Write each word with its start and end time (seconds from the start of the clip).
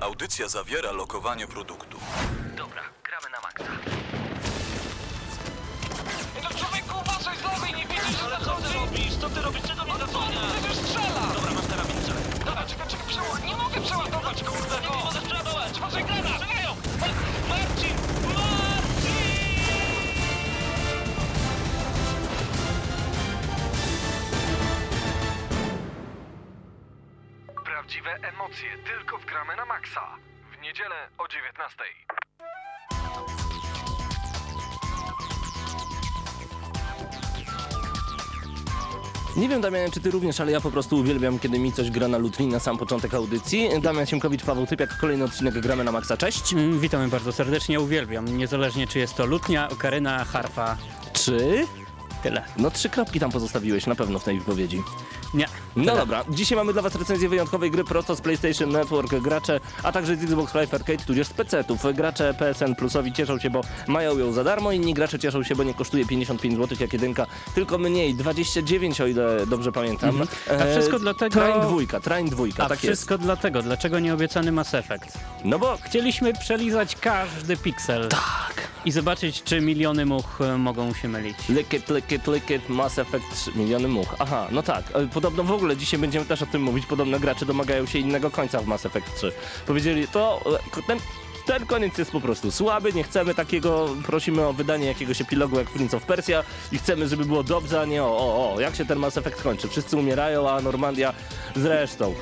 Audycja 0.00 0.48
zawiera 0.48 0.92
lokowanie 0.92 1.46
produktu. 1.46 1.98
Dobra, 2.56 2.82
gramy 3.04 3.26
na 3.32 3.40
maksa. 3.40 3.64
No 6.42 6.48
człowieku, 6.58 6.94
uważaj 7.00 7.36
z 7.38 7.42
lewej, 7.42 7.74
nie 7.74 7.86
widzisz, 7.86 8.18
że 8.20 8.44
Co 8.44 8.54
ty 8.56 8.72
robisz? 8.74 9.16
Co 9.20 9.30
ty 9.30 9.40
robisz? 9.40 9.62
Czego 9.62 9.84
mi 9.84 9.92
zasłaniasz? 9.98 10.52
Przecież 10.60 10.76
strzela! 10.76 11.22
Dobra, 11.34 11.52
masz 11.52 11.66
karabin, 11.66 11.96
strzelaj. 12.02 12.22
Dobra, 12.44 12.64
czekaj, 12.66 12.88
czekaj, 12.88 13.06
przeładować. 13.08 13.42
Nie 13.44 13.56
mogę 13.56 13.80
przeładować, 13.80 14.42
kurde, 14.44 14.80
Nie 14.80 14.88
no! 14.88 15.04
możesz 15.04 15.22
przeładować! 15.24 15.72
Tworzę 15.72 16.02
granat! 16.02 16.32
Strzelają! 16.32 16.70
Mar- 17.00 17.14
Marcin! 17.48 17.48
Marcin! 17.48 18.09
Prawdziwe 27.80 28.14
emocje 28.22 28.68
tylko 28.86 29.18
w 29.18 29.24
gramy 29.26 29.56
na 29.56 29.64
maksa. 29.64 30.00
W 30.58 30.62
niedzielę 30.62 31.08
o 31.18 31.28
19. 31.28 31.84
Nie 39.36 39.48
wiem, 39.48 39.60
Damian, 39.60 39.90
czy 39.90 40.00
ty 40.00 40.10
również, 40.10 40.40
ale 40.40 40.52
ja 40.52 40.60
po 40.60 40.70
prostu 40.70 40.96
uwielbiam, 40.96 41.38
kiedy 41.38 41.58
mi 41.58 41.72
coś 41.72 41.90
gra 41.90 42.08
na 42.08 42.18
lutni 42.18 42.46
na 42.46 42.60
sam 42.60 42.78
początek 42.78 43.14
audycji. 43.14 43.68
Damian 43.82 44.06
Siemkowicz, 44.06 44.44
Paweł 44.44 44.66
Typiak, 44.66 44.98
kolejny 44.98 45.24
odcinek 45.24 45.54
Gramy 45.60 45.84
na 45.84 45.92
Maxa. 45.92 46.16
Cześć. 46.16 46.52
Mm, 46.52 46.80
Witamy 46.80 47.08
bardzo 47.08 47.32
serdecznie, 47.32 47.80
uwielbiam. 47.80 48.38
Niezależnie 48.38 48.86
czy 48.86 48.98
jest 48.98 49.14
to 49.16 49.26
lutnia, 49.26 49.68
okaryna, 49.68 50.24
harfa. 50.24 50.76
Czy? 51.12 51.66
Tyle. 52.22 52.42
No 52.56 52.70
trzy 52.70 52.88
kropki 52.88 53.20
tam 53.20 53.30
pozostawiłeś 53.30 53.86
na 53.86 53.94
pewno 53.94 54.18
w 54.18 54.24
tej 54.24 54.38
wypowiedzi. 54.38 54.82
Nie. 55.34 55.46
No 55.76 55.84
Tyle. 55.84 55.96
dobra, 55.96 56.24
dzisiaj 56.30 56.56
mamy 56.58 56.72
dla 56.72 56.82
was 56.82 56.94
recenzję 56.94 57.28
wyjątkowej 57.28 57.70
gry 57.70 57.84
prosto 57.84 58.16
z 58.16 58.20
PlayStation 58.20 58.70
Network. 58.72 59.14
Gracze, 59.14 59.60
a 59.82 59.92
także 59.92 60.16
z 60.16 60.22
Xbox 60.24 60.54
Live 60.54 60.74
Arcade, 60.74 61.04
tudzież 61.04 61.26
z 61.26 61.30
PC-ów. 61.30 61.94
Gracze 61.94 62.34
PSN 62.34 62.74
Plusowi 62.74 63.12
cieszą 63.12 63.38
się, 63.38 63.50
bo 63.50 63.60
mają 63.86 64.18
ją 64.18 64.32
za 64.32 64.44
darmo, 64.44 64.72
inni 64.72 64.94
gracze 64.94 65.18
cieszą 65.18 65.42
się, 65.42 65.56
bo 65.56 65.62
nie 65.64 65.74
kosztuje 65.74 66.06
55 66.06 66.56
zł 66.56 66.76
jak 66.80 66.92
jedynka, 66.92 67.26
tylko 67.54 67.78
mniej, 67.78 68.14
29 68.14 69.00
o 69.00 69.06
ile 69.06 69.46
dobrze 69.46 69.72
pamiętam. 69.72 70.22
A 70.60 70.64
wszystko 70.72 70.96
E, 70.96 71.00
dlatego- 71.00 71.34
Train 71.40 71.60
dwójka, 71.60 72.00
Train 72.00 72.28
dwójka, 72.30 72.64
A 72.64 72.68
tak 72.68 72.78
wszystko 72.78 73.18
dlatego, 73.18 73.62
dlaczego 73.62 73.98
nie 73.98 74.14
obiecany 74.14 74.52
Mass 74.52 74.74
Effect? 74.74 75.04
jest. 75.04 75.18
No 75.44 75.58
bo 75.58 75.78
Chcieliśmy 75.82 76.32
przelizać 76.34 76.96
każdy 76.96 77.56
piksel 77.56 78.08
tak. 78.08 78.54
i 78.84 78.92
zobaczyć, 78.92 79.42
czy 79.42 79.60
miliony 79.60 80.06
much 80.06 80.40
e, 80.40 80.58
mogą 80.58 80.94
się 80.94 81.08
mylić. 81.08 81.36
Lick 81.48 81.72
it, 81.74 81.88
lick 81.90 82.09
it, 82.12 82.26
lick 82.26 82.50
it, 82.50 82.68
Mass 82.68 82.98
Effect 82.98 83.24
3, 83.34 83.52
miliony 83.54 83.88
much. 83.88 84.08
Aha, 84.18 84.48
no 84.50 84.62
tak. 84.62 84.84
E, 84.94 85.06
Podobno 85.06 85.44
w 85.44 85.52
ogóle 85.52 85.76
dzisiaj 85.76 86.00
będziemy 86.00 86.26
też 86.26 86.42
o 86.42 86.46
tym 86.46 86.62
mówić. 86.62 86.86
Podobno 86.86 87.20
gracze 87.20 87.46
domagają 87.46 87.86
się 87.86 87.98
innego 87.98 88.30
końca 88.30 88.60
w 88.60 88.66
Mass 88.66 88.86
Effect 88.86 89.16
3. 89.16 89.32
Powiedzieli, 89.66 90.08
to 90.08 90.40
e, 90.78 90.82
ten, 90.82 90.98
ten 91.46 91.66
koniec 91.66 91.98
jest 91.98 92.10
po 92.10 92.20
prostu 92.20 92.50
słaby, 92.50 92.92
nie 92.92 93.04
chcemy 93.04 93.34
takiego, 93.34 93.88
prosimy 94.06 94.46
o 94.46 94.52
wydanie 94.52 94.86
jakiegoś 94.86 95.20
epilogu 95.20 95.58
jak 95.58 95.70
Prince 95.70 95.94
of 95.94 96.02
Persia 96.02 96.42
i 96.72 96.78
chcemy, 96.78 97.08
żeby 97.08 97.24
było 97.24 97.42
dobrze, 97.42 97.80
a 97.80 97.84
nie 97.84 98.02
o, 98.04 98.06
o, 98.18 98.54
o, 98.54 98.60
jak 98.60 98.76
się 98.76 98.84
ten 98.84 98.98
Mass 98.98 99.16
Effect 99.16 99.42
kończy. 99.42 99.68
Wszyscy 99.68 99.96
umierają, 99.96 100.50
a 100.50 100.60
Normandia 100.60 101.12
zresztą. 101.56 102.14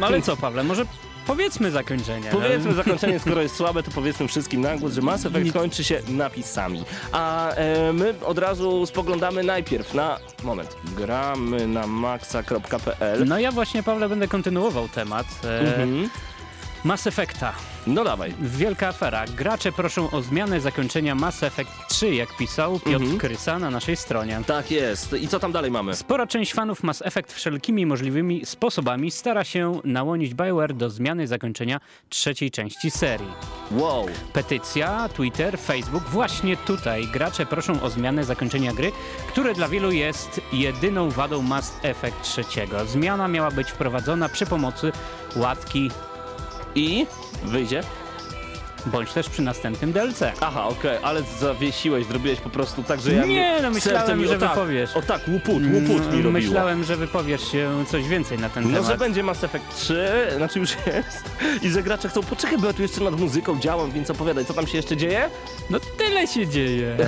No 0.00 0.06
ale 0.06 0.22
co, 0.22 0.36
Pawle, 0.36 0.64
może 0.64 0.86
powiedzmy 1.26 1.70
zakończenie. 1.70 2.30
Powiedzmy 2.32 2.74
zakończenie, 2.74 3.18
skoro 3.20 3.42
jest 3.42 3.56
słabe, 3.56 3.82
to 3.82 3.90
powiedzmy 3.90 4.28
wszystkim 4.28 4.60
na 4.60 4.76
głos, 4.76 4.92
że 4.92 5.00
Mass 5.02 5.26
Effect 5.26 5.52
kończy 5.52 5.84
się 5.84 6.00
napisami. 6.08 6.84
A 7.12 7.50
e, 7.50 7.92
my 7.92 8.14
od 8.24 8.38
razu 8.38 8.86
spoglądamy 8.86 9.42
najpierw 9.42 9.94
na... 9.94 10.18
Moment. 10.42 10.76
Gramy 10.96 11.66
na 11.66 11.86
maxa.pl. 11.86 13.24
No 13.26 13.38
ja 13.38 13.52
właśnie, 13.52 13.82
Pawle, 13.82 14.08
będę 14.08 14.28
kontynuował 14.28 14.88
temat 14.88 15.26
e, 15.44 15.60
Mhm. 15.60 16.10
Mass 16.84 17.06
Effecta. 17.06 17.52
No 17.86 18.04
dawaj. 18.04 18.34
Wielka 18.40 18.88
afera. 18.88 19.24
Gracze 19.26 19.72
proszą 19.72 20.10
o 20.10 20.22
zmianę 20.22 20.60
zakończenia 20.60 21.14
Mass 21.14 21.42
Effect 21.42 21.70
3, 21.88 22.14
jak 22.14 22.36
pisał 22.36 22.72
Piotr 22.80 23.02
Mhm. 23.02 23.18
Krysa 23.18 23.58
na 23.58 23.70
naszej 23.70 23.96
stronie. 23.96 24.40
Tak 24.46 24.70
jest. 24.70 25.12
I 25.12 25.28
co 25.28 25.40
tam 25.40 25.52
dalej 25.52 25.70
mamy? 25.70 25.96
Spora 25.96 26.26
część 26.26 26.54
fanów 26.54 26.82
Mass 26.82 27.02
Effect 27.02 27.32
wszelkimi 27.32 27.86
możliwymi 27.86 28.46
sposobami 28.46 29.10
stara 29.10 29.44
się 29.44 29.80
nałonić 29.84 30.34
Bioware 30.34 30.74
do 30.74 30.90
zmiany 30.90 31.26
zakończenia 31.26 31.80
trzeciej 32.08 32.50
części 32.50 32.90
serii. 32.90 33.32
Wow. 33.70 34.06
Petycja, 34.32 35.08
Twitter, 35.08 35.58
Facebook, 35.58 36.02
właśnie 36.04 36.56
tutaj 36.56 37.06
gracze 37.06 37.46
proszą 37.46 37.82
o 37.82 37.90
zmianę 37.90 38.24
zakończenia 38.24 38.72
gry, 38.72 38.92
które 39.28 39.54
dla 39.54 39.68
wielu 39.68 39.90
jest 39.92 40.40
jedyną 40.52 41.10
wadą 41.10 41.42
Mass 41.42 41.76
Effect 41.82 42.22
trzeciego. 42.22 42.86
Zmiana 42.86 43.28
miała 43.28 43.50
być 43.50 43.70
wprowadzona 43.70 44.28
przy 44.28 44.46
pomocy 44.46 44.92
łatki, 45.36 45.90
I? 46.74 47.06
Wyjdzie? 47.44 47.82
Bądź 48.86 49.12
też 49.12 49.28
przy 49.28 49.42
następnym 49.42 49.92
DLC. 49.92 50.22
Aha, 50.40 50.64
okej, 50.68 50.98
ale 51.02 51.22
zawiesiłeś, 51.40 52.06
zrobiłeś 52.06 52.40
po 52.40 52.50
prostu 52.50 52.82
tak, 52.82 53.00
że 53.00 53.12
ja... 53.12 53.24
Nie, 53.24 53.58
no 53.62 53.70
myślałem, 53.70 54.20
mi, 54.20 54.28
że 54.28 54.36
o 54.36 54.38
tak, 54.38 54.48
wypowiesz. 54.50 54.96
O 54.96 55.02
tak, 55.02 55.20
łuput, 55.28 55.62
łuput 55.72 56.12
mi 56.12 56.22
robiło. 56.22 56.30
Myślałem, 56.32 56.84
że 56.84 56.96
wypowiesz 56.96 57.52
się 57.52 57.84
coś 57.90 58.08
więcej 58.08 58.38
na 58.38 58.48
ten 58.48 58.64
No, 58.64 58.70
temat. 58.70 58.86
że 58.86 58.98
będzie 58.98 59.22
Mass 59.22 59.44
Effect 59.44 59.76
3, 59.76 60.26
znaczy 60.36 60.58
już 60.58 60.70
jest, 60.86 61.30
i 61.62 61.70
że 61.70 61.82
gracze 61.82 62.08
chcą, 62.08 62.22
poczekaj, 62.22 62.58
bo 62.58 62.66
ja 62.66 62.72
tu 62.72 62.82
jeszcze 62.82 63.00
nad 63.00 63.20
muzyką 63.20 63.60
działam, 63.60 63.90
więc 63.90 64.10
opowiadaj, 64.10 64.44
co 64.44 64.54
tam 64.54 64.66
się 64.66 64.76
jeszcze 64.76 64.96
dzieje? 64.96 65.30
No 65.70 65.78
tyle 65.98 66.26
się 66.26 66.46
dzieje. 66.46 66.96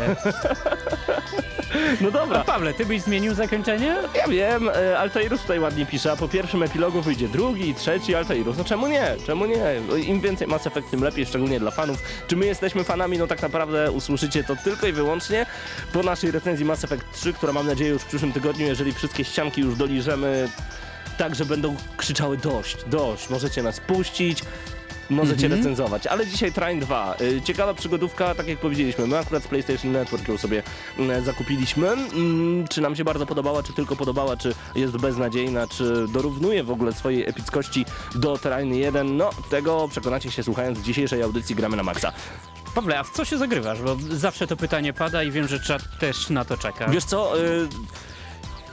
No 2.01 2.09
A 2.09 2.11
dobra, 2.11 2.45
Pawle, 2.45 2.75
ty 2.75 2.87
byś 2.87 3.03
zmienił 3.03 3.35
zakończenie? 3.35 3.97
ja 4.15 4.29
wiem, 4.29 4.69
e, 4.69 4.99
Altairus 4.99 5.41
tutaj 5.43 5.61
ładnie 5.61 5.87
pisze, 5.87 6.13
a 6.13 6.17
po 6.17 6.29
pierwszym 6.29 6.63
epilogu 6.63 7.03
wyjdzie 7.03 7.29
drugi 7.29 7.69
i 7.69 7.75
trzeci 7.75 8.15
Altairus, 8.15 8.59
no 8.59 8.65
czemu 8.65 8.87
nie, 8.87 9.17
czemu 9.27 9.47
nie? 9.47 9.63
Im 10.07 10.21
więcej 10.21 10.47
Mass 10.49 10.67
Effect, 10.67 10.91
tym 10.91 11.03
lepiej, 11.05 11.27
szczególnie 11.27 11.61
dla 11.61 11.66
fanów. 11.71 12.03
Czy 12.29 12.37
my 12.37 12.47
jesteśmy 12.47 12.85
fanami? 12.85 13.19
No 13.19 13.27
tak 13.27 13.43
naprawdę 13.43 13.93
usłyszycie 13.93 14.45
to 14.45 14.57
tylko 14.57 14.87
i 14.87 14.93
wyłącznie 14.93 15.47
po 15.93 16.03
naszej 16.03 16.31
recenzji 16.31 16.65
Mass 16.65 16.85
Effect 16.85 17.05
3, 17.13 17.33
która 17.33 17.53
mam 17.53 17.67
nadzieję 17.67 17.91
już 17.91 18.03
w 18.03 18.07
przyszłym 18.07 18.33
tygodniu, 18.33 18.67
jeżeli 18.67 18.93
wszystkie 18.93 19.25
ścianki 19.25 19.61
już 19.61 19.77
doliżemy, 19.77 20.49
tak, 21.19 21.35
że 21.35 21.45
będą 21.45 21.77
krzyczały 21.97 22.37
dość, 22.37 22.77
dość, 22.87 23.31
możecie 23.31 23.63
nas 23.63 23.81
puścić, 23.81 24.43
możecie 25.11 25.49
recenzować. 25.49 26.07
Ale 26.07 26.27
dzisiaj 26.27 26.53
Train 26.53 26.81
2. 26.81 27.15
Y, 27.21 27.43
Ciekawa 27.43 27.75
przygodówka, 27.75 28.35
tak 28.35 28.49
jak 28.49 28.59
powiedzieliśmy. 28.59 29.07
My 29.07 29.19
akurat 29.19 29.43
z 29.43 29.47
PlayStation 29.47 29.93
Network 29.93 30.29
ją 30.29 30.39
sobie 30.39 30.63
mm, 30.99 31.25
zakupiliśmy. 31.25 31.89
Mm, 31.89 32.69
Czy 32.69 32.81
nam 32.81 32.97
się 32.97 33.05
bardzo 33.05 33.27
podobała, 33.27 33.63
czy 33.63 33.73
tylko 33.73 33.97
podobała, 33.97 34.37
czy 34.37 34.55
jest 34.75 34.97
beznadziejna, 34.97 35.67
czy 35.67 36.07
dorównuje 36.09 36.65
w 36.65 36.71
ogóle 36.71 36.93
swojej 36.93 37.29
epickości 37.29 37.85
do 38.15 38.39
Train 38.39 38.75
1? 38.75 39.17
No, 39.17 39.31
tego 39.51 39.89
przekonacie 39.89 40.31
się 40.31 40.43
słuchając 40.43 40.79
dzisiejszej 40.79 41.23
audycji 41.23 41.55
Gramy 41.57 41.77
na 41.77 41.83
Maxa. 41.83 42.13
Pawle, 42.75 42.99
a 42.99 43.03
w 43.05 43.11
co 43.11 43.25
się 43.25 43.39
zagrywasz? 43.39 43.83
Bo 43.83 43.97
zawsze 44.11 44.47
to 44.47 44.57
pytanie 44.57 44.93
pada 44.93 45.23
i 45.23 45.31
wiem, 45.31 45.49
że 45.49 45.61
czat 45.61 45.83
też 46.01 46.31
na 46.31 46.45
to 46.45 46.57
czeka. 46.57 46.89
Wiesz 46.89 47.05
co? 47.05 47.41
Y 47.41 47.69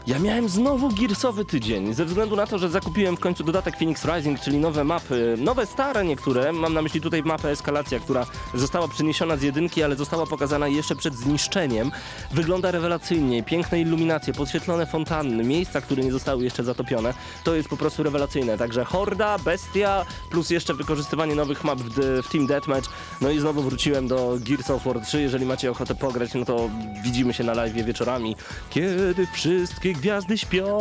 ja 0.07 0.19
miałem 0.19 0.49
znowu 0.49 0.89
Gearsowy 0.89 1.45
tydzień, 1.45 1.93
ze 1.93 2.05
względu 2.05 2.35
na 2.35 2.47
to, 2.47 2.57
że 2.57 2.69
zakupiłem 2.69 3.17
w 3.17 3.19
końcu 3.19 3.43
dodatek 3.43 3.77
Phoenix 3.77 4.05
Rising, 4.05 4.39
czyli 4.39 4.57
nowe 4.57 4.83
mapy, 4.83 5.35
nowe 5.37 5.65
stare 5.65 6.05
niektóre, 6.05 6.53
mam 6.53 6.73
na 6.73 6.81
myśli 6.81 7.01
tutaj 7.01 7.23
mapę 7.23 7.49
Eskalacja, 7.49 7.99
która 7.99 8.25
została 8.53 8.87
przeniesiona 8.87 9.37
z 9.37 9.41
jedynki, 9.41 9.83
ale 9.83 9.95
została 9.95 10.25
pokazana 10.25 10.67
jeszcze 10.67 10.95
przed 10.95 11.15
zniszczeniem. 11.15 11.91
Wygląda 12.31 12.71
rewelacyjnie, 12.71 13.43
piękne 13.43 13.81
illuminacje, 13.81 14.33
podświetlone 14.33 14.85
fontanny, 14.85 15.43
miejsca, 15.43 15.81
które 15.81 16.03
nie 16.03 16.11
zostały 16.11 16.43
jeszcze 16.43 16.63
zatopione, 16.63 17.13
to 17.43 17.55
jest 17.55 17.69
po 17.69 17.77
prostu 17.77 18.03
rewelacyjne, 18.03 18.57
także 18.57 18.85
Horda, 18.85 19.37
Bestia, 19.39 20.05
plus 20.31 20.49
jeszcze 20.49 20.73
wykorzystywanie 20.73 21.35
nowych 21.35 21.63
map 21.63 21.79
w, 21.79 22.21
w 22.25 22.31
Team 22.31 22.47
Deathmatch, 22.47 22.89
no 23.21 23.29
i 23.29 23.39
znowu 23.39 23.61
wróciłem 23.61 24.07
do 24.07 24.37
Gears 24.39 24.69
of 24.69 24.83
War 24.83 25.01
3, 25.01 25.21
jeżeli 25.21 25.45
macie 25.45 25.71
ochotę 25.71 25.95
pograć, 25.95 26.33
no 26.33 26.45
to 26.45 26.69
widzimy 27.03 27.33
się 27.33 27.43
na 27.43 27.53
live 27.53 27.73
wieczorami, 27.73 28.35
kiedy 28.69 29.27
wszystkie 29.33 29.92
gwiazdy 29.93 30.37
śpią. 30.37 30.77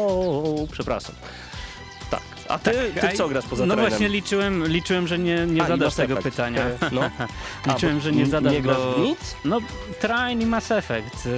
Przepraszam. 0.72 1.14
Tak. 2.10 2.20
A 2.48 2.58
ty, 2.58 2.70
ty 3.00 3.08
Ej, 3.08 3.16
co 3.16 3.28
grasz 3.28 3.44
poza 3.44 3.66
No 3.66 3.74
Trainem? 3.74 3.90
właśnie 3.90 4.08
liczyłem, 4.08 4.66
liczyłem, 4.66 5.08
że 5.08 5.18
nie, 5.18 5.46
nie 5.46 5.62
A, 5.62 5.66
zadasz 5.69 5.94
tego 5.94 6.12
Effect. 6.14 6.31
pytania. 6.37 6.60
E, 6.62 6.78
No. 6.92 7.00
A, 7.66 7.72
liczyłem, 7.72 7.96
bo 7.96 8.02
że 8.02 8.12
nie 8.12 8.26
zadasz 8.26 8.52
Nie 8.52 8.62
go... 8.62 8.94
nic? 8.98 9.19
No, 9.44 9.58
Train 10.00 10.40
i 10.42 10.46
Mass 10.46 10.70
Effect. 10.70 11.26
y, 11.26 11.31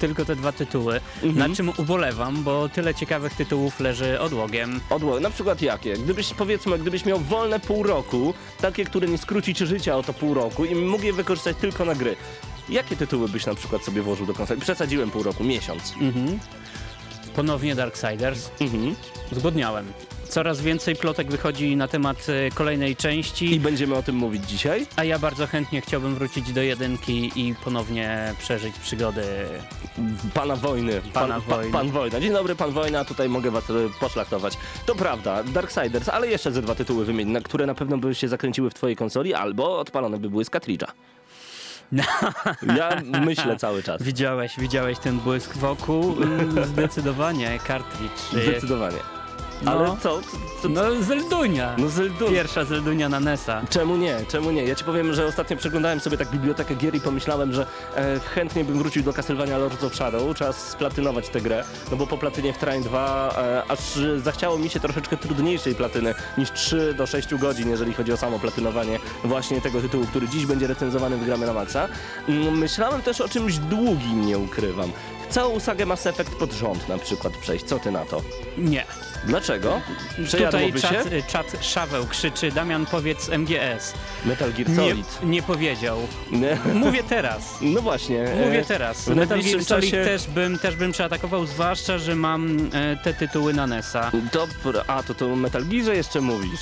tylko 0.00 0.24
te 0.24 0.36
dwa 0.36 0.52
tytuły. 0.52 1.00
Mhm. 1.22 1.50
Na 1.50 1.56
czym 1.56 1.72
ubolewam, 1.76 2.42
bo 2.42 2.68
tyle 2.68 2.94
ciekawych 2.94 3.34
tytułów 3.34 3.80
leży 3.80 4.20
odłogiem. 4.20 4.80
Odło- 4.90 5.20
na 5.20 5.30
przykład 5.30 5.62
jakie? 5.62 5.94
Gdybyś, 5.94 6.34
powiedzmy, 6.34 6.78
gdybyś 6.78 7.04
miał 7.04 7.18
wolne 7.20 7.60
pół 7.60 7.82
roku, 7.82 8.34
takie, 8.60 8.84
które 8.84 9.08
nie 9.08 9.18
skróci 9.18 9.54
ci 9.54 9.66
życia 9.66 9.96
o 9.96 10.02
to 10.02 10.12
pół 10.12 10.34
roku 10.34 10.64
i 10.64 10.74
mógł 10.74 11.04
je 11.04 11.12
wykorzystać 11.12 11.56
tylko 11.60 11.84
na 11.84 11.94
gry, 11.94 12.16
jakie 12.68 12.96
tytuły 12.96 13.28
byś 13.28 13.46
na 13.46 13.54
przykład 13.54 13.84
sobie 13.84 14.02
włożył 14.02 14.26
do 14.26 14.34
konsoli? 14.34 14.60
Przesadziłem 14.60 15.10
pół 15.10 15.22
roku, 15.22 15.44
miesiąc. 15.44 15.94
Mhm. 16.00 16.38
Ponownie 17.38 17.74
Darksiders. 17.74 18.50
Mhm. 18.60 18.94
Zgodniałem. 19.32 19.86
Coraz 20.28 20.60
więcej 20.60 20.96
plotek 20.96 21.30
wychodzi 21.30 21.76
na 21.76 21.88
temat 21.88 22.26
e, 22.28 22.50
kolejnej 22.50 22.96
części. 22.96 23.54
I 23.54 23.60
będziemy 23.60 23.94
o 23.94 24.02
tym 24.02 24.16
mówić 24.16 24.44
dzisiaj. 24.46 24.86
A 24.96 25.04
ja 25.04 25.18
bardzo 25.18 25.46
chętnie 25.46 25.80
chciałbym 25.80 26.14
wrócić 26.14 26.52
do 26.52 26.62
jedynki 26.62 27.32
i 27.36 27.54
ponownie 27.64 28.34
przeżyć 28.38 28.78
przygody. 28.78 29.22
Pana 30.34 30.56
wojny. 30.56 31.00
Pana 31.12 31.34
pan, 31.34 31.42
wojny. 31.42 31.72
pan 31.72 31.90
wojna. 31.90 32.20
Dzień 32.20 32.32
dobry, 32.32 32.56
pan 32.56 32.70
wojna, 32.70 33.04
tutaj 33.04 33.28
mogę 33.28 33.50
was 33.50 33.70
e, 33.70 33.74
poszlachtować. 34.00 34.54
To 34.86 34.94
prawda, 34.94 35.42
Darksiders, 35.42 36.08
ale 36.08 36.26
jeszcze 36.26 36.52
ze 36.52 36.62
dwa 36.62 36.74
tytuły 36.74 37.04
wymień, 37.04 37.28
na 37.28 37.40
które 37.40 37.66
na 37.66 37.74
pewno 37.74 37.98
by 37.98 38.14
się 38.14 38.28
zakręciły 38.28 38.70
w 38.70 38.74
twojej 38.74 38.96
konsoli, 38.96 39.34
albo 39.34 39.78
odpalone 39.78 40.18
by 40.18 40.30
były 40.30 40.44
z 40.44 40.50
kartridża. 40.50 40.86
Ja 42.78 43.02
myślę 43.24 43.56
cały 43.56 43.82
czas. 43.82 44.02
Widziałeś, 44.02 44.56
widziałeś 44.58 44.98
ten 44.98 45.18
błysk 45.18 45.56
wokół? 45.56 46.22
Mm, 46.22 46.64
Zdecydowanie, 46.64 47.58
kartridż. 47.66 48.34
e, 48.34 48.38
No. 49.62 49.70
Ale 49.72 49.88
co? 49.88 49.96
co, 50.02 50.22
co 50.62 50.68
No 50.68 51.02
Zeldunia. 51.02 51.76
no. 52.20 52.28
Pierwsza 52.28 52.64
Zeldunia 52.64 53.08
na 53.08 53.20
NES-a. 53.20 53.62
Czemu 53.70 53.96
nie? 53.96 54.16
Czemu 54.28 54.50
nie? 54.50 54.64
Ja 54.64 54.74
ci 54.74 54.84
powiem, 54.84 55.12
że 55.14 55.26
ostatnio 55.26 55.56
przeglądałem 55.56 56.00
sobie 56.00 56.16
tak 56.18 56.30
bibliotekę 56.30 56.74
gier 56.74 56.94
i 56.94 57.00
pomyślałem, 57.00 57.52
że 57.52 57.66
e, 57.96 58.20
chętnie 58.20 58.64
bym 58.64 58.78
wrócił 58.78 59.02
do 59.02 59.12
Castlevania 59.12 59.58
Lords 59.58 59.84
of 59.84 59.94
Shadow. 59.94 60.36
Czas 60.36 60.68
splatynować 60.68 61.28
tę 61.28 61.40
grę, 61.40 61.64
no 61.90 61.96
bo 61.96 62.06
po 62.06 62.18
platynie 62.18 62.52
w 62.52 62.58
Train 62.58 62.82
2 62.82 63.34
e, 63.38 63.62
aż 63.70 63.78
zachciało 64.16 64.58
mi 64.58 64.70
się 64.70 64.80
troszeczkę 64.80 65.16
trudniejszej 65.16 65.74
platyny 65.74 66.14
niż 66.38 66.52
3 66.52 66.94
do 66.94 67.06
6 67.06 67.34
godzin, 67.34 67.70
jeżeli 67.70 67.94
chodzi 67.94 68.12
o 68.12 68.16
samo 68.16 68.38
platynowanie 68.38 68.98
właśnie 69.24 69.60
tego 69.60 69.80
tytułu, 69.80 70.06
który 70.06 70.28
dziś 70.28 70.46
będzie 70.46 70.66
recenzowany 70.66 71.16
w 71.16 71.24
Gramy 71.24 71.46
na 71.46 71.52
Maxa. 71.52 71.88
Mm, 72.28 72.58
Myślałem 72.58 73.02
też 73.02 73.20
o 73.20 73.28
czymś 73.28 73.58
długim, 73.58 74.26
nie 74.26 74.38
ukrywam. 74.38 74.92
Całą 75.30 75.60
sagę 75.60 75.86
Mass 75.86 76.06
Effect 76.06 76.34
pod 76.34 76.52
rząd 76.52 76.88
na 76.88 76.98
przykład 76.98 77.36
przejść. 77.36 77.64
Co 77.64 77.78
ty 77.78 77.90
na 77.90 78.04
to? 78.04 78.22
Nie. 78.58 78.84
Dlaczego? 79.24 79.80
Tutaj 80.10 80.24
Przejadłoby 80.26 80.80
się? 80.80 80.88
czat, 80.88 81.06
czat 81.26 81.46
Szaweł 81.64 82.06
krzyczy, 82.06 82.52
Damian 82.52 82.86
powiedz 82.86 83.28
MGS. 83.28 83.94
Metal 84.24 84.52
Gear 84.52 84.76
Solid. 84.76 85.18
nie 85.22 85.42
powiedział. 85.42 85.98
Nie. 86.30 86.58
Mówię 86.74 87.02
teraz. 87.08 87.42
No 87.60 87.80
właśnie. 87.82 88.24
Mówię 88.44 88.60
e, 88.60 88.64
teraz. 88.64 89.04
w 89.04 89.14
Metal 89.16 89.38
Gear 89.42 89.64
Solid 89.64 89.90
czasie- 89.90 90.04
też 90.04 90.26
bym, 90.26 90.58
też 90.58 90.76
bym 90.76 90.92
przeatakował, 90.92 91.46
zwłaszcza, 91.46 91.98
że 91.98 92.14
mam 92.16 92.70
e, 92.72 92.96
te 93.04 93.14
tytuły 93.14 93.52
na 93.54 93.66
NES-a. 93.66 94.10
Dobra, 94.32 94.84
a 94.86 95.02
to 95.02 95.14
to 95.14 95.32
o 95.32 95.36
Metal 95.36 95.64
Gearze 95.64 95.96
jeszcze 95.96 96.20
mówisz. 96.20 96.60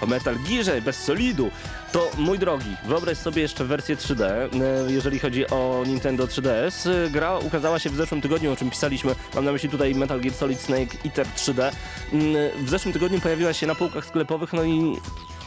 O 0.00 0.06
Metal 0.06 0.34
Gearze 0.48 0.80
bez 0.82 0.96
solidu. 1.04 1.50
To 1.92 2.10
mój 2.18 2.38
drogi, 2.38 2.76
wyobraź 2.86 3.18
sobie 3.18 3.42
jeszcze 3.42 3.64
wersję 3.64 3.96
3D, 3.96 4.22
e, 4.24 4.48
jeżeli 4.92 5.18
chodzi 5.18 5.46
o 5.46 5.82
Nintendo 5.86 6.24
3DS. 6.26 6.90
E, 7.06 7.10
Gra 7.10 7.38
ukazała 7.38 7.78
się 7.78 7.90
w 7.90 7.94
zeszłym 7.96 8.20
tygodniu, 8.20 8.52
o 8.52 8.56
czym 8.56 8.70
pisaliśmy. 8.70 9.14
Mam 9.34 9.44
na 9.44 9.52
myśli 9.52 9.68
tutaj 9.68 9.94
Metal 9.94 10.20
Gear 10.20 10.34
Solid 10.34 10.60
Snake 10.60 10.96
Eater 11.06 11.26
3D. 11.36 11.72
Mm, 12.12 12.34
W 12.64 12.68
zeszłym 12.70 12.92
tygodniu 12.92 13.20
pojawiła 13.20 13.52
się 13.52 13.66
na 13.66 13.74
półkach 13.74 14.06
sklepowych, 14.06 14.52
no 14.52 14.64
i 14.64 14.96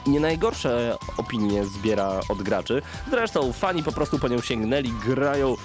nie 0.08 0.20
najgorsze 0.20 0.98
opinie 1.18 1.66
zbiera 1.66 2.20
od 2.30 2.42
graczy. 2.44 2.82
Zresztą 3.10 3.54
fani 3.54 3.84
po 3.84 3.92
prostu 3.92 4.20
po 4.20 4.28
nią 4.28 4.42
sięgnęli, 4.42 4.92
grają 5.06 5.56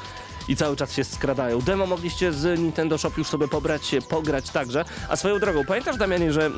i 0.49 0.57
cały 0.57 0.77
czas 0.77 0.93
się 0.93 1.05
skradają. 1.05 1.61
Demo 1.61 1.87
mogliście 1.87 2.33
z 2.33 2.61
Nintendo 2.61 2.99
Shop 2.99 3.11
już 3.19 3.27
sobie 3.27 3.49
pobrać, 3.49 3.95
pograć 4.09 4.51
także. 4.51 4.85
A 5.09 5.17
swoją 5.17 5.39
drogą, 5.39 5.65
pamiętasz 5.65 5.97
Damianie, 5.97 6.33
że 6.33 6.47
e, 6.47 6.51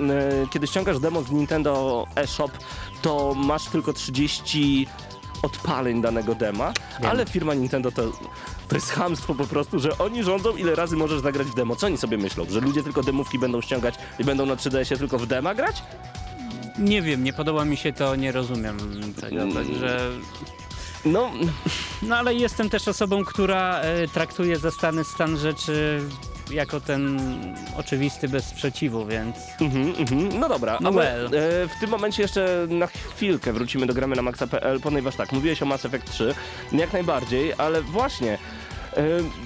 kiedy 0.52 0.66
ściągasz 0.66 0.98
demo 0.98 1.22
z 1.22 1.30
Nintendo 1.30 2.06
eShop, 2.16 2.52
to 3.02 3.34
masz 3.36 3.64
tylko 3.64 3.92
30 3.92 4.86
odpaleń 5.42 6.02
danego 6.02 6.34
dema, 6.34 6.72
ale 7.10 7.26
firma 7.26 7.54
Nintendo 7.54 7.92
to, 7.92 8.02
to 8.68 8.74
jest 8.74 8.90
chamstwo 8.90 9.34
po 9.34 9.46
prostu, 9.46 9.78
że 9.78 9.98
oni 9.98 10.22
rządzą 10.22 10.56
ile 10.56 10.74
razy 10.74 10.96
możesz 10.96 11.20
zagrać 11.20 11.46
w 11.46 11.54
demo. 11.54 11.76
Co 11.76 11.86
oni 11.86 11.96
sobie 11.98 12.18
myślą? 12.18 12.44
Że 12.50 12.60
ludzie 12.60 12.82
tylko 12.82 13.02
demówki 13.02 13.38
będą 13.38 13.60
ściągać 13.60 13.94
i 14.18 14.24
będą 14.24 14.46
na 14.46 14.56
3DS-ie 14.56 14.98
tylko 14.98 15.18
w 15.18 15.26
dema 15.26 15.54
grać? 15.54 15.82
Nie 16.78 17.02
wiem, 17.02 17.24
nie 17.24 17.32
podoba 17.32 17.64
mi 17.64 17.76
się 17.76 17.92
to, 17.92 18.16
nie 18.16 18.32
rozumiem 18.32 18.78
tego, 19.20 19.42
Mm. 19.42 19.54
także... 19.54 20.10
No, 21.04 21.30
No 22.02 22.16
ale 22.16 22.34
jestem 22.34 22.70
też 22.70 22.88
osobą, 22.88 23.24
która 23.24 23.80
e, 23.80 24.08
traktuje 24.08 24.58
zastany 24.58 25.04
stan 25.04 25.36
rzeczy 25.38 26.00
jako 26.50 26.80
ten 26.80 27.20
oczywisty 27.76 28.28
bez 28.28 28.44
sprzeciwu, 28.44 29.06
więc... 29.06 29.36
Mhm, 29.60 29.94
mhm. 29.98 30.40
No 30.40 30.48
dobra, 30.48 30.78
No 30.80 30.92
well. 30.92 31.26
e, 31.26 31.30
w 31.68 31.80
tym 31.80 31.90
momencie 31.90 32.22
jeszcze 32.22 32.66
na 32.68 32.86
chwilkę 32.86 33.52
wrócimy 33.52 33.86
do 33.86 33.94
gramy 33.94 34.16
na 34.16 34.22
maxa.pl, 34.22 34.80
ponieważ 34.80 35.16
tak, 35.16 35.32
mówiłeś 35.32 35.62
o 35.62 35.66
Mass 35.66 35.84
Effect 35.84 36.10
3, 36.10 36.34
jak 36.72 36.92
najbardziej, 36.92 37.52
ale 37.58 37.82
właśnie 37.82 38.38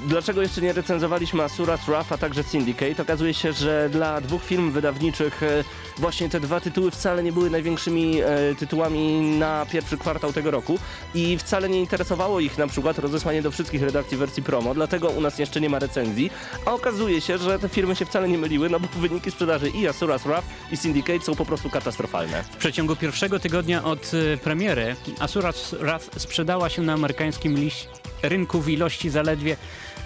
dlaczego 0.07 0.43
jeszcze 0.43 0.61
nie 0.61 0.73
recenzowaliśmy 0.73 1.43
Asuras 1.43 1.87
Wrath, 1.87 2.13
a 2.13 2.19
także 2.19 2.43
Syndicate? 2.43 3.03
Okazuje 3.03 3.35
się, 3.35 3.53
że 3.53 3.89
dla 3.93 4.21
dwóch 4.21 4.45
firm 4.45 4.71
wydawniczych 4.71 5.43
e, 5.43 5.65
właśnie 5.99 6.29
te 6.29 6.41
dwa 6.41 6.61
tytuły 6.61 6.91
wcale 6.91 7.23
nie 7.23 7.33
były 7.33 7.51
największymi 7.51 8.21
e, 8.21 8.55
tytułami 8.59 9.21
na 9.21 9.67
pierwszy 9.73 9.97
kwartał 9.99 10.33
tego 10.33 10.51
roku 10.51 10.79
i 11.15 11.39
wcale 11.39 11.69
nie 11.69 11.81
interesowało 11.81 12.41
ich 12.41 12.59
na 12.59 12.67
przykład 12.67 12.99
rozesłanie 12.99 13.43
do 13.43 13.51
wszystkich 13.51 13.83
redakcji 13.83 14.17
wersji 14.17 14.43
promo, 14.43 14.75
dlatego 14.75 15.09
u 15.09 15.21
nas 15.21 15.39
jeszcze 15.39 15.61
nie 15.61 15.71
ma 15.71 15.79
recenzji, 15.79 16.31
a 16.67 16.73
okazuje 16.73 17.21
się, 17.21 17.39
że 17.39 17.59
te 17.59 17.69
firmy 17.69 17.97
się 17.97 18.05
wcale 18.05 18.29
nie 18.29 18.39
myliły, 18.39 18.71
no 18.71 18.81
bo 18.81 18.89
wyniki 19.09 19.31
sprzedaży 19.31 19.69
i 19.69 19.89
Asuras 19.89 20.23
Wrath 20.23 20.47
i 20.73 20.77
Syndicate 20.77 21.21
są 21.21 21.35
po 21.35 21.45
prostu 21.45 21.71
katastrofalne. 21.71 22.43
W 22.43 22.57
przeciągu 22.57 22.97
pierwszego 22.97 23.39
tygodnia 23.39 23.85
od 23.85 24.11
e, 24.35 24.37
premiery 24.37 24.97
Asuras 25.19 25.75
Wrath 25.81 26.07
sprzedała 26.17 26.69
się 26.69 26.83
na 26.83 26.93
amerykańskim 26.93 27.55
liś- 27.57 28.04
rynku 28.29 28.61
w 28.61 28.69
ilości 28.69 29.11
zaledwie 29.11 29.57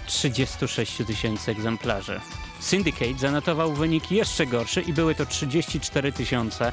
36 0.07 0.97
tysięcy 1.07 1.51
egzemplarzy. 1.51 2.19
Syndicate 2.59 3.17
zanotował 3.17 3.73
wynik 3.73 4.11
jeszcze 4.11 4.45
gorszy 4.45 4.81
i 4.81 4.93
były 4.93 5.15
to 5.15 5.25
34 5.25 6.11
tysiące. 6.11 6.71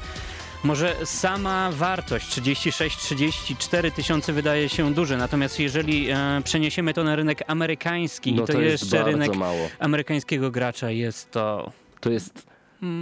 Może 0.63 0.95
sama 1.05 1.71
wartość 1.71 2.27
36-34 2.39 3.91
tysiące 3.91 4.33
wydaje 4.33 4.69
się 4.69 4.93
duże, 4.93 5.17
natomiast 5.17 5.59
jeżeli 5.59 6.09
e, 6.09 6.41
przeniesiemy 6.43 6.93
to 6.93 7.03
na 7.03 7.15
rynek 7.15 7.43
amerykański, 7.47 8.33
No 8.33 8.45
to, 8.45 8.53
to 8.53 8.61
jest 8.61 8.83
jeszcze 8.83 9.03
rynek 9.03 9.35
mało. 9.35 9.69
amerykańskiego 9.79 10.51
gracza 10.51 10.91
jest 10.91 11.31
to 11.31 11.71
To 11.99 12.09
jest... 12.09 12.47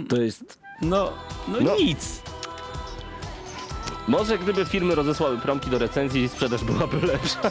To 0.08 0.16
jest... 0.20 0.58
no, 0.82 1.12
no, 1.48 1.58
No. 1.60 1.76
nic. 1.76 2.22
Może 4.08 4.38
gdyby 4.38 4.64
firmy 4.64 4.94
rozesłały 4.94 5.38
promki 5.38 5.70
do 5.70 5.78
recenzji, 5.78 6.28
sprzedaż 6.28 6.64
byłaby 6.64 7.06
lepsza. 7.06 7.50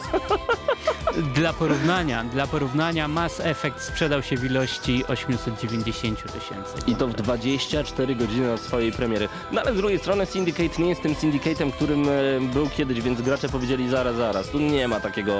Dla 1.34 1.52
porównania, 1.52 2.24
dla 2.24 2.46
porównania 2.46 3.08
Mass 3.08 3.40
Effect 3.40 3.80
sprzedał 3.80 4.22
się 4.22 4.36
w 4.36 4.44
ilości 4.44 5.04
890 5.06 6.32
tysięcy. 6.32 6.72
I 6.86 6.94
to 6.96 7.08
w 7.08 7.14
24 7.14 8.14
godziny 8.16 8.52
od 8.52 8.60
swojej 8.60 8.92
premiery. 8.92 9.28
No 9.52 9.60
ale 9.60 9.72
z 9.72 9.76
drugiej 9.76 9.98
strony 9.98 10.26
Syndicate 10.26 10.82
nie 10.82 10.88
jest 10.88 11.02
tym 11.02 11.14
Syndicatem, 11.14 11.72
którym 11.72 12.08
e, 12.08 12.12
był 12.52 12.68
kiedyś, 12.68 13.00
więc 13.00 13.22
gracze 13.22 13.48
powiedzieli 13.48 13.88
zaraz, 13.88 14.16
zaraz. 14.16 14.48
Tu 14.48 14.58
nie 14.58 14.88
ma 14.88 15.00
takiego, 15.00 15.38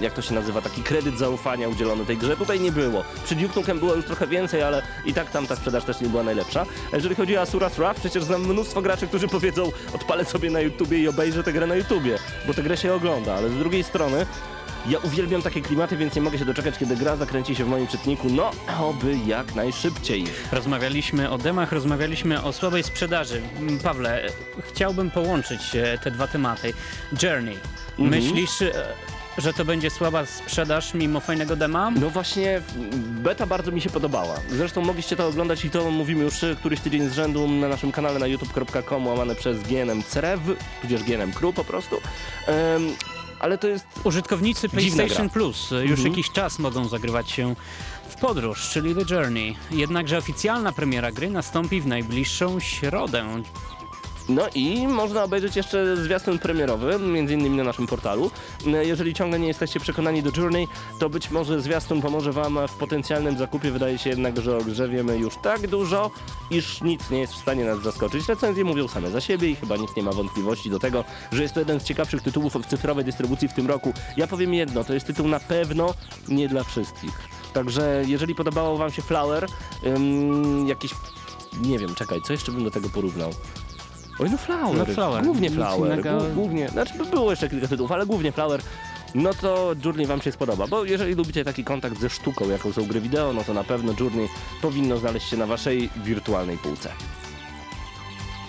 jak 0.00 0.12
to 0.12 0.22
się 0.22 0.34
nazywa, 0.34 0.62
taki 0.62 0.82
kredyt 0.82 1.18
zaufania 1.18 1.68
udzielony 1.68 2.06
tej 2.06 2.16
grze. 2.16 2.36
Tutaj 2.36 2.60
nie 2.60 2.72
było. 2.72 3.04
Przy 3.24 3.34
Duke 3.34 3.60
Nukem 3.60 3.78
było 3.78 3.94
już 3.94 4.04
trochę 4.04 4.26
więcej, 4.26 4.62
ale 4.62 4.82
i 5.04 5.14
tak 5.14 5.30
tam 5.30 5.46
ta 5.46 5.56
sprzedaż 5.56 5.84
też 5.84 6.00
nie 6.00 6.08
była 6.08 6.22
najlepsza. 6.22 6.66
A 6.92 6.96
Jeżeli 6.96 7.14
chodzi 7.14 7.36
o 7.36 7.40
Asuras 7.40 7.76
Wrath, 7.76 8.00
przecież 8.00 8.24
znam 8.24 8.40
mnóstwo 8.40 8.82
graczy, 8.82 9.06
którzy 9.06 9.28
powiedzą 9.28 9.72
odpalę 9.94 10.24
sobie 10.24 10.50
na 10.50 10.60
YouTubie 10.60 10.98
i 10.98 11.08
obejrzę 11.08 11.42
tę 11.42 11.52
grę 11.52 11.66
na 11.66 11.74
YouTubie, 11.74 12.18
bo 12.46 12.54
tę 12.54 12.62
grę 12.62 12.76
się 12.76 12.94
ogląda, 12.94 13.34
ale 13.34 13.48
z 13.50 13.58
drugiej 13.58 13.84
strony 13.84 14.26
ja 14.88 14.98
uwielbiam 14.98 15.42
takie 15.42 15.60
klimaty, 15.60 15.96
więc 15.96 16.14
nie 16.16 16.22
mogę 16.22 16.38
się 16.38 16.44
doczekać, 16.44 16.78
kiedy 16.78 16.96
gra 16.96 17.16
zakręci 17.16 17.56
się 17.56 17.64
w 17.64 17.68
moim 17.68 17.86
czytniku. 17.86 18.28
No, 18.30 18.50
oby 18.80 19.16
jak 19.26 19.54
najszybciej. 19.54 20.24
Rozmawialiśmy 20.52 21.30
o 21.30 21.38
demach, 21.38 21.72
rozmawialiśmy 21.72 22.42
o 22.42 22.52
słabej 22.52 22.82
sprzedaży. 22.82 23.42
Mm, 23.58 23.78
Pawle, 23.78 24.26
chciałbym 24.72 25.10
połączyć 25.10 25.76
e, 25.76 25.98
te 25.98 26.10
dwa 26.10 26.26
tematy. 26.26 26.72
Journey. 27.22 27.56
Myślisz, 27.98 28.62
e, 28.62 28.72
że 29.38 29.52
to 29.52 29.64
będzie 29.64 29.90
słaba 29.90 30.26
sprzedaż 30.26 30.94
mimo 30.94 31.20
fajnego 31.20 31.56
dema? 31.56 31.90
No 31.90 32.10
właśnie, 32.10 32.62
beta 32.96 33.46
bardzo 33.46 33.72
mi 33.72 33.80
się 33.80 33.90
podobała. 33.90 34.34
Zresztą 34.50 34.80
mogliście 34.82 35.16
to 35.16 35.26
oglądać 35.28 35.64
i 35.64 35.70
to 35.70 35.90
mówimy 35.90 36.24
już 36.24 36.34
któryś 36.58 36.80
tydzień 36.80 37.08
z 37.08 37.12
rzędu 37.12 37.48
na 37.48 37.68
naszym 37.68 37.92
kanale 37.92 38.18
na 38.18 38.26
youtube.com 38.26 39.06
łamane 39.06 39.34
przez 39.34 39.62
GNM 39.62 40.02
Cerew, 40.02 40.40
tudzież 40.82 41.02
GNM 41.02 41.32
Crew 41.32 41.54
po 41.54 41.64
prostu. 41.64 41.96
Em, 42.46 42.82
ale 43.40 43.58
to 43.58 43.68
jest... 43.68 43.86
Użytkownicy 44.04 44.68
PlayStation. 44.68 45.30
Plus 45.30 45.70
już 45.70 45.90
Mhm. 45.90 46.08
jakiś 46.08 46.30
czas 46.30 46.58
mogą 46.58 46.88
zagrywać 46.88 47.30
się 47.30 47.54
w 48.08 48.14
podróż, 48.16 48.68
czyli 48.72 48.94
The 48.94 49.14
Journey. 49.14 49.56
Jednakże 49.70 50.18
oficjalna 50.18 50.72
premiera 50.72 51.12
gry 51.12 51.30
nastąpi 51.30 51.80
w 51.80 51.86
najbliższą 51.86 52.60
środę, 52.60 53.42
No 54.30 54.42
i 54.54 54.88
można 54.88 55.24
obejrzeć 55.24 55.56
jeszcze 55.56 55.96
zwiastun 55.96 56.38
premierowy, 56.38 56.98
między 56.98 57.34
innymi 57.34 57.56
na 57.56 57.64
naszym 57.64 57.86
portalu. 57.86 58.30
Jeżeli 58.82 59.14
ciągle 59.14 59.38
nie 59.38 59.48
jesteście 59.48 59.80
przekonani 59.80 60.22
do 60.22 60.30
Journey, 60.36 60.68
to 60.98 61.08
być 61.08 61.30
może 61.30 61.60
zwiastun 61.60 62.02
pomoże 62.02 62.32
wam 62.32 62.58
w 62.68 62.72
potencjalnym 62.74 63.38
zakupie. 63.38 63.70
Wydaje 63.70 63.98
się 63.98 64.10
jednak, 64.10 64.40
że 64.40 64.56
o 64.56 64.60
grze 64.60 64.88
wiemy 64.88 65.18
już 65.18 65.34
tak 65.42 65.66
dużo, 65.66 66.10
iż 66.50 66.82
nic 66.82 67.10
nie 67.10 67.18
jest 67.18 67.32
w 67.32 67.38
stanie 67.38 67.64
nas 67.64 67.82
zaskoczyć. 67.82 68.28
Recenzje 68.28 68.64
mówią 68.64 68.88
same 68.88 69.10
za 69.10 69.20
siebie 69.20 69.50
i 69.50 69.56
chyba 69.56 69.76
nikt 69.76 69.96
nie 69.96 70.02
ma 70.02 70.12
wątpliwości 70.12 70.70
do 70.70 70.78
tego, 70.78 71.04
że 71.32 71.42
jest 71.42 71.54
to 71.54 71.60
jeden 71.60 71.80
z 71.80 71.84
ciekawszych 71.84 72.22
tytułów 72.22 72.54
w 72.54 72.66
cyfrowej 72.66 73.04
dystrybucji 73.04 73.48
w 73.48 73.54
tym 73.54 73.66
roku. 73.66 73.92
Ja 74.16 74.26
powiem 74.26 74.54
jedno, 74.54 74.84
to 74.84 74.94
jest 74.94 75.06
tytuł 75.06 75.28
na 75.28 75.40
pewno 75.40 75.94
nie 76.28 76.48
dla 76.48 76.64
wszystkich. 76.64 77.28
Także 77.52 78.04
jeżeli 78.06 78.34
podobało 78.34 78.76
wam 78.76 78.90
się 78.90 79.02
Flower, 79.02 79.46
ym, 79.86 80.68
jakiś 80.68 80.94
nie 81.62 81.78
wiem, 81.78 81.94
czekaj, 81.94 82.20
co 82.26 82.32
jeszcze 82.32 82.52
bym 82.52 82.64
do 82.64 82.70
tego 82.70 82.88
porównał? 82.88 83.30
Oj, 84.20 84.30
no 84.30 84.36
Flower. 84.36 84.88
No 84.88 84.94
Flower. 84.94 85.24
Głównie 85.24 85.50
Flower. 85.50 86.02
Głównie, 86.34 86.68
znaczy 86.68 86.94
by 86.94 87.04
było 87.04 87.30
jeszcze 87.30 87.48
kilka 87.48 87.68
tytułów, 87.68 87.92
ale 87.92 88.06
głównie 88.06 88.32
Flower. 88.32 88.60
No 89.14 89.34
to 89.34 89.72
Journey 89.84 90.06
wam 90.06 90.22
się 90.22 90.32
spodoba, 90.32 90.66
bo 90.66 90.84
jeżeli 90.84 91.14
lubicie 91.14 91.44
taki 91.44 91.64
kontakt 91.64 92.00
ze 92.00 92.10
sztuką, 92.10 92.50
jaką 92.50 92.72
są 92.72 92.86
gry 92.86 93.00
wideo, 93.00 93.32
no 93.32 93.44
to 93.44 93.54
na 93.54 93.64
pewno 93.64 93.94
Journey 94.00 94.28
powinno 94.62 94.98
znaleźć 94.98 95.28
się 95.28 95.36
na 95.36 95.46
waszej 95.46 95.90
wirtualnej 95.96 96.58
półce. 96.58 96.90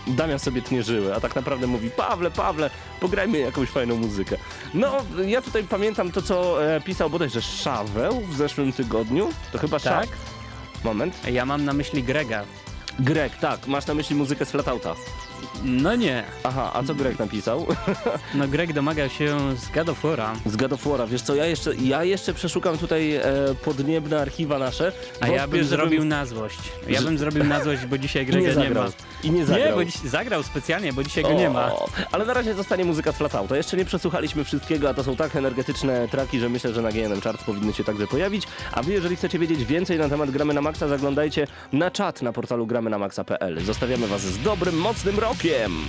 Damian 0.07 0.39
sobie 0.39 0.61
tnie 0.61 0.83
żyły, 0.83 1.15
a 1.15 1.19
tak 1.19 1.35
naprawdę 1.35 1.67
mówi 1.67 1.89
Pawle, 1.89 2.31
Pawle, 2.31 2.69
pograjmy 2.99 3.37
jakąś 3.39 3.69
fajną 3.69 3.95
muzykę. 3.95 4.37
No, 4.73 4.91
ja 5.25 5.41
tutaj 5.41 5.63
pamiętam 5.63 6.11
to, 6.11 6.21
co 6.21 6.65
e, 6.75 6.81
pisał 6.81 7.09
bodajże 7.09 7.41
Szaweł 7.41 8.21
w 8.21 8.35
zeszłym 8.35 8.73
tygodniu. 8.73 9.29
To 9.51 9.57
chyba 9.57 9.79
Tak? 9.79 10.05
Sza... 10.05 10.13
Moment. 10.83 11.27
Ja 11.27 11.45
mam 11.45 11.65
na 11.65 11.73
myśli 11.73 12.03
Grega. 12.03 12.43
Greg, 12.99 13.37
tak, 13.37 13.67
masz 13.67 13.87
na 13.87 13.93
myśli 13.93 14.15
muzykę 14.15 14.45
z 14.45 14.51
Flatouta. 14.51 14.95
No 15.63 15.95
nie. 15.95 16.23
Aha, 16.43 16.71
a 16.73 16.83
co 16.83 16.95
Greg 16.95 17.19
napisał? 17.19 17.65
No 18.35 18.47
Greg 18.47 18.73
domaga 18.73 19.09
się 19.09 19.37
z 19.57 19.69
God 19.75 19.89
of 19.89 20.03
War'a. 20.03 20.35
Z 20.45 20.55
God 20.55 20.73
of 20.73 20.85
War'a, 20.85 21.07
wiesz 21.09 21.21
co, 21.21 21.35
ja 21.35 21.45
jeszcze, 21.45 21.75
ja 21.75 22.03
jeszcze 22.03 22.33
przeszukam 22.33 22.77
tutaj 22.77 23.15
e, 23.15 23.23
podniebne 23.65 24.21
archiwa 24.21 24.59
nasze. 24.59 24.91
A 25.19 25.27
ja 25.27 25.47
bym 25.47 25.51
żebym- 25.63 25.67
zrobił 25.67 26.05
na 26.05 26.25
złość. 26.25 26.59
Ja 26.87 27.01
bym 27.01 27.17
zrobił 27.17 27.43
na 27.43 27.63
złość, 27.63 27.85
bo 27.85 27.97
dzisiaj 27.97 28.25
Grega 28.31 28.53
nie 28.53 28.69
nie, 28.69 28.69
ma. 28.69 28.85
I 29.23 29.31
nie 29.31 29.45
zagrał. 29.45 29.67
Nie, 29.69 29.73
bo 29.75 29.85
dziś 29.85 29.95
zagrał 29.95 30.43
specjalnie, 30.43 30.93
bo 30.93 31.03
dzisiaj 31.03 31.23
go 31.23 31.33
nie 31.33 31.49
ma. 31.49 31.71
O, 31.73 31.89
Ale 32.11 32.25
na 32.25 32.33
razie 32.33 32.53
zostanie 32.53 32.85
muzyka 32.85 33.11
z 33.11 33.15
Flatouta. 33.15 33.57
Jeszcze 33.57 33.77
nie 33.77 33.85
przesłuchaliśmy 33.85 34.43
wszystkiego, 34.43 34.89
a 34.89 34.93
to 34.93 35.03
są 35.03 35.15
tak 35.15 35.35
energetyczne 35.35 36.07
traki, 36.07 36.39
że 36.39 36.49
myślę, 36.49 36.73
że 36.73 36.81
na 36.81 36.91
GNM 36.91 37.21
Charts 37.21 37.43
powinny 37.43 37.73
się 37.73 37.83
także 37.83 38.07
pojawić. 38.07 38.43
A 38.71 38.83
wy, 38.83 38.91
jeżeli 38.91 39.15
chcecie 39.15 39.39
wiedzieć 39.39 39.65
więcej 39.65 39.97
na 39.99 40.09
temat 40.09 40.31
Gramy 40.31 40.53
na 40.53 40.61
Maxa, 40.61 40.87
zaglądajcie 40.87 41.47
na 41.73 41.91
czat 41.91 42.21
na 42.21 42.33
portalu 42.33 42.67
gramy 42.67 42.89
na 42.89 42.97
maxa.pl. 42.97 43.59
Zostawiamy 43.65 44.07
was 44.07 44.21
z 44.21 44.39
dobrym, 44.41 44.77
mocnym 44.77 45.19
rokiem! 45.19 45.30
Stole 45.33 45.87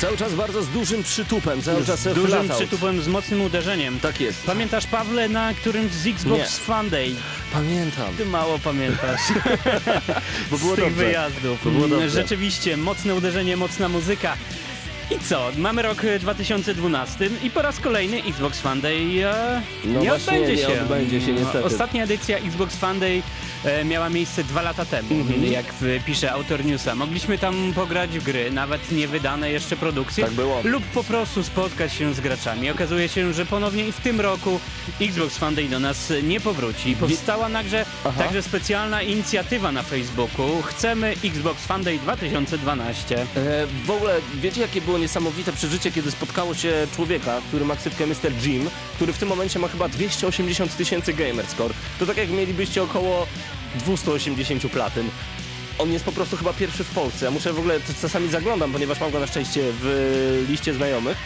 Cały 0.00 0.16
czas 0.16 0.34
bardzo 0.34 0.62
z 0.62 0.68
dużym 0.68 1.02
przytupem, 1.02 1.62
cały 1.62 1.84
czas 1.84 2.00
Z 2.00 2.14
dużym 2.14 2.48
przytupem, 2.48 3.02
z 3.02 3.08
mocnym 3.08 3.40
uderzeniem. 3.40 4.00
Tak 4.00 4.20
jest. 4.20 4.42
Pamiętasz, 4.46 4.86
Pawle, 4.86 5.28
na 5.28 5.54
którymś 5.54 5.92
z 5.92 6.06
Xbox 6.06 6.38
Nie. 6.40 6.46
Fun 6.64 6.90
Day? 6.90 7.14
Pamiętam. 7.52 8.14
Ty 8.16 8.26
mało 8.26 8.58
pamiętasz 8.58 9.20
Bo 10.50 10.58
było 10.58 10.72
z 10.72 10.76
tych 10.76 10.84
dobrze. 10.84 11.04
wyjazdów. 11.04 11.60
To 11.64 11.70
było 11.70 11.88
dobrze. 11.88 12.10
Rzeczywiście, 12.10 12.76
mocne 12.76 13.14
uderzenie, 13.14 13.56
mocna 13.56 13.88
muzyka. 13.88 14.36
I 15.10 15.18
co? 15.28 15.50
Mamy 15.58 15.82
rok 15.82 16.04
e, 16.04 16.18
2012 16.18 17.30
i 17.42 17.50
po 17.50 17.62
raz 17.62 17.80
kolejny 17.80 18.22
Xbox 18.24 18.60
Fun 18.60 18.80
Day 18.80 19.24
e, 19.24 19.62
No 19.84 20.00
nie 20.00 20.08
właśnie, 20.08 20.32
odbędzie 20.32 20.52
nie 20.68 20.74
się. 20.74 20.82
odbędzie 20.82 21.20
się, 21.20 21.32
niestety. 21.32 21.64
Ostatnia 21.64 22.04
edycja 22.04 22.38
Xbox 22.38 22.76
Fun 22.76 23.00
Day 23.00 23.22
e, 23.64 23.84
miała 23.84 24.08
miejsce 24.08 24.44
dwa 24.44 24.62
lata 24.62 24.84
temu, 24.84 25.08
Mhm. 25.14 25.44
jak 25.52 25.66
pisze 26.06 26.32
autor 26.32 26.64
newsa. 26.64 26.94
Mogliśmy 26.94 27.38
tam 27.38 27.72
pograć 27.74 28.10
w 28.18 28.24
gry, 28.24 28.50
nawet 28.50 28.92
nie 28.92 29.08
wydane 29.08 29.50
jeszcze 29.50 29.76
produkcje. 29.76 30.24
Tak 30.24 30.32
było. 30.34 30.60
Lub 30.64 30.84
po 30.84 31.04
prostu 31.04 31.42
spotkać 31.42 31.92
się 31.92 32.14
z 32.14 32.20
graczami. 32.20 32.70
Okazuje 32.70 33.08
się, 33.08 33.32
że 33.32 33.46
ponownie 33.46 33.84
i 33.88 33.92
w 33.92 34.00
tym 34.00 34.20
roku 34.20 34.60
Xbox 35.00 35.38
Fun 35.38 35.54
Day 35.54 35.68
do 35.68 35.80
nas 35.80 36.12
nie 36.22 36.40
powróci. 36.40 36.96
Powstała 36.96 37.50
także, 37.50 37.84
Aha. 38.04 38.22
także 38.22 38.42
specjalna 38.42 39.02
inicjatywa 39.02 39.72
na 39.72 39.82
Facebooku. 39.82 40.62
Chcemy 40.62 41.14
Xbox 41.24 41.66
Fun 41.66 41.82
Day 41.84 41.98
2012. 41.98 43.18
E, 43.22 43.26
w 43.84 43.90
ogóle 43.90 44.14
wiecie 44.34 44.60
jakie 44.60 44.80
było 44.80 44.98
niesamowite 45.00 45.52
przeżycie, 45.52 45.92
kiedy 45.92 46.10
spotkało 46.10 46.54
się 46.54 46.86
człowieka, 46.94 47.40
który 47.48 47.64
ma 47.64 47.76
ksywkę 47.76 48.06
Mr. 48.06 48.32
Jim, 48.42 48.70
który 48.94 49.12
w 49.12 49.18
tym 49.18 49.28
momencie 49.28 49.58
ma 49.58 49.68
chyba 49.68 49.88
280 49.88 50.76
tysięcy 50.76 51.12
gamerscore. 51.12 51.74
To 51.98 52.06
tak 52.06 52.16
jak 52.16 52.30
mielibyście 52.30 52.82
około 52.82 53.26
280 53.74 54.62
platyn. 54.62 55.10
On 55.78 55.92
jest 55.92 56.04
po 56.04 56.12
prostu 56.12 56.36
chyba 56.36 56.52
pierwszy 56.52 56.84
w 56.84 56.90
Polsce. 56.90 57.24
Ja 57.24 57.30
muszę 57.30 57.52
w 57.52 57.58
ogóle, 57.58 57.80
czasami 58.00 58.28
zaglądam, 58.30 58.72
ponieważ 58.72 59.00
mam 59.00 59.10
go 59.10 59.20
na 59.20 59.26
szczęście 59.26 59.60
w 59.80 60.46
liście 60.48 60.74
znajomych. 60.74 61.16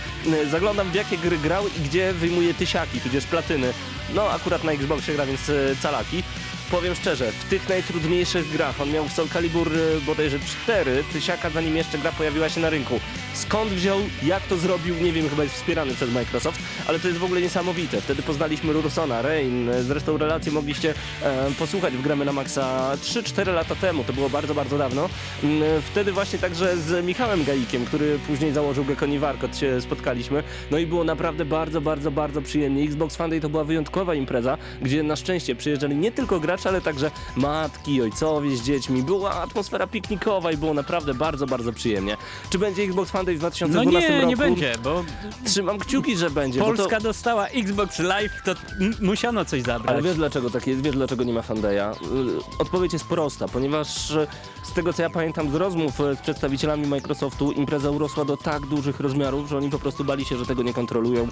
Zaglądam 0.50 0.90
w 0.90 0.94
jakie 0.94 1.18
gry 1.18 1.38
grał 1.38 1.64
i 1.68 1.80
gdzie 1.80 2.12
wyjmuje 2.12 2.54
tysiaki, 2.54 3.00
tudzież 3.00 3.26
platyny. 3.26 3.72
No 4.14 4.30
akurat 4.30 4.64
na 4.64 4.72
Xboxie 4.72 5.14
gra, 5.14 5.26
więc 5.26 5.48
e, 5.48 5.76
calaki. 5.82 6.22
Powiem 6.70 6.94
szczerze, 6.94 7.32
w 7.32 7.44
tych 7.44 7.68
najtrudniejszych 7.68 8.48
grach, 8.52 8.80
on 8.80 8.90
miał 8.92 9.08
w 9.08 9.12
Soul 9.12 9.28
Calibur 9.28 9.68
e, 9.68 10.00
bodajże 10.06 10.38
4 10.64 11.04
tysiaka, 11.12 11.50
zanim 11.50 11.76
jeszcze 11.76 11.98
gra 11.98 12.12
pojawiła 12.12 12.48
się 12.48 12.60
na 12.60 12.70
rynku. 12.70 13.00
Skąd 13.34 13.70
wziął, 13.72 13.98
jak 14.22 14.42
to 14.42 14.56
zrobił, 14.56 14.94
nie 14.96 15.12
wiem, 15.12 15.28
chyba 15.28 15.42
jest 15.42 15.54
wspierany 15.54 15.94
przez 15.94 16.10
Microsoft, 16.12 16.58
ale 16.86 16.98
to 17.00 17.08
jest 17.08 17.20
w 17.20 17.24
ogóle 17.24 17.40
niesamowite. 17.40 18.00
Wtedy 18.00 18.22
poznaliśmy 18.22 18.72
Rursona, 18.72 19.22
Rain, 19.22 19.70
zresztą 19.80 20.18
relacje 20.18 20.52
mogliście 20.52 20.94
e, 21.22 21.50
posłuchać 21.58 21.94
w 21.94 22.02
Gramy 22.02 22.24
na 22.24 22.32
Maxa 22.32 22.92
3-4 23.02 23.54
lata 23.54 23.74
temu, 23.74 24.04
to 24.04 24.12
było 24.12 24.30
bardzo, 24.30 24.54
bardzo 24.54 24.78
dawno. 24.78 25.08
Mm, 25.44 25.62
Wtedy 25.82 26.12
właśnie 26.12 26.38
także 26.38 26.76
z 26.76 27.04
Michałem 27.04 27.44
Gaikiem, 27.44 27.84
który 27.84 28.18
później 28.26 28.52
założył 28.52 28.84
Gekoni 28.84 29.18
Warkot 29.18 29.56
się 29.58 29.80
spotkaliśmy, 29.80 30.42
no 30.70 30.78
i 30.78 30.86
było 30.86 31.04
naprawdę 31.04 31.44
bardzo, 31.44 31.80
bardzo, 31.80 32.10
bardzo 32.10 32.42
przyjemnie. 32.42 32.84
Xbox 32.84 33.16
Fan 33.16 33.30
Day 33.30 33.40
to 33.40 33.48
była 33.48 33.64
wyjątkowa 33.64 34.14
impreza, 34.14 34.58
gdzie 34.82 35.02
na 35.02 35.16
szczęście 35.16 35.54
przyjeżdżali 35.56 35.96
nie 35.96 36.12
tylko 36.12 36.40
gracze, 36.40 36.53
ale 36.66 36.80
także 36.80 37.10
matki, 37.36 38.02
ojcowie 38.02 38.56
z 38.56 38.62
dziećmi. 38.62 39.02
Była 39.02 39.30
atmosfera 39.34 39.86
piknikowa 39.86 40.52
i 40.52 40.56
było 40.56 40.74
naprawdę 40.74 41.14
bardzo, 41.14 41.46
bardzo 41.46 41.72
przyjemnie. 41.72 42.16
Czy 42.50 42.58
będzie 42.58 42.82
Xbox 42.82 43.10
Fan 43.10 43.26
Day 43.26 43.34
w 43.38 43.40
No 43.42 43.50
2012 43.50 44.10
nie, 44.10 44.16
roku? 44.16 44.28
nie 44.28 44.36
będzie, 44.36 44.72
bo 44.82 45.04
Trzymam 45.44 45.78
kciuki, 45.78 46.16
że 46.16 46.30
będzie. 46.30 46.60
Polska 46.60 46.96
to... 46.96 47.02
dostała 47.02 47.46
Xbox 47.46 47.98
Live, 47.98 48.32
to 48.44 48.54
musiano 49.00 49.44
coś 49.44 49.62
zabrać. 49.62 49.90
Ale 49.92 50.02
wiesz 50.02 50.16
dlaczego 50.16 50.50
tak 50.50 50.66
jest? 50.66 50.80
Wiesz 50.82 50.94
dlaczego 50.94 51.24
nie 51.24 51.32
ma 51.32 51.42
Fandaya? 51.42 51.78
Y, 51.78 52.58
Odpowiedź 52.58 52.92
jest 52.92 53.04
prosta, 53.04 53.48
ponieważ 53.48 54.10
y, 54.10 54.26
z 54.62 54.72
tego 54.72 54.92
co 54.92 55.02
ja 55.02 55.10
pamiętam 55.10 55.50
z 55.50 55.54
rozmów 55.54 56.00
y, 56.00 56.16
z 56.16 56.20
przedstawicielami 56.20 56.86
Microsoftu, 56.86 57.52
impreza 57.52 57.90
urosła 57.90 58.24
do 58.24 58.36
tak 58.36 58.66
dużych 58.66 59.00
rozmiarów, 59.00 59.48
że 59.48 59.56
oni 59.56 59.70
po 59.70 59.78
prostu 59.78 60.04
bali 60.04 60.24
się, 60.24 60.36
że 60.36 60.46
tego 60.46 60.62
nie 60.62 60.74
kontrolują. 60.74 61.28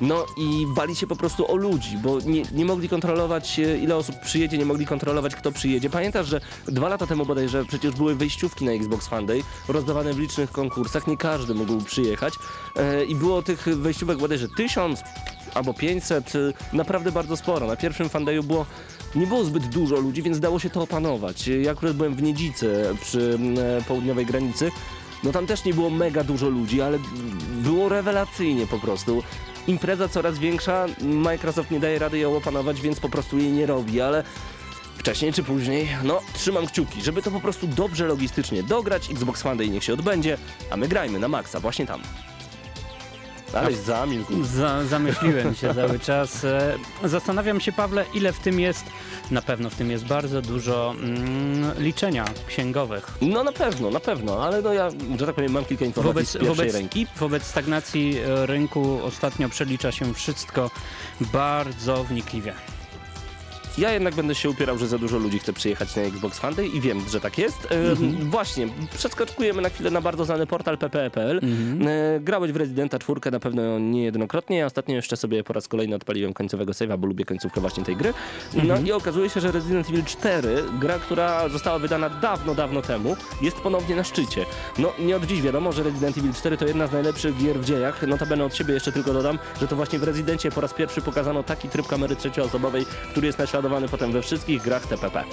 No 0.00 0.26
i 0.36 0.66
bali 0.76 0.96
się 0.96 1.06
po 1.06 1.16
prostu 1.16 1.52
o 1.52 1.56
ludzi, 1.56 1.98
bo 1.98 2.20
nie, 2.20 2.42
nie 2.52 2.64
mogli 2.64 2.88
kontrolować 2.88 3.58
y, 3.58 3.78
ile 3.82 3.96
osób 3.96 4.20
przyjedzie, 4.20 4.58
nie 4.58 4.64
mogli 4.64 4.86
kontrolować 4.86 5.34
kto 5.34 5.52
przyjedzie. 5.52 5.90
Pamiętasz, 5.90 6.26
że 6.26 6.40
dwa 6.68 6.88
lata 6.88 7.06
temu 7.06 7.26
bodajże 7.26 7.64
przecież 7.64 7.94
były 7.94 8.14
wejściówki 8.14 8.64
na 8.64 8.72
Xbox 8.72 9.08
Fan 9.08 9.26
Day, 9.26 9.42
rozdawane 9.68 10.12
w 10.12 10.18
licznych 10.18 10.52
konkursach, 10.52 11.06
nie 11.06 11.16
każdy 11.16 11.54
mógł 11.54 11.80
przyjechać 11.84 12.34
y, 12.34 13.04
i 13.04 13.14
było 13.14 13.42
tych 13.42 13.62
wejściówek 13.62 14.18
bodajże 14.18 14.48
tysiąc, 14.48 15.00
albo 15.54 15.74
500, 15.74 16.34
y, 16.34 16.52
naprawdę 16.72 17.12
bardzo 17.12 17.36
sporo. 17.36 17.66
Na 17.66 17.76
pierwszym 17.76 18.08
fandeju 18.08 18.42
było 18.42 18.66
nie 19.14 19.26
było 19.26 19.44
zbyt 19.44 19.66
dużo 19.66 19.96
ludzi, 19.96 20.22
więc 20.22 20.40
dało 20.40 20.58
się 20.58 20.70
to 20.70 20.82
opanować. 20.82 21.48
Ja 21.48 21.72
akurat 21.72 21.96
byłem 21.96 22.14
w 22.14 22.22
Niedzicy 22.22 22.96
przy 23.00 23.38
e, 23.78 23.82
południowej 23.82 24.26
granicy. 24.26 24.70
No 25.24 25.32
tam 25.32 25.46
też 25.46 25.64
nie 25.64 25.74
było 25.74 25.90
mega 25.90 26.24
dużo 26.24 26.48
ludzi, 26.48 26.82
ale 26.82 26.98
było 27.62 27.88
rewelacyjnie 27.88 28.66
po 28.66 28.78
prostu. 28.78 29.22
Impreza 29.66 30.08
coraz 30.08 30.38
większa, 30.38 30.86
Microsoft 31.00 31.70
nie 31.70 31.80
daje 31.80 31.98
rady 31.98 32.18
ją 32.18 32.36
opanować, 32.36 32.80
więc 32.80 33.00
po 33.00 33.08
prostu 33.08 33.38
jej 33.38 33.52
nie 33.52 33.66
robi, 33.66 34.00
ale 34.00 34.24
wcześniej 34.98 35.32
czy 35.32 35.42
później, 35.42 35.88
no 36.04 36.20
trzymam 36.32 36.66
kciuki, 36.66 37.02
żeby 37.02 37.22
to 37.22 37.30
po 37.30 37.40
prostu 37.40 37.66
dobrze 37.66 38.06
logistycznie 38.06 38.62
dograć, 38.62 39.10
Xbox 39.10 39.46
One 39.46 39.56
Day 39.56 39.68
niech 39.68 39.84
się 39.84 39.92
odbędzie, 39.92 40.38
a 40.70 40.76
my 40.76 40.88
grajmy 40.88 41.18
na 41.18 41.28
maksa 41.28 41.60
właśnie 41.60 41.86
tam. 41.86 42.00
Aleś 43.54 43.76
zamilkł. 43.76 44.44
Za, 44.44 44.84
zamyśliłem 44.84 45.54
się 45.54 45.74
cały 45.86 45.98
czas. 45.98 46.44
E, 46.44 46.74
Zastanawiam 47.04 47.60
się, 47.60 47.72
Pawle, 47.72 48.04
ile 48.14 48.32
w 48.32 48.38
tym 48.38 48.60
jest, 48.60 48.84
na 49.30 49.42
pewno 49.42 49.70
w 49.70 49.74
tym 49.74 49.90
jest 49.90 50.04
bardzo 50.06 50.42
dużo 50.42 50.94
mm, 51.02 51.78
liczenia 51.78 52.24
księgowych. 52.46 53.06
No 53.22 53.44
na 53.44 53.52
pewno, 53.52 53.90
na 53.90 54.00
pewno, 54.00 54.44
ale 54.44 54.62
no 54.62 54.72
ja, 54.72 54.88
że 55.18 55.26
tak 55.26 55.34
powiem, 55.34 55.52
mam 55.52 55.64
kilka 55.64 55.84
informacji 55.84 56.14
Wobec, 56.14 56.28
z 56.28 56.32
pierwszej 56.32 56.56
wobec, 56.56 56.74
ręki. 56.74 57.06
wobec 57.16 57.42
stagnacji 57.42 58.18
e, 58.18 58.46
rynku 58.46 59.00
ostatnio 59.04 59.48
przelicza 59.48 59.92
się 59.92 60.14
wszystko 60.14 60.70
bardzo 61.20 62.04
wnikliwie. 62.04 62.54
Ja 63.78 63.92
jednak 63.92 64.14
będę 64.14 64.34
się 64.34 64.50
upierał, 64.50 64.78
że 64.78 64.86
za 64.88 64.98
dużo 64.98 65.18
ludzi 65.18 65.38
chce 65.38 65.52
przyjechać 65.52 65.96
na 65.96 66.02
Xbox 66.02 66.38
Fan 66.38 66.54
Day 66.54 66.66
i 66.66 66.80
wiem, 66.80 67.00
że 67.10 67.20
tak 67.20 67.38
jest. 67.38 67.68
E, 67.70 67.94
Właśnie, 68.24 68.68
przeskaczkujemy 68.98 69.62
na 69.62 69.68
chwilę 69.68 69.90
na 69.90 70.00
bardzo 70.00 70.24
znany 70.24 70.46
portal 70.46 70.78
ppe.pl. 70.78 71.40
E, 71.86 72.20
grałeś 72.20 72.52
w 72.52 72.56
Residenta 72.56 72.98
4 72.98 73.20
na 73.32 73.40
pewno 73.40 73.78
niejednokrotnie, 73.78 74.56
ja 74.58 74.66
ostatnio 74.66 74.94
jeszcze 74.96 75.16
sobie 75.16 75.44
po 75.44 75.52
raz 75.52 75.68
kolejny 75.68 75.96
odpaliłem 75.96 76.32
końcowego 76.32 76.72
save'a, 76.72 76.98
bo 76.98 77.06
lubię 77.06 77.24
końcówkę 77.24 77.60
właśnie 77.60 77.84
tej 77.84 77.96
gry. 77.96 78.14
No 78.64 78.80
i 78.80 78.92
okazuje 78.92 79.30
się, 79.30 79.40
że 79.40 79.52
Resident 79.52 79.88
Evil 79.90 80.04
4, 80.04 80.48
gra, 80.80 80.98
która 80.98 81.48
została 81.48 81.78
wydana 81.78 82.08
dawno, 82.10 82.54
dawno 82.54 82.82
temu, 82.82 83.16
jest 83.42 83.56
ponownie 83.56 83.96
na 83.96 84.04
szczycie. 84.04 84.46
No 84.78 84.92
nie 84.98 85.16
od 85.16 85.24
dziś 85.26 85.42
wiadomo, 85.42 85.72
że 85.72 85.82
Resident 85.82 86.18
Evil 86.18 86.32
4 86.32 86.56
to 86.56 86.66
jedna 86.66 86.86
z 86.86 86.92
najlepszych 86.92 87.36
gier 87.36 87.58
w 87.60 87.64
dziejach. 87.64 88.06
Notabene 88.06 88.44
od 88.44 88.56
siebie 88.56 88.74
jeszcze 88.74 88.92
tylko 88.92 89.12
dodam, 89.12 89.38
że 89.60 89.68
to 89.68 89.76
właśnie 89.76 89.98
w 89.98 90.02
Residencie 90.02 90.50
po 90.50 90.60
raz 90.60 90.74
pierwszy 90.74 91.00
pokazano 91.02 91.42
taki 91.42 91.68
tryb 91.68 91.86
kamery 91.86 92.16
trzecioosobowej, 92.16 92.86
który 93.10 93.26
jest 93.26 93.38
naśladowany 93.60 93.88
potem 93.88 94.12
we 94.12 94.22
wszystkich 94.22 94.62
grach 94.62 94.86
TPP. 94.86 95.24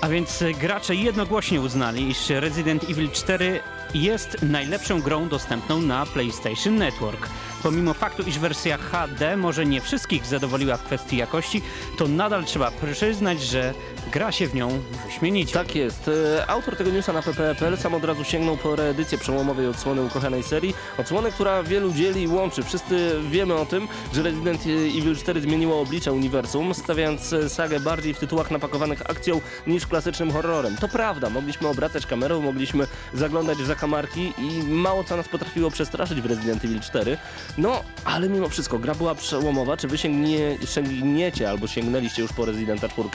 A 0.00 0.08
więc 0.08 0.42
e, 0.42 0.52
gracze 0.52 0.94
jednogłośnie 0.94 1.60
uznali, 1.60 2.10
iż 2.10 2.30
Resident 2.30 2.84
Evil 2.84 3.10
4 3.10 3.60
jest 3.94 4.42
najlepszą 4.42 5.00
grą 5.00 5.28
dostępną 5.28 5.82
na 5.82 6.06
PlayStation 6.06 6.76
Network. 6.76 7.28
Pomimo 7.62 7.94
faktu, 7.94 8.22
iż 8.22 8.38
wersja 8.38 8.76
HD 8.76 9.36
może 9.36 9.66
nie 9.66 9.80
wszystkich 9.80 10.26
zadowoliła 10.26 10.76
w 10.76 10.82
kwestii 10.82 11.16
jakości, 11.16 11.62
to 11.98 12.08
nadal 12.08 12.44
trzeba 12.44 12.70
przyznać, 12.94 13.42
że 13.42 13.74
gra 14.12 14.32
się 14.32 14.46
w 14.46 14.54
nią 14.54 14.82
wyśmienicie. 15.06 15.54
Tak 15.54 15.76
jest. 15.76 16.10
E, 16.36 16.50
Autor 16.50 16.76
tego 16.76 16.90
newsa 16.90 17.12
na 17.12 17.22
pp.pl 17.22 17.76
sam 17.76 17.94
od 17.94 18.04
razu 18.04 18.24
sięgnął 18.24 18.56
po 18.56 18.76
reedycję 18.76 19.18
przełomowej 19.18 19.66
odsłony 19.66 20.02
ukochanej 20.02 20.42
serii. 20.42 20.74
Odsłonę, 20.98 21.30
która 21.30 21.62
wielu 21.62 21.92
dzieli 21.92 22.22
i 22.22 22.28
łączy. 22.28 22.62
Wszyscy 22.62 23.20
wiemy 23.30 23.54
o 23.54 23.66
tym, 23.66 23.88
że 24.14 24.22
Resident 24.22 24.62
Evil 24.98 25.16
4 25.16 25.40
zmieniło 25.40 25.80
oblicze 25.80 26.12
uniwersum, 26.12 26.74
stawiając 26.74 27.32
e, 27.32 27.48
sagę 27.48 27.80
bardziej 27.80 28.14
w 28.14 28.18
tytułach 28.18 28.50
napakowanych 28.50 29.10
akcją 29.10 29.40
niż 29.66 29.86
klasycznym 29.86 30.32
horrorem. 30.32 30.76
To 30.76 30.88
prawda, 30.88 31.30
mogliśmy 31.30 31.68
obracać 31.68 32.06
kamerą, 32.06 32.40
mogliśmy 32.40 32.86
zaglądać 33.14 33.58
w 33.58 33.66
zakamarki 33.66 34.32
i 34.38 34.62
mało 34.62 35.04
co 35.04 35.16
nas 35.16 35.28
potrafiło 35.28 35.70
przestraszyć 35.70 36.20
w 36.20 36.26
Resident 36.26 36.64
Evil 36.64 36.80
4. 36.80 37.18
No, 37.58 37.82
ale 38.04 38.28
mimo 38.28 38.48
wszystko, 38.48 38.78
gra 38.78 38.94
była 38.94 39.14
przełomowa. 39.14 39.76
Czy 39.76 39.88
wy 39.88 39.98
sięgnie, 39.98 40.58
sięgniecie 40.64 41.50
albo 41.50 41.66
sięgnęliście 41.66 42.22
już 42.22 42.32
po 42.32 42.44
Residenta 42.44 42.88
4? 42.88 43.08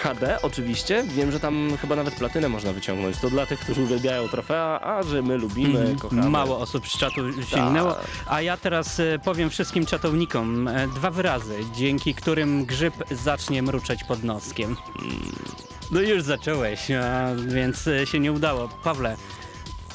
HD 0.00 0.42
oczywiście, 0.42 1.04
wiem, 1.08 1.32
że 1.32 1.40
tam 1.40 1.76
chyba 1.80 1.96
nawet 1.96 2.14
platynę 2.14 2.48
można 2.48 2.72
wyciągnąć. 2.72 3.18
To 3.18 3.30
dla 3.30 3.46
tych, 3.46 3.60
którzy 3.60 3.82
uwielbiają 3.82 4.28
trofea, 4.28 4.80
a 4.82 5.02
że 5.02 5.22
my 5.22 5.36
lubimy, 5.36 5.96
kochamy. 6.00 6.30
Mało 6.30 6.58
osób 6.58 6.88
z 6.88 6.98
czatu 6.98 7.42
sięgnęło. 7.42 7.92
Tak. 7.92 8.06
A 8.26 8.42
ja 8.42 8.56
teraz 8.56 9.00
e, 9.00 9.18
powiem 9.24 9.50
wszystkim 9.50 9.86
czatownikom 9.86 10.68
e, 10.68 10.88
dwa 10.88 11.10
wyrazy, 11.10 11.58
dzięki 11.74 12.14
którym 12.14 12.64
grzyb 12.64 12.94
zacznie 13.10 13.62
mruczeć 13.62 14.04
pod 14.04 14.24
noskiem. 14.24 14.76
No 15.90 16.00
już 16.00 16.22
zacząłeś, 16.22 16.80
więc 17.46 17.86
e, 17.86 18.06
się 18.06 18.20
nie 18.20 18.32
udało. 18.32 18.68
Pawle, 18.84 19.16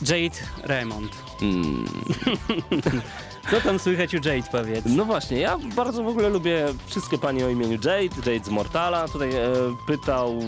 Jade 0.01 0.37
Raymond. 0.63 1.11
Mm. 1.41 1.85
Co 3.51 3.61
tam 3.61 3.79
słychać 3.79 4.13
u 4.13 4.17
Jade, 4.17 4.49
powiedz? 4.51 4.85
No 4.85 5.05
właśnie, 5.05 5.39
ja 5.39 5.57
bardzo 5.75 6.03
w 6.03 6.07
ogóle 6.07 6.29
lubię 6.29 6.65
wszystkie 6.85 7.17
panie 7.17 7.45
o 7.45 7.49
imieniu 7.49 7.73
Jade, 7.73 8.31
Jade 8.31 8.45
z 8.45 8.49
Mortala. 8.49 9.07
Tutaj 9.07 9.35
e, 9.35 9.47
pytał, 9.87 10.39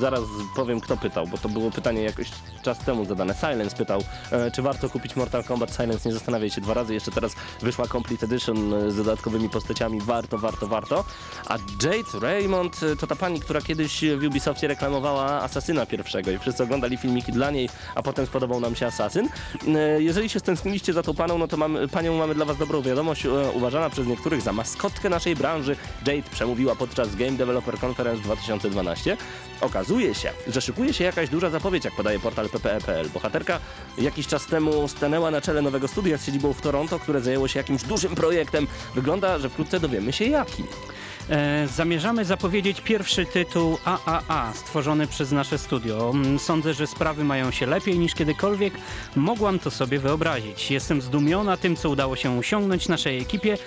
zaraz 0.00 0.20
powiem 0.56 0.80
kto 0.80 0.96
pytał, 0.96 1.26
bo 1.26 1.38
to 1.38 1.48
było 1.48 1.70
pytanie 1.70 2.02
jakoś 2.02 2.26
czas 2.62 2.78
temu 2.78 3.04
zadane. 3.04 3.34
Silence 3.34 3.76
pytał, 3.76 4.02
e, 4.32 4.50
czy 4.50 4.62
warto 4.62 4.88
kupić 4.90 5.16
Mortal 5.16 5.44
Kombat 5.44 5.74
Silence, 5.76 6.08
nie 6.08 6.14
zastanawiaj 6.14 6.50
się 6.50 6.60
dwa 6.60 6.74
razy, 6.74 6.94
jeszcze 6.94 7.10
teraz 7.10 7.32
wyszła 7.62 7.86
Complete 7.86 8.26
Edition 8.26 8.74
e, 8.74 8.90
z 8.90 8.96
dodatkowymi 8.96 9.48
postaciami, 9.50 10.00
warto, 10.00 10.38
warto, 10.38 10.66
warto. 10.66 11.04
A 11.48 11.56
Jade 11.82 12.20
Raymond 12.26 12.80
e, 12.92 12.96
to 12.96 13.06
ta 13.06 13.16
pani, 13.16 13.40
która 13.40 13.60
kiedyś 13.60 14.04
w 14.18 14.24
Ubisoftie 14.26 14.68
reklamowała 14.68 15.24
Asasyna 15.42 15.86
pierwszego 15.86 16.30
i 16.30 16.38
wszyscy 16.38 16.62
oglądali 16.62 16.96
filmiki 16.96 17.32
dla 17.32 17.50
niej, 17.50 17.68
a 17.94 18.02
potem 18.02 18.26
spodobał 18.26 18.60
nam 18.60 18.76
się 18.76 18.86
Asasyn. 18.86 19.28
E, 19.68 20.02
Jeżeli 20.02 20.28
się 20.28 20.38
stęskniliście 20.40 20.92
za 20.92 21.02
tą 21.02 21.14
paną, 21.14 21.38
no 21.38 21.48
to 21.48 21.56
mamy, 21.56 21.88
panią 21.88 22.16
mamy 22.18 22.27
dla 22.34 22.44
was 22.44 22.56
dobrą 22.56 22.82
wiadomość. 22.82 23.26
E, 23.26 23.30
Uważana 23.54 23.90
przez 23.90 24.06
niektórych 24.06 24.42
za 24.42 24.52
maskotkę 24.52 25.08
naszej 25.08 25.36
branży, 25.36 25.76
Jade 26.06 26.30
przemówiła 26.30 26.74
podczas 26.76 27.16
Game 27.16 27.32
Developer 27.32 27.84
Conference 27.84 28.22
2012. 28.22 29.16
Okazuje 29.60 30.14
się, 30.14 30.30
że 30.46 30.60
szykuje 30.60 30.92
się 30.92 31.04
jakaś 31.04 31.28
duża 31.28 31.50
zapowiedź, 31.50 31.84
jak 31.84 31.96
podaje 31.96 32.18
portal 32.18 32.48
ppe.pl. 32.48 33.08
Bohaterka 33.08 33.60
jakiś 33.98 34.26
czas 34.26 34.46
temu 34.46 34.88
stanęła 34.88 35.30
na 35.30 35.40
czele 35.40 35.62
nowego 35.62 35.88
studia 35.88 36.18
z 36.18 36.24
siedzibą 36.24 36.52
w 36.52 36.60
Toronto, 36.60 36.98
które 36.98 37.20
zajęło 37.20 37.48
się 37.48 37.58
jakimś 37.58 37.82
dużym 37.82 38.14
projektem. 38.14 38.66
Wygląda, 38.94 39.38
że 39.38 39.48
wkrótce 39.48 39.80
dowiemy 39.80 40.12
się 40.12 40.24
jaki. 40.24 40.64
E, 41.30 41.68
zamierzamy 41.76 42.24
zapowiedzieć 42.24 42.80
pierwszy 42.80 43.26
tytuł 43.26 43.78
AAA 43.84 44.52
stworzony 44.54 45.06
przez 45.06 45.32
nasze 45.32 45.58
studio. 45.58 46.10
Mm, 46.14 46.38
Sądzę, 46.38 46.74
że 46.74 46.86
sprawy 46.86 47.24
mają 47.24 47.50
się 47.50 47.66
lepiej 47.66 47.98
niż 47.98 48.14
kiedykolwiek 48.14 48.74
mogłam 49.16 49.58
to 49.58 49.70
sobie 49.70 49.98
wyobrazić. 49.98 50.70
Jestem 50.70 51.02
zdumiona 51.02 51.56
tym, 51.56 51.76
co 51.76 51.90
udało 51.90 52.16
się 52.16 52.38
osiągnąć 52.38 52.88
naszej 52.88 53.18
ekipie 53.18 53.58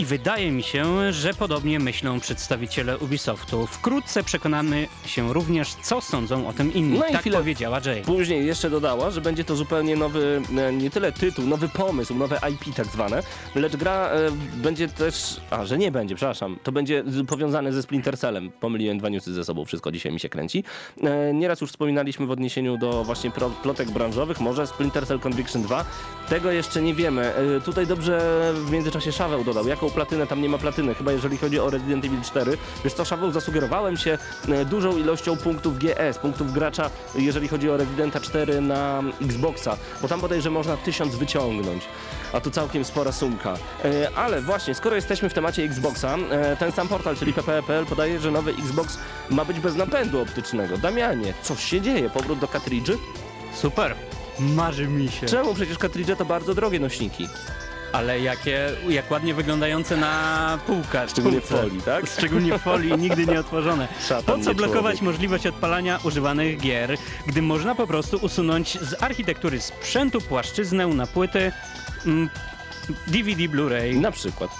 I 0.00 0.04
wydaje 0.04 0.50
mi 0.50 0.62
się, 0.62 1.12
że 1.12 1.34
podobnie 1.34 1.78
myślą 1.80 2.20
przedstawiciele 2.20 2.98
Ubisoftu. 2.98 3.66
Wkrótce 3.66 4.22
przekonamy 4.24 4.88
się 5.06 5.32
również, 5.32 5.74
co 5.74 6.00
sądzą 6.00 6.48
o 6.48 6.52
tym 6.52 6.74
inni. 6.74 6.98
No 6.98 7.06
i 7.06 7.12
tak 7.12 7.20
chwilę- 7.22 7.38
powiedziała 7.38 7.80
Jay. 7.84 8.02
Później 8.02 8.46
jeszcze 8.46 8.70
dodała, 8.70 9.10
że 9.10 9.20
będzie 9.20 9.44
to 9.44 9.56
zupełnie 9.56 9.96
nowy, 9.96 10.42
e, 10.58 10.72
nie 10.72 10.90
tyle 10.90 11.12
tytuł, 11.12 11.46
nowy 11.46 11.68
pomysł, 11.68 12.14
nowe 12.14 12.40
IP 12.52 12.74
tak 12.76 12.86
zwane, 12.86 13.22
lecz 13.54 13.76
gra 13.76 13.92
e, 14.08 14.30
będzie 14.54 14.88
też, 14.88 15.40
a 15.50 15.64
że 15.66 15.78
nie 15.78 15.92
będzie, 15.92 16.14
przepraszam, 16.14 16.56
to 16.62 16.72
będzie 16.72 17.04
powiązane 17.28 17.72
ze 17.72 17.82
Splinter 17.82 18.18
Cellem. 18.18 18.50
Pomyliłem 18.60 18.98
dwa 18.98 19.08
newsy 19.08 19.34
ze 19.34 19.44
sobą, 19.44 19.64
wszystko 19.64 19.92
dzisiaj 19.92 20.12
mi 20.12 20.20
się 20.20 20.28
kręci. 20.28 20.64
E, 21.02 21.34
nieraz 21.34 21.60
już 21.60 21.70
wspominaliśmy 21.70 22.26
w 22.26 22.30
odniesieniu 22.30 22.76
do 22.78 23.04
właśnie 23.04 23.30
plotek 23.62 23.90
branżowych, 23.90 24.40
może 24.40 24.66
Splinter 24.66 25.06
Cell 25.06 25.20
Conviction 25.20 25.62
2, 25.62 25.84
tego 26.28 26.52
jeszcze 26.52 26.82
nie 26.82 26.94
wiemy. 26.94 27.32
Tutaj 27.64 27.86
dobrze 27.86 28.20
w 28.54 28.70
międzyczasie 28.70 29.12
Szaweł 29.12 29.44
dodał, 29.44 29.68
jaką 29.68 29.89
platynę, 29.90 30.26
tam 30.26 30.42
nie 30.42 30.48
ma 30.48 30.58
platyny, 30.58 30.94
chyba 30.94 31.12
jeżeli 31.12 31.36
chodzi 31.38 31.60
o 31.60 31.70
Resident 31.70 32.04
Evil 32.04 32.22
4. 32.22 32.58
Wiesz 32.84 32.92
co, 32.92 33.04
Szaweł, 33.04 33.30
zasugerowałem 33.30 33.96
się 33.96 34.18
e, 34.48 34.64
dużą 34.64 34.96
ilością 34.96 35.36
punktów 35.36 35.78
GS, 35.78 36.18
punktów 36.22 36.52
gracza, 36.52 36.90
jeżeli 37.14 37.48
chodzi 37.48 37.70
o 37.70 37.76
Residenta 37.76 38.20
4 38.20 38.60
na 38.60 39.02
Xboxa, 39.22 39.76
bo 40.02 40.08
tam 40.08 40.20
bodajże 40.20 40.50
można 40.50 40.76
tysiąc 40.76 41.16
wyciągnąć. 41.16 41.82
A 42.32 42.40
to 42.40 42.50
całkiem 42.50 42.84
spora 42.84 43.12
sumka. 43.12 43.54
E, 43.84 44.10
ale 44.16 44.40
właśnie, 44.40 44.74
skoro 44.74 44.96
jesteśmy 44.96 45.28
w 45.28 45.34
temacie 45.34 45.62
Xboxa, 45.62 46.16
e, 46.30 46.56
ten 46.56 46.72
sam 46.72 46.88
portal, 46.88 47.16
czyli 47.16 47.32
ppe.pl 47.32 47.86
podaje, 47.86 48.20
że 48.20 48.30
nowy 48.30 48.50
Xbox 48.50 48.98
ma 49.30 49.44
być 49.44 49.60
bez 49.60 49.76
napędu 49.76 50.20
optycznego. 50.20 50.78
Damianie, 50.78 51.34
coś 51.42 51.64
się 51.64 51.80
dzieje? 51.80 52.10
Powrót 52.10 52.38
do 52.38 52.48
kartridży? 52.48 52.98
Super. 53.54 53.94
Marzy 54.40 54.88
mi 54.88 55.08
się. 55.08 55.26
Czemu? 55.26 55.54
Przecież 55.54 55.78
kartridże 55.78 56.16
to 56.16 56.24
bardzo 56.24 56.54
drogie 56.54 56.80
nośniki. 56.80 57.28
Ale 57.92 58.20
jakie, 58.20 58.70
jak 58.88 59.10
ładnie 59.10 59.34
wyglądające 59.34 59.96
na 59.96 60.58
półkach. 60.66 61.10
Szczególnie 61.10 61.40
w 61.40 61.44
folii, 61.44 61.82
tak? 61.82 62.06
Szczególnie 62.06 62.58
w 62.58 62.62
folii, 62.62 62.92
nigdy 62.98 63.26
nie 63.26 63.40
otworzone. 63.40 63.88
Po 64.26 64.38
co 64.38 64.54
blokować 64.54 65.02
możliwość 65.02 65.46
odpalania 65.46 65.98
używanych 66.04 66.60
gier, 66.60 66.96
gdy 67.26 67.42
można 67.42 67.74
po 67.74 67.86
prostu 67.86 68.16
usunąć 68.16 68.78
z 68.80 69.02
architektury 69.02 69.60
sprzętu 69.60 70.20
płaszczyznę 70.20 70.86
na 70.86 71.06
płyty 71.06 71.52
mm, 72.06 72.30
DVD 73.06 73.42
Blu-ray? 73.42 74.00
Na 74.00 74.10
przykład. 74.10 74.50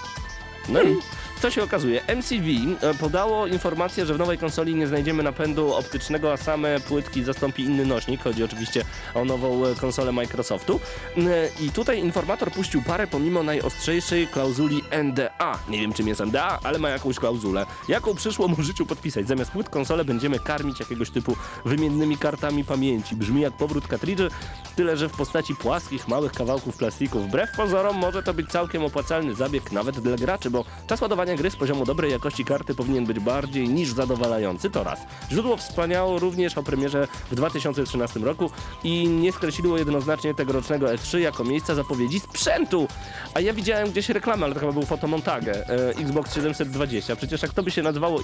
No 0.69 0.81
i 0.83 0.95
co 1.41 1.51
się 1.51 1.63
okazuje? 1.63 2.01
MCV 2.15 2.45
e, 2.81 2.93
podało 2.93 3.47
informację, 3.47 4.05
że 4.05 4.13
w 4.13 4.17
nowej 4.17 4.37
konsoli 4.37 4.75
nie 4.75 4.87
znajdziemy 4.87 5.23
napędu 5.23 5.73
optycznego, 5.73 6.33
a 6.33 6.37
same 6.37 6.79
płytki 6.79 7.23
zastąpi 7.23 7.63
inny 7.63 7.85
nośnik. 7.85 8.23
Chodzi 8.23 8.43
oczywiście 8.43 8.85
o 9.13 9.25
nową 9.25 9.65
e, 9.65 9.75
konsolę 9.75 10.11
Microsoftu. 10.11 10.79
E, 11.17 11.21
I 11.59 11.71
tutaj 11.71 11.99
informator 11.99 12.51
puścił 12.51 12.81
parę 12.81 13.07
pomimo 13.07 13.43
najostrzejszej 13.43 14.27
klauzuli 14.27 14.83
NDA. 15.03 15.59
Nie 15.69 15.81
wiem 15.81 15.93
czym 15.93 16.07
jest 16.07 16.21
NDA, 16.21 16.59
ale 16.63 16.79
ma 16.79 16.89
jakąś 16.89 17.15
klauzulę. 17.15 17.65
Jaką 17.87 18.15
przyszło 18.15 18.47
mu 18.47 18.63
życiu 18.63 18.85
podpisać? 18.85 19.27
Zamiast 19.27 19.51
płyt 19.51 19.69
konsolę 19.69 20.05
będziemy 20.05 20.39
karmić 20.39 20.79
jakiegoś 20.79 21.09
typu 21.09 21.35
wymiennymi 21.65 22.17
kartami 22.17 22.63
pamięci. 22.63 23.15
Brzmi 23.15 23.41
jak 23.41 23.53
powrót 23.53 23.87
kartridży, 23.87 24.29
tyle 24.75 24.97
że 24.97 25.09
w 25.09 25.11
postaci 25.17 25.55
płaskich, 25.55 26.07
małych 26.07 26.31
kawałków 26.31 26.77
plastiku. 26.77 27.19
Wbrew 27.19 27.51
pozorom 27.57 27.97
może 27.97 28.23
to 28.23 28.33
być 28.33 28.49
całkiem 28.49 28.85
opłacalny 28.85 29.35
zabieg 29.35 29.71
nawet 29.71 29.99
dla 29.99 30.15
graczy, 30.15 30.49
bo 30.49 30.65
czas 30.87 31.01
ładowania 31.01 31.30
gry 31.35 31.51
z 31.51 31.55
poziomu 31.55 31.85
dobrej 31.85 32.11
jakości 32.11 32.45
karty 32.45 32.75
powinien 32.75 33.05
być 33.05 33.19
bardziej 33.19 33.69
niż 33.69 33.89
zadowalający, 33.89 34.69
to 34.69 34.83
raz. 34.83 34.99
Źródło 35.31 35.57
wspomniało 35.57 36.19
również 36.19 36.57
o 36.57 36.63
premierze 36.63 37.07
w 37.31 37.35
2013 37.35 38.19
roku 38.19 38.51
i 38.83 39.07
nie 39.07 39.31
skreśliło 39.31 39.77
jednoznacznie 39.77 40.33
tegorocznego 40.33 40.87
E3 40.87 41.17
jako 41.17 41.43
miejsca 41.43 41.75
zapowiedzi 41.75 42.19
sprzętu. 42.19 42.87
A 43.33 43.39
ja 43.39 43.53
widziałem 43.53 43.91
gdzieś 43.91 44.09
reklamę, 44.09 44.45
ale 44.45 44.53
to 44.53 44.59
chyba 44.59 44.71
był 44.71 44.85
fotomontagę 44.85 45.69
e, 45.69 45.89
Xbox 45.89 46.35
720. 46.35 47.15
Przecież 47.15 47.41
jak 47.41 47.53
to 47.53 47.63
by 47.63 47.71
się 47.71 47.83
nazywało 47.83 48.21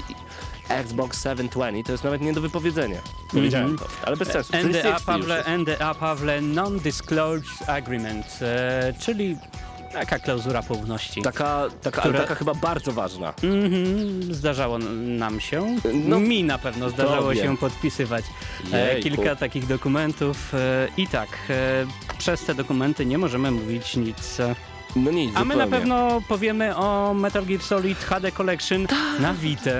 Xbox 0.70 1.24
720, 1.24 1.84
to 1.86 1.92
jest 1.92 2.04
nawet 2.04 2.22
nie 2.22 2.34
do 2.34 2.42
wypowiedzenia. 2.42 3.02
Powiedziałem 3.32 3.78
to, 3.78 3.86
ale 4.06 4.18
bez 4.18 4.28
sensu. 4.28 4.54
360 4.54 4.86
NDA 4.86 5.00
Pawle. 5.06 5.44
NDA 5.58 5.94
Pawle 5.94 6.42
Non-Disclosure 6.42 7.68
Agreement, 7.68 8.40
e, 8.42 8.94
czyli 9.00 9.38
taka 10.00 10.20
klauzura 10.20 10.64
poufności. 10.64 11.22
Taka, 11.22 11.64
taka, 11.82 12.02
Które- 12.02 12.16
ale 12.18 12.24
taka 12.28 12.36
chyba 12.36 12.54
bardzo 12.54 12.92
ważna. 12.92 13.34
Mhm, 13.44 14.34
zdarzało 14.34 14.76
n- 14.76 15.18
nam 15.18 15.40
się. 15.40 15.76
No, 15.94 16.20
Mi 16.20 16.44
na 16.44 16.58
pewno 16.58 16.90
zdarzało 16.90 17.36
się 17.36 17.58
podpisywać 17.58 18.26
e, 18.74 18.88
Jejku. 18.94 19.04
kilka 19.10 19.36
takich 19.36 19.68
dokumentów. 19.68 20.54
E, 20.54 20.88
I 20.98 21.08
tak, 21.08 21.30
e, 21.50 21.86
przez 22.18 22.46
te 22.46 22.56
dokumenty 22.56 23.06
nie 23.06 23.18
możemy 23.18 23.52
mówić 23.52 23.96
nic. 23.96 24.38
No 24.96 25.12
nic, 25.12 25.32
a 25.36 25.46
my 25.46 25.56
na 25.56 25.64
zupełnie. 25.66 25.72
pewno 25.72 26.22
powiemy 26.28 26.76
o 26.76 27.14
Metal 27.14 27.46
Gear 27.46 27.62
Solid 27.62 27.98
HD 28.04 28.32
Collection 28.32 28.88
na 29.20 29.34
Vita. 29.34 29.72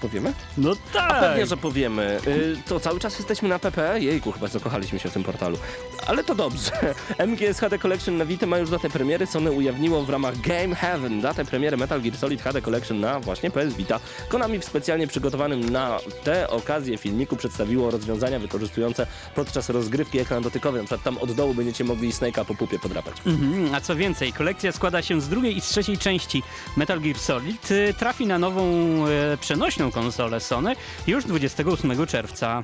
Powiemy? 0.00 0.32
No 0.58 0.72
tak! 0.92 1.20
Pewnie, 1.20 1.46
że 1.46 1.56
powiemy. 1.56 2.18
Y, 2.26 2.56
to 2.68 2.80
cały 2.80 3.00
czas 3.00 3.18
jesteśmy 3.18 3.48
na 3.48 3.58
PP. 3.58 4.00
Jejku, 4.00 4.32
chyba 4.32 4.48
zakochaliśmy 4.48 4.98
się 4.98 5.08
w 5.08 5.12
tym 5.12 5.22
portalu. 5.22 5.58
Ale 6.06 6.24
to 6.24 6.34
dobrze. 6.34 6.72
MGS 7.26 7.58
HD 7.60 7.78
Collection 7.78 8.16
na 8.16 8.24
Vita 8.24 8.46
ma 8.46 8.58
już 8.58 8.70
datę 8.70 8.90
premiery. 8.90 9.26
Sony 9.26 9.52
ujawniło 9.52 10.02
w 10.02 10.10
ramach 10.10 10.40
Game 10.40 10.74
Heaven 10.74 11.20
datę 11.20 11.44
premiery 11.44 11.76
Metal 11.76 12.00
Gear 12.00 12.16
Solid 12.16 12.42
HD 12.42 12.62
Collection 12.62 13.00
na 13.00 13.20
właśnie 13.20 13.50
PS 13.50 13.74
Vita. 13.74 14.00
Konami 14.28 14.58
w 14.58 14.64
specjalnie 14.64 15.06
przygotowanym 15.06 15.70
na 15.70 15.98
tę 16.24 16.50
okazję 16.50 16.98
filmiku 16.98 17.36
przedstawiło 17.36 17.90
rozwiązania 17.90 18.38
wykorzystujące 18.38 19.06
podczas 19.34 19.68
rozgrywki 19.68 20.18
ekran 20.18 20.42
dotykowy. 20.42 20.78
Na 20.78 20.84
przykład 20.84 21.02
tam 21.02 21.18
od 21.18 21.32
dołu 21.32 21.54
będziecie 21.54 21.84
mogli 21.84 22.10
Snake'a 22.10 22.44
po 22.44 22.54
pupie 22.54 22.78
podrapać. 22.78 23.14
Mhm, 23.26 23.74
a 23.74 23.80
co 23.80 23.96
więcej, 23.96 24.32
kolekcja 24.32 24.72
składa 24.72 25.02
się 25.02 25.20
z 25.20 25.28
drugiej 25.28 25.56
i 25.56 25.60
z 25.60 25.64
trzeciej 25.64 25.98
części 25.98 26.42
Metal 26.76 27.00
Gear 27.00 27.18
Solid. 27.18 27.70
Y, 27.70 27.94
Trafi 27.98 28.26
na 28.26 28.38
nową 28.38 28.62
e, 29.06 29.36
przenośną 29.36 29.89
konsolę 29.92 30.40
Sony 30.40 30.76
już 31.06 31.24
28 31.24 32.06
czerwca. 32.06 32.62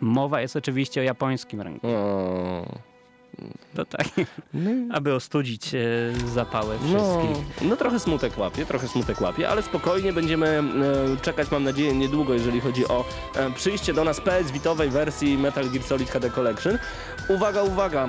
Mowa 0.00 0.40
jest 0.40 0.56
oczywiście 0.56 1.00
o 1.00 1.04
japońskim 1.04 1.60
rynku. 1.60 1.86
To 3.74 3.84
tak, 3.84 4.06
aby 4.92 5.14
ostudzić 5.14 5.74
e, 5.74 5.78
zapały 6.34 6.74
No, 6.82 6.88
wszystkich. 6.88 7.68
no 7.68 7.76
trochę 7.76 8.00
smutek 8.00 8.38
łapie, 8.38 8.66
trochę 8.66 8.88
smutek 8.88 9.20
łapie, 9.20 9.48
ale 9.48 9.62
spokojnie 9.62 10.12
będziemy 10.12 10.46
e, 10.48 10.62
czekać, 11.22 11.50
mam 11.50 11.64
nadzieję, 11.64 11.94
niedługo, 11.94 12.34
jeżeli 12.34 12.60
chodzi 12.60 12.88
o 12.88 13.04
e, 13.36 13.50
przyjście 13.50 13.94
do 13.94 14.04
nas 14.04 14.20
PS 14.20 14.50
Vitowej 14.50 14.90
wersji 14.90 15.38
Metal 15.38 15.70
Gear 15.70 15.84
Solid 15.84 16.10
HD 16.10 16.30
Collection. 16.30 16.78
Uwaga, 17.28 17.62
uwaga, 17.62 18.08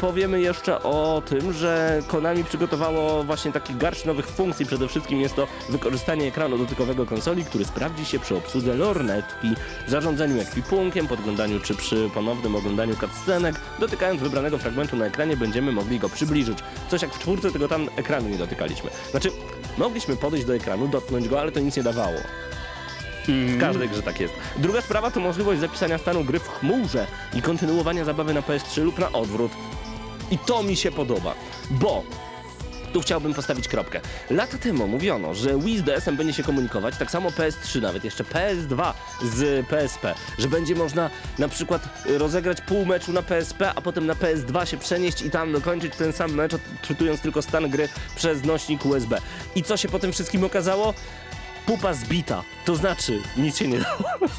powiemy 0.00 0.40
jeszcze 0.40 0.82
o 0.82 1.22
tym, 1.26 1.52
że 1.52 2.02
Konami 2.08 2.44
przygotowało 2.44 3.24
właśnie 3.24 3.52
taki 3.52 3.74
garść 3.74 4.04
nowych 4.04 4.26
funkcji. 4.26 4.66
Przede 4.66 4.88
wszystkim 4.88 5.20
jest 5.20 5.36
to 5.36 5.46
wykorzystanie 5.68 6.26
ekranu 6.28 6.58
dotykowego 6.58 7.06
konsoli, 7.06 7.44
który 7.44 7.64
sprawdzi 7.64 8.04
się 8.04 8.18
przy 8.18 8.36
obsłudze 8.36 8.74
lornetki, 8.74 9.48
zarządzaniu 9.88 10.40
ekwipunkiem, 10.40 11.06
podglądaniu 11.06 11.60
czy 11.60 11.74
przy 11.74 12.10
ponownym 12.14 12.56
oglądaniu 12.56 12.96
cutscenek. 12.96 13.56
Dotykając 13.78 14.20
wybranego 14.20 14.55
fragmentu 14.58 14.96
na 14.96 15.06
ekranie 15.06 15.36
będziemy 15.36 15.72
mogli 15.72 15.98
go 15.98 16.08
przybliżyć. 16.08 16.58
Coś 16.90 17.02
jak 17.02 17.14
w 17.14 17.18
czwórce, 17.18 17.50
tylko 17.50 17.68
tam 17.68 17.88
ekranu 17.96 18.28
nie 18.28 18.38
dotykaliśmy. 18.38 18.90
Znaczy, 19.10 19.30
mogliśmy 19.78 20.16
podejść 20.16 20.46
do 20.46 20.54
ekranu, 20.54 20.88
dotknąć 20.88 21.28
go, 21.28 21.40
ale 21.40 21.52
to 21.52 21.60
nic 21.60 21.76
nie 21.76 21.82
dawało. 21.82 22.16
W 23.28 23.60
każdej 23.60 23.88
grze 23.88 24.02
tak 24.02 24.20
jest. 24.20 24.34
Druga 24.56 24.80
sprawa 24.80 25.10
to 25.10 25.20
możliwość 25.20 25.60
zapisania 25.60 25.98
stanu 25.98 26.24
gry 26.24 26.38
w 26.38 26.48
chmurze 26.48 27.06
i 27.34 27.42
kontynuowania 27.42 28.04
zabawy 28.04 28.34
na 28.34 28.40
PS3 28.40 28.82
lub 28.82 28.98
na 28.98 29.12
odwrót. 29.12 29.52
I 30.30 30.38
to 30.38 30.62
mi 30.62 30.76
się 30.76 30.92
podoba, 30.92 31.34
bo 31.70 32.02
tu 32.92 33.00
chciałbym 33.00 33.34
postawić 33.34 33.68
kropkę. 33.68 34.00
Lata 34.30 34.58
temu 34.58 34.86
mówiono, 34.88 35.34
że 35.34 35.58
Wii 35.58 35.78
z 35.78 35.82
DS-em 35.82 36.16
będzie 36.16 36.32
się 36.32 36.42
komunikować, 36.42 36.96
tak 36.98 37.10
samo 37.10 37.28
PS3, 37.28 37.82
nawet 37.82 38.04
jeszcze 38.04 38.24
PS2 38.24 38.92
z 39.22 39.66
PSP, 39.66 40.14
że 40.38 40.48
będzie 40.48 40.74
można 40.74 41.10
na 41.38 41.48
przykład 41.48 42.06
rozegrać 42.06 42.60
pół 42.60 42.86
meczu 42.86 43.12
na 43.12 43.22
PSP, 43.22 43.72
a 43.74 43.80
potem 43.80 44.06
na 44.06 44.14
PS2 44.14 44.64
się 44.64 44.76
przenieść 44.76 45.22
i 45.22 45.30
tam 45.30 45.52
dokończyć 45.52 45.96
ten 45.96 46.12
sam 46.12 46.32
mecz, 46.32 46.54
odczytując 46.54 47.20
tylko 47.20 47.42
stan 47.42 47.70
gry 47.70 47.88
przez 48.16 48.44
nośnik 48.44 48.86
USB. 48.86 49.18
I 49.54 49.62
co 49.62 49.76
się 49.76 49.88
po 49.88 49.98
tym 49.98 50.12
wszystkim 50.12 50.44
okazało? 50.44 50.94
Pupa 51.66 51.94
zbita. 51.94 52.42
To 52.64 52.76
znaczy, 52.76 53.22
nic 53.36 53.58
się 53.58 53.68
nie 53.68 53.78
dało. 53.78 53.98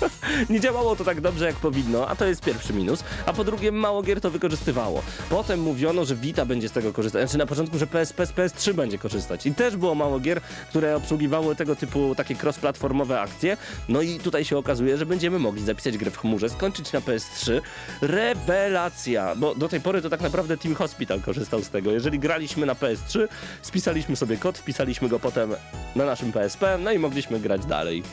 nie 0.49 0.59
działało 0.59 0.95
to 0.95 1.03
tak 1.03 1.21
dobrze, 1.21 1.45
jak 1.45 1.55
powinno, 1.55 2.07
a 2.07 2.15
to 2.15 2.25
jest 2.25 2.41
pierwszy 2.41 2.73
minus. 2.73 3.03
A 3.25 3.33
po 3.33 3.43
drugie, 3.43 3.71
mało 3.71 4.03
gier 4.03 4.21
to 4.21 4.31
wykorzystywało. 4.31 5.03
Potem 5.29 5.61
mówiono, 5.61 6.05
że 6.05 6.15
Vita 6.15 6.45
będzie 6.45 6.69
z 6.69 6.71
tego 6.71 6.93
korzystać. 6.93 7.21
Znaczy 7.21 7.37
na 7.37 7.45
początku, 7.45 7.77
że 7.77 7.87
PSP 7.87 8.25
z 8.25 8.31
PS3 8.31 8.73
będzie 8.73 8.97
korzystać. 8.97 9.45
I 9.45 9.53
też 9.53 9.75
było 9.75 9.95
mało 9.95 10.19
gier, 10.19 10.41
które 10.69 10.95
obsługiwały 10.95 11.55
tego 11.55 11.75
typu 11.75 12.15
takie 12.15 12.35
cross-platformowe 12.35 13.19
akcje. 13.21 13.57
No 13.89 14.01
i 14.01 14.19
tutaj 14.19 14.45
się 14.45 14.57
okazuje, 14.57 14.97
że 14.97 15.05
będziemy 15.05 15.39
mogli 15.39 15.65
zapisać 15.65 15.97
grę 15.97 16.11
w 16.11 16.17
chmurze, 16.17 16.49
skończyć 16.49 16.91
na 16.91 16.99
PS3. 16.99 17.61
Rewelacja! 18.01 19.35
Bo 19.35 19.55
do 19.55 19.69
tej 19.69 19.81
pory 19.81 20.01
to 20.01 20.09
tak 20.09 20.21
naprawdę 20.21 20.57
Team 20.57 20.75
Hospital 20.75 21.21
korzystał 21.21 21.61
z 21.61 21.69
tego. 21.69 21.91
Jeżeli 21.91 22.19
graliśmy 22.19 22.65
na 22.65 22.73
PS3, 22.73 23.27
spisaliśmy 23.61 24.15
sobie 24.15 24.37
kod, 24.37 24.57
wpisaliśmy 24.57 25.09
go 25.09 25.19
potem 25.19 25.55
na 25.95 26.05
naszym 26.05 26.31
PSP, 26.31 26.77
no 26.77 26.91
i 26.91 26.99
mogliśmy 27.17 27.39
grać 27.39 27.65
dalej. 27.65 28.03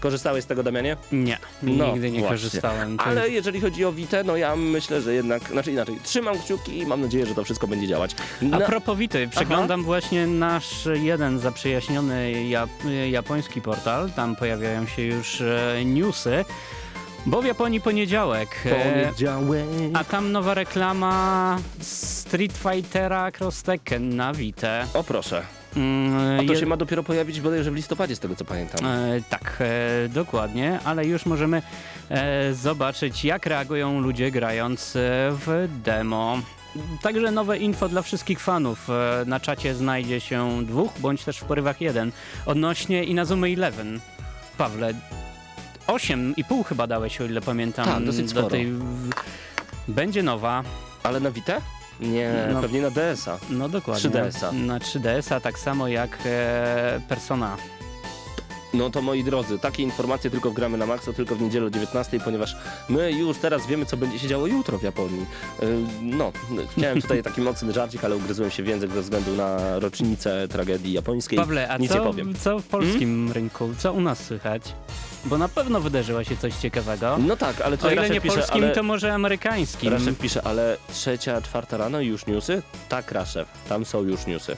Korzystałeś 0.00 0.44
z 0.44 0.46
tego, 0.46 0.62
Damianie? 0.62 0.96
Nie, 1.12 1.38
No, 1.62 1.92
nigdy 1.92 2.10
nie 2.10 2.18
właśnie. 2.20 2.36
korzystałem. 2.36 2.96
Ale 3.00 3.28
jeżeli 3.30 3.60
chodzi 3.60 3.84
o 3.84 3.92
Witę, 3.92 4.24
no 4.24 4.36
ja 4.36 4.56
myślę, 4.56 5.00
że 5.02 5.14
jednak, 5.14 5.48
znaczy 5.48 5.72
inaczej, 5.72 5.98
trzymam 6.02 6.38
kciuki 6.38 6.78
i 6.78 6.86
mam 6.86 7.00
nadzieję, 7.00 7.26
że 7.26 7.34
to 7.34 7.44
wszystko 7.44 7.66
będzie 7.66 7.86
działać. 7.86 8.14
A 8.52 8.58
propos 8.60 8.98
Wity, 8.98 9.28
przeglądam 9.28 9.82
właśnie 9.84 10.26
nasz 10.26 10.88
jeden 11.02 11.38
zaprzyjaźniony 11.38 12.32
Jap- 12.50 13.08
japoński 13.10 13.60
portal. 13.60 14.10
Tam 14.10 14.36
pojawiają 14.36 14.86
się 14.86 15.02
już 15.02 15.40
e, 15.40 15.84
newsy, 15.84 16.44
bo 17.26 17.42
w 17.42 17.44
Japonii 17.44 17.80
poniedziałek. 17.80 18.48
e, 18.66 18.70
Poniedziałek. 19.04 19.64
A 19.94 20.04
tam 20.04 20.32
nowa 20.32 20.54
reklama 20.54 21.58
Street 21.80 22.52
Fightera 22.52 23.30
Cross 23.38 23.62
Tekken 23.62 24.16
na 24.16 24.32
Vita. 24.34 24.86
O 24.94 25.04
proszę. 25.04 25.42
Mm, 25.76 26.40
A 26.40 26.46
to 26.46 26.52
je- 26.52 26.58
się 26.60 26.66
ma 26.66 26.76
dopiero 26.76 27.02
pojawić 27.02 27.40
bodajże 27.40 27.70
w 27.70 27.74
listopadzie, 27.74 28.16
z 28.16 28.20
tego 28.20 28.36
co 28.36 28.44
pamiętam. 28.44 28.86
E, 28.86 29.20
tak, 29.30 29.56
e, 29.60 30.08
dokładnie, 30.08 30.78
ale 30.84 31.06
już 31.06 31.26
możemy 31.26 31.62
e, 32.10 32.54
zobaczyć, 32.54 33.24
jak 33.24 33.46
reagują 33.46 34.00
ludzie 34.00 34.30
grając 34.30 34.92
w 35.30 35.68
demo. 35.84 36.38
Także 37.02 37.30
nowe 37.30 37.58
info 37.58 37.88
dla 37.88 38.02
wszystkich 38.02 38.40
fanów. 38.40 38.88
Na 39.26 39.40
czacie 39.40 39.74
znajdzie 39.74 40.20
się 40.20 40.64
dwóch, 40.66 40.92
bądź 40.98 41.24
też 41.24 41.38
w 41.38 41.44
porywach 41.44 41.80
jeden. 41.80 42.12
Odnośnie 42.46 43.04
Inazumy 43.04 43.48
Eleven. 43.48 44.00
Pawle, 44.58 44.94
8,5 45.86 46.64
chyba 46.64 46.86
dałeś, 46.86 47.20
o 47.20 47.24
ile 47.24 47.40
pamiętam. 47.40 47.84
Tak, 47.86 48.04
dosyć 48.04 48.24
do 48.24 48.30
sporo. 48.30 48.48
tej... 48.48 48.72
Będzie 49.88 50.22
nowa, 50.22 50.62
Ale 51.02 51.20
na 51.20 51.30
Witę? 51.30 51.60
Nie, 52.00 52.48
No. 52.52 52.60
pewnie 52.62 52.82
na 52.82 52.90
DS-a. 52.90 53.38
no 53.50 53.68
dokładnie. 53.68 54.10
3DS-a. 54.10 54.52
Na 54.52 54.78
3DS-a, 54.78 55.40
tak 55.40 55.58
samo 55.58 55.88
jak 55.88 56.18
e, 56.26 57.00
Persona. 57.08 57.56
No 58.74 58.90
to 58.90 59.02
moi 59.02 59.24
drodzy, 59.24 59.58
takie 59.58 59.82
informacje 59.82 60.30
tylko 60.30 60.50
w 60.50 60.54
gramy 60.54 60.78
na 60.78 60.86
Maxa, 60.86 61.12
tylko 61.12 61.36
w 61.36 61.42
niedzielę 61.42 61.66
o 61.66 61.70
19, 61.70 62.20
ponieważ 62.20 62.56
my 62.88 63.12
już 63.12 63.38
teraz 63.38 63.66
wiemy, 63.66 63.86
co 63.86 63.96
będzie 63.96 64.18
się 64.18 64.28
działo 64.28 64.46
jutro 64.46 64.78
w 64.78 64.82
Japonii. 64.82 65.26
Yy, 65.62 65.68
No, 66.02 66.32
chciałem 66.76 67.02
tutaj 67.02 67.22
taki 67.22 67.40
mocny 67.40 67.72
żarcik, 67.72 68.04
ale 68.04 68.16
ugryzłem 68.16 68.50
się 68.50 68.62
w 68.62 68.66
język 68.66 68.92
ze 68.92 69.02
względu 69.02 69.36
na 69.36 69.78
rocznicę 69.78 70.48
tragedii 70.48 70.92
japońskiej. 70.92 71.38
Pawle, 71.38 71.68
a 71.68 71.76
Nic 71.78 71.92
co, 71.92 71.98
nie 71.98 72.04
powiem. 72.04 72.34
co 72.34 72.58
w 72.58 72.64
polskim 72.66 73.32
rynku? 73.32 73.70
Co 73.78 73.92
u 73.92 74.00
nas 74.00 74.24
słychać? 74.24 74.62
Bo 75.24 75.38
na 75.38 75.48
pewno 75.48 75.80
wydarzyło 75.80 76.24
się 76.24 76.36
coś 76.36 76.54
ciekawego. 76.54 77.18
No 77.18 77.36
tak, 77.36 77.60
ale 77.60 77.74
o 77.74 77.76
tutaj 77.76 77.92
ile 77.96 78.10
nie 78.10 78.20
pisze, 78.20 78.36
polskim, 78.36 78.64
ale... 78.64 78.74
to 78.74 78.82
może 78.82 79.14
amerykańskim. 79.14 79.92
Raszek 79.92 80.18
pisze, 80.18 80.42
ale 80.46 80.76
trzecia, 80.92 81.42
czwarta 81.42 81.76
rano 81.76 82.00
i 82.00 82.06
już 82.06 82.26
newsy? 82.26 82.62
Tak, 82.88 83.12
Raszek, 83.12 83.48
tam 83.68 83.84
są 83.84 84.02
już 84.02 84.26
newsy. 84.26 84.56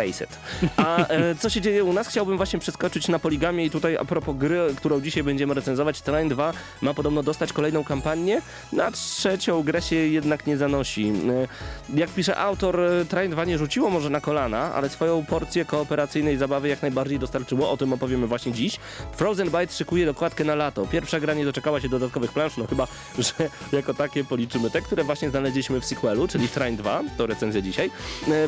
Face 0.00 0.24
it. 0.24 0.38
A 0.76 1.06
e, 1.08 1.34
co 1.34 1.50
się 1.50 1.60
dzieje 1.60 1.84
u 1.84 1.92
nas? 1.92 2.08
Chciałbym 2.08 2.36
właśnie 2.36 2.58
przeskoczyć 2.58 3.08
na 3.08 3.18
poligamie 3.18 3.64
i 3.64 3.70
tutaj 3.70 3.96
a 3.96 4.04
propos 4.04 4.36
gry, 4.36 4.60
którą 4.76 5.00
dzisiaj 5.00 5.22
będziemy 5.22 5.54
recenzować, 5.54 6.00
Train 6.00 6.28
2 6.28 6.52
ma 6.82 6.94
podobno 6.94 7.22
dostać 7.22 7.52
kolejną 7.52 7.84
kampanię. 7.84 8.42
Na 8.72 8.90
trzecią 8.90 9.62
grę 9.62 9.82
się 9.82 9.96
jednak 9.96 10.46
nie 10.46 10.56
zanosi. 10.56 11.12
E, 11.94 11.98
jak 11.98 12.10
pisze 12.10 12.36
autor, 12.36 12.80
e, 12.80 13.04
Train 13.04 13.30
2 13.30 13.44
nie 13.44 13.58
rzuciło 13.58 13.90
może 13.90 14.10
na 14.10 14.20
kolana, 14.20 14.74
ale 14.74 14.88
swoją 14.88 15.24
porcję 15.24 15.64
kooperacyjnej 15.64 16.36
zabawy 16.36 16.68
jak 16.68 16.82
najbardziej 16.82 17.18
dostarczyło. 17.18 17.70
O 17.70 17.76
tym 17.76 17.92
opowiemy 17.92 18.26
właśnie 18.26 18.52
dziś. 18.52 18.76
Frozen 19.16 19.50
Byte 19.50 19.72
szykuje 19.72 20.06
dokładkę 20.06 20.44
na 20.44 20.54
lato. 20.54 20.86
Pierwsza 20.86 21.20
gra 21.20 21.34
nie 21.34 21.44
doczekała 21.44 21.80
się 21.80 21.88
dodatkowych 21.88 22.32
plansz, 22.32 22.56
no 22.56 22.66
chyba, 22.66 22.86
że 23.18 23.50
jako 23.72 23.94
takie 23.94 24.24
policzymy 24.24 24.70
te, 24.70 24.82
które 24.82 25.04
właśnie 25.04 25.30
znaleźliśmy 25.30 25.80
w 25.80 25.84
sequelu, 25.84 26.28
czyli 26.28 26.48
Train 26.48 26.76
2, 26.76 27.02
to 27.16 27.26
recenzja 27.26 27.60
dzisiaj. 27.60 27.90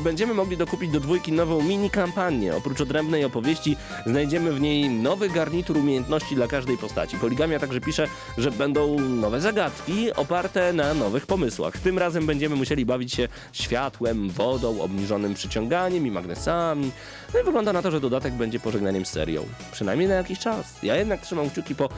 Będziemy 0.01 0.35
mogli 0.35 0.57
dokupić 0.57 0.91
do 0.91 1.01
dwójki 1.01 1.33
nową 1.47 1.63
mini 1.63 1.91
kampanię. 1.91 2.57
Oprócz 2.57 2.81
odrębnej 2.81 3.25
opowieści 3.25 3.77
znajdziemy 4.07 4.53
w 4.53 4.61
niej 4.61 4.91
nowy 4.91 5.29
garnitur 5.29 5.77
umiejętności 5.77 6.35
dla 6.35 6.47
każdej 6.47 6.79
postaci. 6.79 7.17
Poligamia 7.17 7.59
także 7.59 7.81
pisze, 7.81 8.07
że 8.39 8.51
będą 8.51 8.99
nowe 8.99 9.41
zagadki 9.41 10.13
oparte 10.13 10.73
na 10.73 10.95
nowych 10.95 11.27
pomysłach. 11.27 11.79
Tym 11.79 11.99
razem 11.99 12.27
będziemy 12.27 12.57
musieli 12.57 12.87
bawić 12.87 13.13
się 13.15 13.29
światłem, 13.53 14.31
wodą, 14.31 14.81
obniżonym 14.81 15.35
przyciąganiem 15.35 16.07
i 16.07 16.11
magnesami. 16.11 16.91
No 17.35 17.41
i 17.41 17.45
wygląda 17.45 17.73
na 17.73 17.83
to, 17.83 17.91
że 17.91 18.01
dodatek 18.01 18.35
będzie 18.35 18.61
pożegnaniem 18.61 19.07
z 19.07 19.11
serią. 19.11 19.45
Przynajmniej 19.73 20.09
na 20.09 20.15
jakiś 20.15 20.39
czas. 20.39 20.83
Ja 20.83 20.97
jednak 20.97 21.21
trzymam 21.21 21.51
kciuki 21.51 21.75
po 21.75 21.89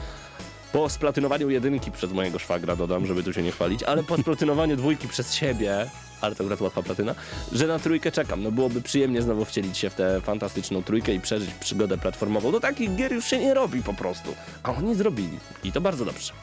po 0.75 0.89
splatynowaniu 0.89 1.49
jedynki 1.49 1.91
przez 1.91 2.11
mojego 2.11 2.39
szwagra, 2.39 2.75
dodam, 2.75 3.05
żeby 3.05 3.23
tu 3.23 3.33
się 3.33 3.43
nie 3.43 3.51
chwalić, 3.51 3.83
ale 3.83 4.03
po 4.03 4.17
splatynowaniu 4.17 4.75
dwójki 4.75 5.07
przez 5.07 5.33
siebie, 5.33 5.89
ale 6.21 6.35
to 6.35 6.43
akurat 6.43 6.61
łatwa 6.61 6.83
platyna, 6.83 7.15
że 7.51 7.67
na 7.67 7.79
trójkę 7.79 8.11
czekam. 8.11 8.43
No 8.43 8.51
byłoby 8.51 8.81
przyjemnie 8.81 9.21
znowu 9.21 9.45
wcielić 9.45 9.77
się 9.77 9.89
w 9.89 9.93
tę 9.95 10.21
fantastyczną 10.21 10.83
trójkę 10.83 11.13
i 11.13 11.19
przeżyć 11.19 11.49
przygodę 11.51 11.97
platformową. 11.97 12.51
Do 12.51 12.59
takich 12.59 12.95
gier 12.95 13.13
już 13.13 13.25
się 13.25 13.39
nie 13.39 13.53
robi 13.53 13.81
po 13.83 13.93
prostu. 13.93 14.35
A 14.63 14.73
oni 14.75 14.95
zrobili. 14.95 15.37
I 15.63 15.71
to 15.71 15.81
bardzo 15.81 16.05
dobrze. 16.05 16.33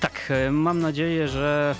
Tak, 0.00 0.12
e, 0.30 0.50
mam 0.50 0.78
nadzieję, 0.80 1.28
że 1.28 1.74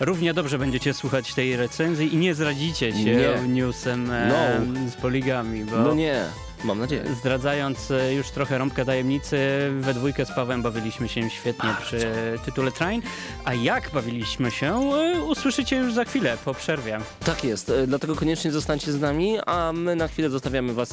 równie 0.00 0.34
dobrze 0.34 0.58
będziecie 0.58 0.94
słuchać 0.94 1.34
tej 1.34 1.56
recenzji 1.56 2.14
i 2.14 2.16
nie 2.16 2.34
zdradzicie 2.34 2.92
się 2.92 3.04
Nie. 3.04 3.48
newsem 3.48 4.10
e, 4.10 4.28
No. 4.28 4.90
z 4.90 4.94
poligami, 4.94 5.64
bo 5.64 5.78
No 5.78 5.94
nie, 5.94 6.24
mam 6.64 6.78
nadzieję. 6.78 7.04
zdradzając 7.20 7.90
e, 7.90 8.14
już 8.14 8.30
trochę 8.30 8.58
rąbkę 8.58 8.84
tajemnicy, 8.84 9.38
we 9.80 9.94
dwójkę 9.94 10.26
z 10.26 10.32
Pawem 10.32 10.62
bawiliśmy 10.62 11.08
się 11.08 11.30
świetnie 11.30 11.70
przy 11.80 12.12
tytule 12.44 12.72
Train, 12.72 13.02
a 13.44 13.54
jak 13.54 13.90
bawiliśmy 13.90 14.50
się, 14.50 14.74
e, 14.74 15.22
usłyszycie 15.24 15.76
już 15.76 15.94
za 15.94 16.04
chwilę, 16.04 16.36
po 16.44 16.54
przerwie. 16.54 16.98
Tak 17.24 17.44
jest, 17.44 17.70
e, 17.70 17.86
dlatego 17.86 18.14
koniecznie 18.14 18.52
zostańcie 18.52 18.92
z 18.92 19.00
nami, 19.00 19.38
a 19.46 19.72
my 19.72 19.96
na 19.96 20.08
chwilę 20.08 20.30
zostawiamy 20.30 20.74
was 20.74 20.88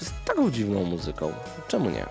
z 0.00 0.10
taką 0.24 0.50
dziwną 0.50 0.84
muzyką. 0.84 1.32
Czemu 1.68 1.90
nie? 1.90 2.06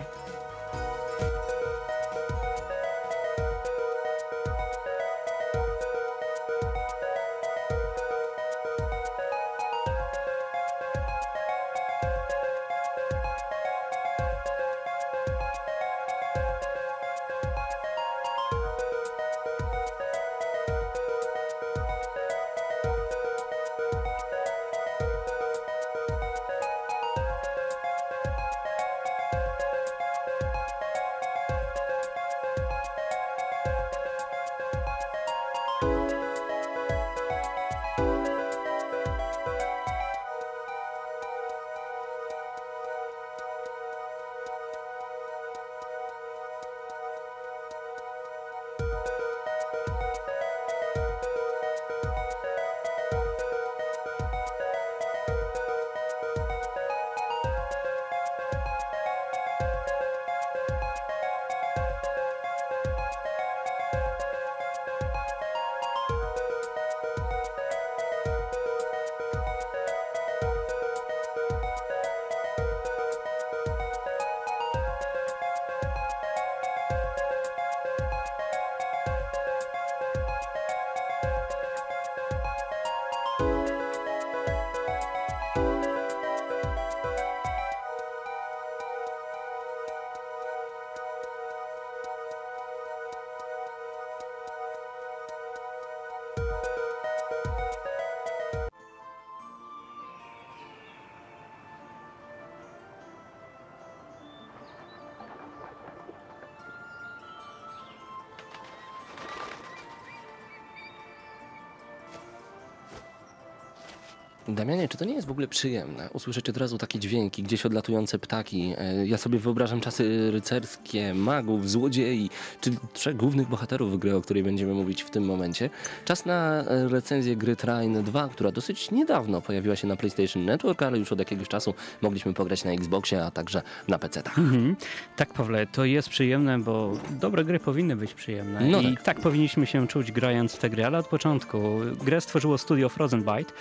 Damianie, 114.56 114.88
czy 114.88 114.98
to 114.98 115.06
nie 115.06 115.14
jest 115.14 115.28
w 115.28 115.32
ogóle 115.32 115.48
przyjemne 115.48 116.10
usłyszeć 116.14 116.50
od 116.50 116.58
razu 116.58 116.78
takie 116.78 117.00
dźwięki, 117.00 117.44
gdzieś 117.44 117.66
odlatujące 117.66 118.20
ptaki? 118.20 118.74
E, 118.78 119.06
Ja 119.08 119.18
sobie 119.18 119.40
wyobrażam 119.40 119.82
czasy 119.82 120.32
rycerskie, 120.32 121.14
magów, 121.14 121.70
złodziei, 121.70 122.30
czyli 122.62 122.78
trzech 122.94 123.16
głównych 123.16 123.48
bohaterów 123.48 124.00
gry, 124.00 124.16
o 124.16 124.22
której 124.22 124.44
będziemy 124.44 124.74
mówić 124.74 125.04
w 125.04 125.10
tym 125.10 125.26
momencie. 125.26 125.70
Czas 126.06 126.26
na 126.26 126.64
e, 126.64 126.88
recenzję 126.88 127.36
gry 127.36 127.56
Train 127.56 128.04
2, 128.04 128.30
która 128.30 128.52
dosyć 128.52 128.92
niedawno 128.92 129.42
pojawiła 129.42 129.76
się 129.76 129.88
na 129.88 129.96
PlayStation 129.96 130.46
Network, 130.46 130.82
ale 130.84 130.98
już 131.00 131.12
od 131.12 131.20
jakiegoś 131.20 131.48
czasu 131.48 131.74
mogliśmy 132.02 132.34
pograć 132.34 132.64
na 132.64 132.72
Xboxie, 132.72 133.26
a 133.26 133.32
także 133.32 133.62
na 133.88 134.00
PC-tach. 134.00 134.38
Mhm. 134.40 134.76
Tak, 135.16 135.34
Pawle, 135.34 135.68
to 135.68 135.86
jest 135.86 136.10
przyjemne, 136.10 136.60
bo 136.60 136.98
dobre 137.22 137.44
gry 137.46 137.60
powinny 137.60 137.96
być 137.96 138.14
przyjemne. 138.14 138.60
No 138.68 138.82
I 138.82 138.94
tak. 138.96 139.04
tak. 139.04 139.20
powinniśmy 139.20 139.66
się 139.66 139.88
czuć 139.88 140.12
grając 140.12 140.54
w 140.54 140.58
tę 140.60 140.70
grę, 140.70 140.88
ale 140.88 140.98
od 140.98 141.08
początku. 141.08 141.80
Grę 142.06 142.22
stworzyło 142.22 142.58
studio 142.58 142.90
Frozenbyte. 142.90 143.54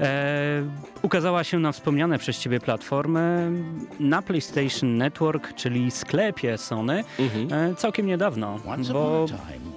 E, 0.00 0.39
ukazała 1.02 1.44
się 1.44 1.58
na 1.58 1.72
wspomniane 1.72 2.18
przez 2.18 2.38
ciebie 2.38 2.60
platformy 2.60 3.50
na 4.00 4.22
PlayStation 4.22 4.96
Network, 4.96 5.54
czyli 5.54 5.90
sklepie 5.90 6.58
Sony, 6.58 7.04
Mhm. 7.18 7.72
e, 7.72 7.74
całkiem 7.74 8.06
niedawno, 8.06 8.58
bo 8.92 9.26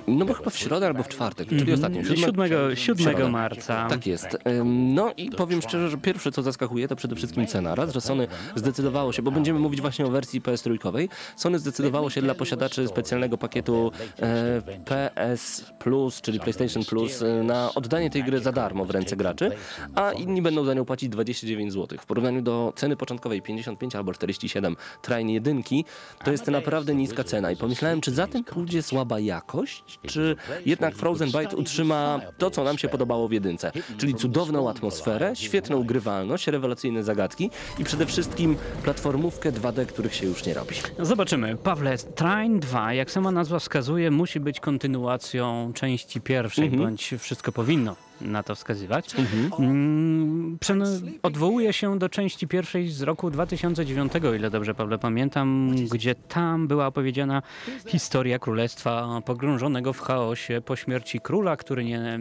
No 0.08 0.26
bo 0.26 0.34
chyba 0.34 0.50
w 0.50 0.58
środę 0.58 0.88
albo 0.88 1.04
w 1.04 1.08
czwartek, 1.08 1.50
czyli 1.50 1.74
ostatnio. 1.74 2.04
7, 2.04 2.76
7 2.76 2.98
Środę. 2.98 3.30
marca. 3.30 3.88
Tak 3.90 4.08
jest. 4.08 4.38
No 4.66 5.14
i 5.18 5.30
powiem 5.30 5.62
szczerze, 5.62 5.90
że 5.90 5.98
pierwsze 5.98 6.32
co 6.32 6.42
zaskakuje 6.42 6.88
to 6.88 6.96
przede 6.96 7.16
wszystkim 7.16 7.48
cena. 7.48 7.76
Raz, 7.76 7.94
że 7.94 8.02
Sony 8.02 8.28
zdecydowało 8.56 9.14
się, 9.14 9.22
bo 9.22 9.32
będziemy 9.32 9.60
mówić 9.60 9.82
właśnie 9.82 10.06
o 10.06 10.10
wersji 10.10 10.42
PS3, 10.42 11.08
Sony 11.36 11.60
zdecydowało 11.60 12.10
się 12.10 12.22
dla 12.22 12.36
posiadaczy 12.36 12.88
specjalnego 12.88 13.38
pakietu 13.38 13.92
e, 14.22 14.62
PS 14.86 15.66
Plus, 15.80 16.22
czyli 16.22 16.40
PlayStation 16.40 16.84
Plus, 16.84 17.22
e, 17.22 17.44
na 17.44 17.74
oddanie 17.76 18.10
tej 18.10 18.24
gry 18.24 18.40
za 18.40 18.52
darmo 18.52 18.86
w 18.86 18.90
ręce 18.90 19.16
graczy, 19.16 19.52
a 19.96 20.12
inni 20.12 20.42
będą 20.42 20.66
za 20.66 20.74
nią 20.74 20.86
płacić 20.86 21.10
29 21.10 21.74
zł. 21.74 21.98
W 22.02 22.06
porównaniu 22.06 22.42
do 22.42 22.74
ceny 22.76 22.98
początkowej 22.98 23.42
55 23.42 23.96
albo 23.96 24.14
47 24.14 24.76
Train 25.02 25.30
jedynki, 25.30 25.86
to 26.24 26.32
jest 26.32 26.48
naprawdę 26.48 26.96
niska 26.96 27.24
cena 27.24 27.52
i 27.52 27.58
pomyślałem, 27.58 28.02
czy 28.02 28.12
za 28.12 28.28
tym 28.28 28.44
pójdzie 28.44 28.84
słaba 28.84 29.20
jakość, 29.20 29.93
czy 30.08 30.36
jednak 30.66 30.96
Frozen 30.96 31.32
Byte 31.32 31.56
utrzyma 31.56 32.22
to, 32.38 32.52
co 32.52 32.64
nam 32.64 32.78
się 32.78 32.88
podobało 32.88 33.28
w 33.28 33.32
jedynce, 33.32 33.72
czyli 33.98 34.16
cudowną 34.16 34.70
atmosferę, 34.70 35.36
świetną 35.36 35.84
grywalność, 35.84 36.48
rewelacyjne 36.48 37.04
zagadki 37.04 37.50
i 37.80 37.84
przede 37.84 38.06
wszystkim 38.06 38.56
platformówkę 38.84 39.52
2D, 39.52 39.86
których 39.86 40.16
się 40.16 40.26
już 40.26 40.46
nie 40.46 40.54
robi. 40.54 40.76
Zobaczymy. 41.00 41.58
Pawle, 41.58 41.98
Train 41.98 42.60
2, 42.60 42.94
jak 42.94 43.12
sama 43.12 43.32
nazwa 43.32 43.60
wskazuje, 43.60 44.12
musi 44.12 44.40
być 44.40 44.60
kontynuacją 44.60 45.72
części 45.76 46.22
pierwszej, 46.22 46.64
Mhm. 46.66 46.84
bądź 46.84 47.14
wszystko 47.20 47.52
powinno 47.52 47.96
na 48.22 48.44
to 48.44 48.56
wskazywać. 48.56 49.16
Mm, 49.60 50.58
przeno- 50.60 50.86
odwołuje 51.24 51.74
się 51.74 52.00
do 52.00 52.10
części 52.10 52.48
pierwszej 52.48 52.90
z 52.90 53.02
roku 53.02 53.30
2009, 53.32 54.14
o 54.30 54.34
ile 54.34 54.50
dobrze 54.50 54.76
Pawle 54.76 54.98
pamiętam, 54.98 55.76
gdzie 55.92 56.16
tam 56.16 56.68
była 56.68 56.88
opowiedziana 56.88 57.42
historia 57.88 58.40
królestwa 58.40 59.22
pogrążonego 59.26 59.94
w 59.94 60.00
chaosie 60.00 60.62
po 60.66 60.76
śmierci 60.76 61.20
króla, 61.20 61.56
który 61.58 61.84
nie, 61.86 62.18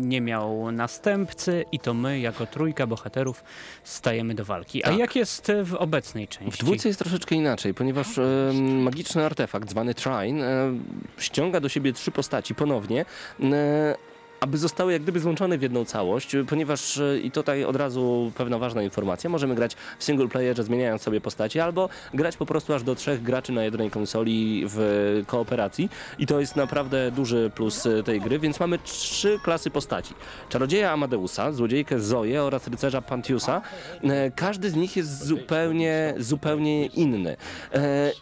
nie 0.00 0.20
miał 0.20 0.72
następcy 0.72 1.64
i 1.72 1.78
to 1.78 1.94
my, 1.94 2.20
jako 2.20 2.46
trójka 2.46 2.86
bohaterów, 2.86 3.44
stajemy 3.84 4.34
do 4.34 4.44
walki. 4.44 4.84
A 4.84 4.88
Tak. 4.88 4.98
jak 4.98 5.16
jest 5.16 5.52
w 5.64 5.74
obecnej 5.74 6.28
części? 6.28 6.52
W 6.52 6.64
dwójce 6.64 6.88
jest 6.88 6.98
troszeczkę 7.00 7.34
inaczej, 7.34 7.74
ponieważ 7.74 8.18
e, 8.18 8.52
magiczny 8.82 9.24
artefakt 9.24 9.70
zwany 9.70 9.94
Trine 9.94 10.44
e, 10.46 10.72
ściąga 11.18 11.60
do 11.60 11.68
siebie 11.68 11.92
trzy 11.92 12.10
postaci 12.10 12.54
ponownie. 12.54 13.04
E, 13.42 13.94
aby 14.40 14.58
zostały 14.58 14.92
jak 14.92 15.02
gdyby 15.02 15.20
złączone 15.20 15.58
w 15.58 15.62
jedną 15.62 15.84
całość, 15.84 16.36
ponieważ 16.48 16.98
e, 16.98 17.18
i 17.18 17.30
tutaj 17.30 17.64
od 17.64 17.76
razu 17.76 18.32
pewna 18.36 18.58
ważna 18.58 18.82
informacja, 18.82 19.30
możemy 19.30 19.54
grać 19.54 19.76
w 19.98 20.04
single 20.04 20.28
playerze 20.28 20.64
zmieniając 20.64 21.02
sobie 21.02 21.20
postacie, 21.20 21.64
albo 21.64 21.88
grać 22.14 22.36
po 22.36 22.46
prostu 22.46 22.74
aż 22.74 22.82
do 22.82 22.94
trzech 22.94 23.22
graczy 23.22 23.52
na 23.52 23.64
jednej 23.64 23.90
konsoli 23.90 24.64
w 24.68 25.22
kooperacji 25.26 25.88
i 26.18 26.26
to 26.26 26.40
jest 26.40 26.56
naprawdę 26.56 27.10
duży 27.10 27.50
plus 27.54 27.86
e, 27.86 28.02
tej 28.02 28.20
gry, 28.20 28.38
więc 28.38 28.60
mamy 28.60 28.78
trzy 28.78 29.38
klasy 29.44 29.70
postaci. 29.70 30.14
Czarodzieja 30.48 30.92
Amadeusa, 30.92 31.52
złodziejkę 31.52 32.00
Zoję 32.00 32.42
oraz 32.42 32.68
rycerza 32.68 33.02
Pantiusa. 33.02 33.62
E, 34.02 34.30
Każdy 34.30 34.70
z 34.70 34.74
nich 34.74 34.96
jest 34.96 35.24
zupełnie, 35.24 36.14
zupełnie 36.18 36.86
inny. 36.86 37.36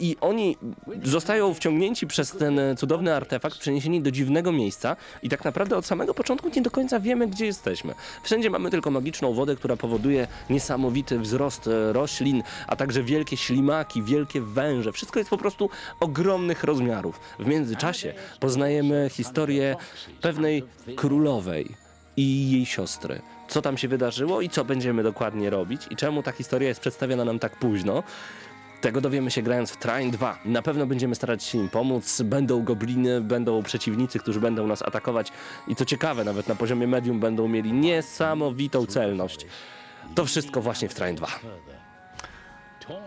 I 0.01 0.17
oni 0.21 0.57
zostają 1.03 1.55
wciągnięci 1.55 2.07
przez 2.07 2.31
ten 2.31 2.61
cudowny 2.77 3.15
artefakt, 3.15 3.59
przeniesieni 3.59 4.03
do 4.03 4.11
dziwnego 4.11 4.53
miejsca 4.53 4.97
i 5.23 5.29
tak 5.29 5.45
naprawdę 5.45 5.77
od 5.77 5.87
samego 5.87 6.04
początku 6.13 6.49
nie 6.57 6.63
do 6.63 6.71
końca 6.71 7.01
wiemy, 7.01 7.27
gdzie 7.27 7.47
jesteśmy. 7.47 7.95
Wszędzie 8.23 8.51
mamy 8.51 8.71
tylko 8.71 8.91
magiczną 8.91 9.33
wodę, 9.33 9.57
która 9.57 9.77
powoduje 9.77 10.27
niesamowity 10.51 11.19
wzrost 11.19 11.67
e, 11.67 11.93
roślin, 11.93 12.43
a 12.67 12.77
także 12.77 13.03
wielkie 13.03 13.37
ślimaki, 13.37 14.03
wielkie 14.03 14.41
węże. 14.41 14.93
Wszystko 14.93 15.19
jest 15.19 15.31
po 15.31 15.39
prostu 15.39 15.71
ogromnych 16.01 16.65
rozmiarów. 16.65 17.21
W 17.39 17.47
międzyczasie 17.47 18.15
poznajemy 18.41 19.09
historię 19.13 19.77
pewnej 20.21 20.63
królowej 20.97 21.77
i 22.17 22.51
jej 22.51 22.67
siostry. 22.67 23.23
Co 23.49 23.63
tam 23.63 23.79
się 23.79 23.89
wydarzyło 23.89 24.41
i 24.41 24.49
co 24.49 24.65
będziemy 24.65 25.03
dokładnie 25.03 25.51
robić 25.51 25.83
i 25.91 25.97
czemu 25.97 26.23
ta 26.23 26.33
historia 26.33 26.69
jest 26.69 26.81
przedstawiona 26.81 27.25
nam 27.25 27.39
tak 27.39 27.57
późno. 27.57 28.03
Tego 28.85 29.01
dowiemy 29.01 29.31
się 29.31 29.43
grając 29.43 29.71
w 29.71 29.77
Train 29.77 30.11
2. 30.11 30.39
Na 30.45 30.63
pewno 30.63 30.87
będziemy 30.87 31.15
starać 31.15 31.45
się 31.45 31.59
im 31.59 31.69
pomóc. 31.69 32.23
Będą 32.23 32.65
gobliny, 32.65 33.21
będą 33.21 33.63
przeciwnicy, 33.63 34.19
którzy 34.19 34.41
będą 34.41 34.67
nas 34.67 34.83
atakować. 34.83 35.33
I 35.69 35.77
co 35.77 35.85
ciekawe, 35.85 36.25
nawet 36.25 36.49
na 36.49 36.55
poziomie 36.55 36.87
medium 36.87 37.21
będą 37.21 37.49
mieli 37.49 37.73
niesamowitą 37.73 38.87
celność. 38.87 39.47
To 40.15 40.25
wszystko 40.25 40.61
właśnie 40.61 40.89
w 40.89 40.95
Train 40.95 41.17
2. 41.17 41.29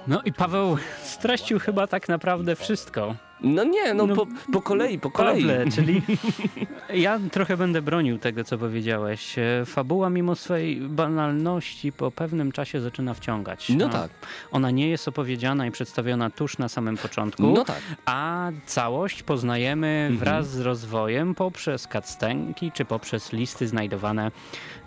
No 0.08 0.22
i 0.26 0.34
Paweł 0.34 0.78
streścił 1.04 1.60
chyba 1.60 1.88
tak 1.88 2.10
naprawdę 2.10 2.56
wszystko. 2.56 3.16
No 3.41 3.63
nie, 3.63 3.93
no, 3.93 4.06
No, 4.08 4.15
po, 4.15 4.28
po 4.54 4.62
kolei, 4.62 5.00
po 5.00 5.12
kolei. 5.12 5.41
Pawle, 5.41 5.65
czyli 5.76 6.02
ja 6.93 7.19
trochę 7.32 7.58
będę 7.58 7.82
bronił 7.82 8.17
tego, 8.17 8.43
co 8.43 8.58
powiedziałeś. 8.58 9.38
E, 9.39 9.63
Fabuła 9.65 10.10
mimo 10.10 10.36
swej 10.36 10.82
banalności 10.82 11.91
po 11.91 12.12
pewnym 12.12 12.52
czasie 12.52 12.82
zaczyna 12.82 13.13
wciągać. 13.13 13.69
No 13.69 13.89
tak. 13.89 14.12
Ona 14.52 14.71
nie 14.71 14.89
jest 14.89 15.08
opowiedziana 15.08 15.67
i 15.67 15.71
przedstawiona 15.71 16.30
tuż 16.30 16.58
na 16.58 16.69
samym 16.69 16.97
początku, 16.97 17.43
No 17.43 17.63
tak. 17.63 17.82
a 18.06 18.50
całość 18.65 19.23
poznajemy 19.23 20.10
wraz 20.19 20.50
z 20.50 20.60
rozwojem 20.60 21.36
poprzez 21.36 21.88
cutscenki 21.88 22.71
czy 22.71 22.86
poprzez 22.86 23.34
listy 23.34 23.67
znajdowane 23.67 24.32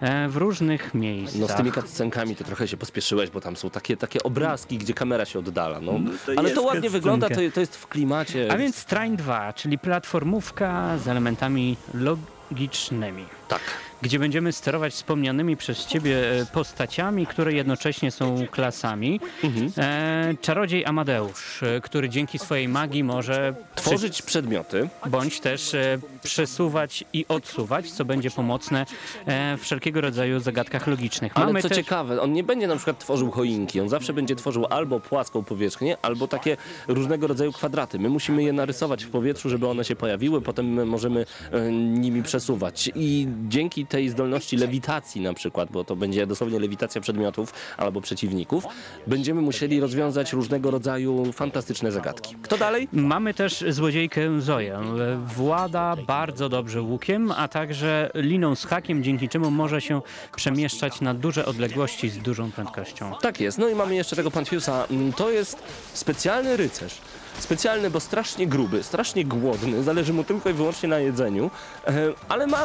e, 0.01 0.29
w 0.29 0.37
różnych 0.37 0.95
miejscach. 0.95 1.41
No 1.41 1.49
z 1.49 1.55
tymi 1.55 1.73
cutscenkami 1.73 2.37
to 2.37 2.45
trochę 2.45 2.69
się 2.69 2.77
pospieszyłeś, 2.77 3.31
bo 3.31 3.41
tam 3.41 3.57
są 3.57 3.71
takie, 3.71 3.97
takie 3.97 4.23
obrazki, 4.23 4.79
gdzie 4.79 4.95
kamera 4.95 5.25
się 5.25 5.39
oddala. 5.39 5.81
No. 5.81 5.93
to 6.27 6.33
Ale 6.37 6.51
to 6.51 6.63
ładnie 6.63 6.91
wygląda, 6.91 7.29
to, 7.29 7.35
to 7.55 7.61
jest 7.61 7.77
w 7.77 7.87
klimacie. 7.87 8.40
A 8.49 8.57
więc 8.57 8.85
Train 8.85 9.17
2, 9.17 9.53
czyli 9.53 9.79
platformówka 9.79 10.99
z 10.99 11.09
elementami 11.09 11.77
logicznymi. 11.95 13.25
Tak. 13.49 13.61
Gdzie 14.03 14.19
będziemy 14.19 14.53
sterować 14.53 14.93
wspomnianymi 14.93 15.57
przez 15.57 15.87
ciebie 15.87 16.41
e, 16.41 16.47
postaciami, 16.47 17.27
które 17.27 17.53
jednocześnie 17.53 18.11
są 18.11 18.47
klasami. 18.51 19.21
Mhm. 19.45 19.73
E, 19.79 20.35
czarodziej 20.41 20.85
Amadeusz, 20.87 21.63
e, 21.63 21.81
który 21.81 22.09
dzięki 22.09 22.39
swojej 22.39 22.69
magii 22.69 23.05
może 23.05 23.55
Tworzyć 23.75 24.23
przedmioty. 24.23 24.89
bądź 25.11 25.41
też 25.41 25.75
e, 25.75 25.99
przesuwać 26.23 27.05
i 27.13 27.25
odsuwać, 27.29 27.91
co 27.93 28.05
będzie 28.05 28.31
pomocne 28.31 28.87
e, 29.27 29.57
w 29.57 29.61
wszelkiego 29.63 30.01
rodzaju 30.01 30.41
zagadkach 30.41 30.87
logicznych. 30.87 31.33
Ale 31.35 31.63
co 31.63 31.69
też- 31.69 31.79
ciekawe, 31.79 32.21
on 32.21 32.33
nie 32.33 32.45
będzie 32.45 32.67
na 32.67 32.77
przykład 32.77 32.99
tworzył 32.99 33.31
choinki, 33.31 33.81
on 33.81 33.89
zawsze 33.89 34.13
będzie 34.13 34.37
tworzył 34.37 34.67
albo 34.71 35.01
płaską 35.01 35.45
powierzchnię, 35.45 35.97
albo 36.03 36.29
takie 36.29 36.57
różnego 36.89 37.27
rodzaju 37.27 37.53
kwadraty. 37.53 37.99
My 37.99 38.09
musimy 38.09 38.43
je 38.43 38.53
narysować 38.53 39.05
w 39.05 39.11
powietrzu, 39.11 39.49
żeby 39.49 39.69
one 39.69 39.85
się 39.85 39.97
pojawiły, 39.97 40.41
potem 40.43 40.67
my 40.73 40.87
możemy 40.87 41.27
e, 41.53 41.73
nimi 41.73 42.23
przesuwać. 42.23 42.91
I 42.95 43.29
dzięki 43.49 43.87
tej 43.91 44.09
zdolności 44.09 44.57
lewitacji 44.57 45.21
na 45.21 45.35
przykład, 45.35 45.71
bo 45.73 45.85
to 45.85 45.97
będzie 45.97 46.27
dosłownie 46.27 46.59
lewitacja 46.59 47.01
przedmiotów 47.01 47.53
albo 47.77 48.01
przeciwników, 48.01 48.65
będziemy 49.07 49.41
musieli 49.41 49.81
rozwiązać 49.81 50.33
różnego 50.33 50.71
rodzaju 50.71 51.33
fantastyczne 51.33 51.93
zagadki. 51.93 52.37
Kto 52.43 52.59
dalej? 52.59 52.89
Mamy 52.93 53.35
też 53.35 53.65
złodziejkę 53.69 54.41
Zoję. 54.41 54.81
Włada 55.27 55.97
bardzo 56.07 56.49
dobrze 56.49 56.83
łukiem, 56.83 57.33
a 57.33 57.49
także 57.49 58.11
liną 58.15 58.55
z 58.55 58.65
hakiem, 58.65 59.03
dzięki 59.05 59.29
czemu 59.29 59.51
może 59.51 59.81
się 59.81 60.01
przemieszczać 60.37 61.01
na 61.01 61.15
duże 61.15 61.47
odległości 61.47 62.09
z 62.11 62.19
dużą 62.19 62.51
prędkością. 62.53 63.13
Tak 63.23 63.41
jest. 63.41 63.59
No 63.59 63.69
i 63.69 63.75
mamy 63.75 63.95
jeszcze 63.95 64.17
tego 64.17 64.31
Pantiusa. 64.31 64.85
Mm, 64.91 65.13
To 65.13 65.31
jest 65.31 65.63
specjalny 65.95 66.57
rycerz. 66.57 66.99
Specjalny, 67.41 67.91
bo 67.91 68.01
strasznie 68.01 68.47
gruby, 68.47 68.83
strasznie 68.83 69.25
głodny, 69.25 69.83
zależy 69.83 70.13
mu 70.13 70.25
tylko 70.25 70.51
i 70.51 70.53
wyłącznie 70.53 70.89
na 70.89 70.99
jedzeniu, 70.99 71.51
e, 71.87 71.93
ale 72.29 72.47
ma 72.47 72.59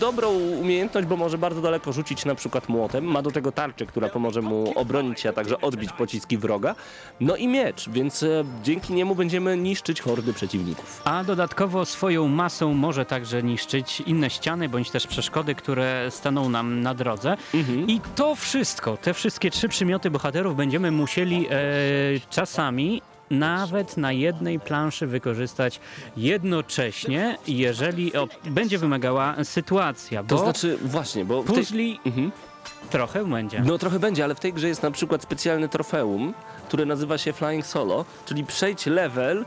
dobrą 0.00 0.30
umiejętność, 0.32 1.08
bo 1.08 1.16
może 1.16 1.38
bardzo 1.38 1.60
daleko 1.60 1.92
rzucić 1.92 2.24
na 2.24 2.34
przykład 2.34 2.68
młotem, 2.68 3.04
ma 3.04 3.22
do 3.22 3.30
tego 3.30 3.52
tarczę, 3.52 3.86
która 3.86 4.08
pomoże 4.08 4.42
mu 4.42 4.72
obronić 4.74 5.20
się, 5.20 5.28
a 5.28 5.32
także 5.32 5.60
odbić 5.60 5.92
pociski 5.92 6.38
wroga, 6.38 6.74
no 7.20 7.36
i 7.36 7.48
miecz, 7.48 7.88
więc 7.88 8.22
e, 8.22 8.44
dzięki 8.62 8.92
niemu 8.92 9.14
będziemy 9.14 9.56
niszczyć 9.56 10.00
hordy 10.00 10.32
przeciwników. 10.32 11.02
A 11.04 11.24
dodatkowo 11.24 11.84
swoją 11.84 12.28
masą 12.28 12.74
może 12.74 13.04
także 13.04 13.42
niszczyć 13.42 14.00
inne 14.00 14.30
ściany 14.30 14.68
bądź 14.68 14.90
też 14.90 15.06
przeszkody, 15.06 15.54
które 15.54 16.06
staną 16.10 16.48
nam 16.48 16.80
na 16.80 16.94
drodze. 16.94 17.36
I 17.86 18.00
to 18.14 18.34
wszystko, 18.34 18.96
te 18.96 19.14
wszystkie 19.14 19.50
trzy 19.50 19.68
przymioty 19.68 20.10
bohaterów 20.10 20.56
będziemy 20.56 20.90
musieli 20.90 21.46
e, 21.50 21.52
czasami 22.30 23.02
nawet 23.30 23.96
na 23.96 24.12
jednej 24.12 24.60
planszy 24.60 25.06
wykorzystać 25.06 25.80
jednocześnie, 26.16 27.38
jeżeli 27.46 28.12
będzie 28.44 28.78
wymagała 28.78 29.44
sytuacja, 29.44 30.24
To 30.24 30.38
znaczy, 30.38 30.78
właśnie, 30.84 31.24
bo 31.24 31.42
w 31.42 31.46
tej... 31.46 31.56
puzli 31.56 32.00
Mhm. 32.06 32.32
trochę 32.90 33.24
będzie. 33.24 33.60
No 33.60 33.78
trochę 33.78 33.98
będzie, 33.98 34.24
ale 34.24 34.34
w 34.34 34.40
tej 34.40 34.52
grze 34.52 34.68
jest 34.68 34.82
na 34.82 34.90
przykład 34.90 35.22
specjalne 35.22 35.68
trofeum, 35.68 36.34
które 36.68 36.84
nazywa 36.84 37.18
się 37.18 37.32
Flying 37.32 37.66
Solo, 37.66 38.04
czyli 38.26 38.44
przejść 38.44 38.86
level 38.86 39.44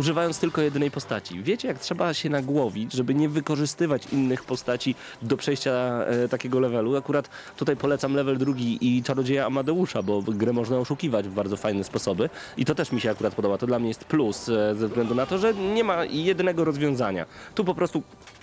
używając 0.00 0.38
tylko 0.38 0.62
jedynej 0.62 0.90
postaci. 0.90 1.42
Wiecie, 1.42 1.68
jak 1.68 1.78
trzeba 1.78 2.14
się 2.14 2.30
nagłowić, 2.30 2.92
żeby 2.92 3.14
nie 3.14 3.28
wykorzystywać 3.28 4.02
innych 4.12 4.44
postaci 4.44 4.94
do 5.22 5.36
przejścia 5.36 5.70
e, 6.06 6.28
takiego 6.28 6.60
levelu. 6.60 6.96
Akurat 6.96 7.30
tutaj 7.56 7.76
polecam 7.76 8.14
level 8.14 8.38
drugi 8.38 8.78
i 8.80 9.02
Czarodzieja 9.02 9.46
Amadeusza, 9.46 10.02
bo 10.02 10.22
grę 10.22 10.52
można 10.52 10.78
oszukiwać 10.78 11.28
w 11.28 11.32
bardzo 11.32 11.56
fajne 11.56 11.84
sposoby 11.84 12.30
i 12.56 12.64
to 12.64 12.74
też 12.74 12.92
mi 12.92 13.00
się 13.00 13.10
akurat 13.10 13.34
podoba. 13.34 13.58
To 13.58 13.66
dla 13.66 13.78
mnie 13.78 13.88
jest 13.88 14.04
plus, 14.04 14.48
e, 14.48 14.74
ze 14.74 14.88
względu 14.88 15.14
na 15.14 15.26
to, 15.26 15.38
że 15.38 15.54
nie 15.54 15.84
ma 15.84 16.04
jednego 16.04 16.64
rozwiązania. 16.64 17.26
Tu 17.54 17.64
po 17.64 17.74
prostu 17.74 18.02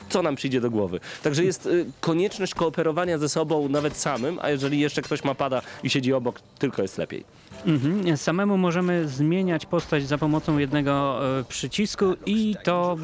co 0.09 0.21
nam 0.21 0.35
przyjdzie 0.35 0.61
do 0.61 0.69
głowy. 0.69 0.99
Także 1.23 1.43
jest 1.43 1.65
y, 1.65 1.85
konieczność 1.99 2.55
kooperowania 2.55 3.17
ze 3.17 3.29
sobą 3.29 3.69
nawet 3.69 3.97
samym, 3.97 4.39
a 4.41 4.49
jeżeli 4.49 4.79
jeszcze 4.79 5.01
ktoś 5.01 5.23
ma 5.23 5.35
pada 5.35 5.61
i 5.83 5.89
siedzi 5.89 6.13
obok, 6.13 6.39
tylko 6.59 6.81
jest 6.81 6.97
lepiej. 6.97 7.23
Mhm. 7.65 8.17
Samemu 8.17 8.57
możemy 8.57 9.07
zmieniać 9.07 9.65
postać 9.65 10.07
za 10.07 10.17
pomocą 10.17 10.57
jednego 10.57 11.19
e, 11.39 11.43
przycisku 11.43 12.15
i 12.25 12.55
to 12.63 12.97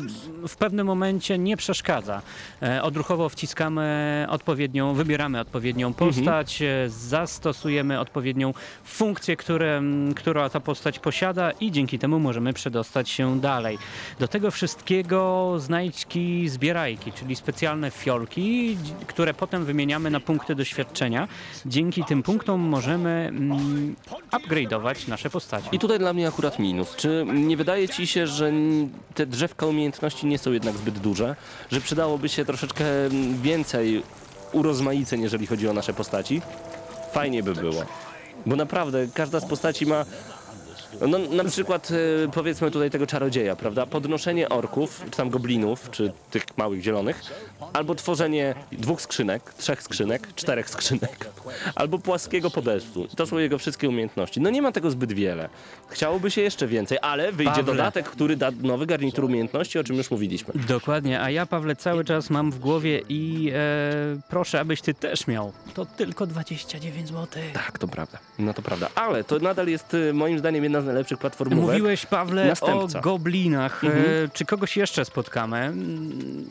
w 0.47 0.55
pewnym 0.55 0.87
momencie 0.87 1.37
nie 1.37 1.57
przeszkadza. 1.57 2.21
E, 2.61 2.83
odruchowo 2.83 3.29
wciskamy 3.29 4.25
odpowiednią, 4.29 4.93
wybieramy 4.93 5.39
odpowiednią 5.39 5.93
postać, 5.93 6.61
e, 6.61 6.89
zastosujemy 6.89 7.99
odpowiednią 7.99 8.53
funkcję, 8.83 9.35
które, 9.35 9.81
która 10.15 10.49
ta 10.49 10.59
postać 10.59 10.99
posiada 10.99 11.51
i 11.51 11.71
dzięki 11.71 11.99
temu 11.99 12.19
możemy 12.19 12.53
przedostać 12.53 13.09
się 13.09 13.39
dalej. 13.39 13.77
Do 14.19 14.27
tego 14.27 14.51
wszystkiego 14.51 15.53
znajdźki 15.59 16.49
zbierajki, 16.49 17.11
czyli 17.11 17.35
specjalne 17.35 17.91
fiolki, 17.91 18.77
które 19.07 19.33
potem 19.33 19.65
wymieniamy 19.65 20.09
na 20.09 20.19
punkty 20.19 20.55
doświadczenia. 20.55 21.27
Dzięki 21.65 22.03
tym 22.03 22.23
punktom 22.23 22.61
możemy 22.61 23.09
mm, 23.09 23.95
upgrade'ować 24.43 25.07
nasze 25.07 25.29
postacie. 25.29 25.69
I 25.71 25.79
tutaj 25.79 25.99
dla 25.99 26.13
mnie 26.13 26.27
akurat 26.27 26.59
minus. 26.59 26.95
Czy 26.95 27.25
nie 27.33 27.57
wydaje 27.57 27.89
ci 27.89 28.07
się, 28.07 28.27
że 28.27 28.51
te 29.13 29.25
drzewka 29.25 29.65
umiejętności 29.65 30.27
nie 30.27 30.37
są 30.37 30.51
jednak 30.51 30.77
zbyt 30.77 30.99
duże? 30.99 31.35
Że 31.71 31.81
przydałoby 31.81 32.29
się 32.29 32.45
troszeczkę 32.45 32.85
więcej 33.41 34.03
urozmaiceń, 34.51 35.21
jeżeli 35.21 35.47
chodzi 35.47 35.67
o 35.67 35.73
nasze 35.73 35.93
postaci? 35.93 36.41
Fajnie 37.13 37.43
by 37.43 37.53
było. 37.53 37.83
Bo 38.45 38.55
naprawdę 38.55 39.07
każda 39.13 39.39
z 39.39 39.45
postaci 39.45 39.85
ma 39.85 40.05
no, 41.07 41.17
na 41.17 41.43
przykład 41.43 41.91
e, 42.25 42.31
powiedzmy 42.31 42.71
tutaj 42.71 42.89
tego 42.89 43.07
czarodzieja, 43.07 43.55
prawda? 43.55 43.85
Podnoszenie 43.85 44.49
orków, 44.49 45.01
czy 45.05 45.17
tam 45.17 45.29
goblinów, 45.29 45.91
czy 45.91 46.11
tych 46.31 46.43
małych 46.57 46.81
zielonych, 46.81 47.21
albo 47.73 47.95
tworzenie 47.95 48.55
dwóch 48.71 49.01
skrzynek, 49.01 49.53
trzech 49.53 49.83
skrzynek, 49.83 50.27
czterech 50.35 50.69
skrzynek, 50.69 51.29
albo 51.75 51.99
płaskiego 51.99 52.49
podestu. 52.49 53.07
To 53.15 53.25
są 53.25 53.37
jego 53.37 53.57
wszystkie 53.57 53.89
umiejętności. 53.89 54.41
No 54.41 54.49
nie 54.49 54.61
ma 54.61 54.71
tego 54.71 54.91
zbyt 54.91 55.13
wiele. 55.13 55.49
Chciałoby 55.87 56.31
się 56.31 56.41
jeszcze 56.41 56.67
więcej, 56.67 56.97
ale 57.01 57.31
wyjdzie 57.31 57.51
Pawle. 57.51 57.63
dodatek, 57.63 58.09
który 58.09 58.35
da 58.35 58.51
nowy 58.61 58.85
garnitur 58.85 59.25
umiejętności, 59.25 59.79
o 59.79 59.83
czym 59.83 59.95
już 59.95 60.11
mówiliśmy. 60.11 60.53
Dokładnie, 60.67 61.21
a 61.21 61.29
ja 61.29 61.45
Pawle 61.45 61.75
cały 61.75 62.05
czas 62.05 62.29
mam 62.29 62.51
w 62.51 62.59
głowie 62.59 63.01
i 63.09 63.51
e, 63.55 63.59
proszę, 64.29 64.59
abyś 64.59 64.81
ty 64.81 64.93
też 64.93 65.27
miał. 65.27 65.53
To 65.73 65.85
tylko 65.85 66.27
29 66.27 67.07
zł. 67.07 67.27
Tak, 67.53 67.79
to 67.79 67.87
prawda. 67.87 68.17
No 68.39 68.53
to 68.53 68.61
prawda. 68.61 68.89
Ale 68.95 69.23
to 69.23 69.39
nadal 69.39 69.67
jest 69.67 69.93
e, 69.93 70.13
moim 70.13 70.39
zdaniem 70.39 70.63
jedna 70.63 70.81
z 70.83 70.85
najlepszych 70.85 71.17
platformówek. 71.17 71.65
Mówiłeś, 71.69 72.05
Pawle, 72.05 72.45
Następca. 72.47 72.99
o 72.99 73.01
goblinach. 73.01 73.83
Mhm. 73.83 74.03
E, 74.05 74.29
czy 74.33 74.45
kogoś 74.45 74.77
jeszcze 74.77 75.05
spotkamy 75.05 75.71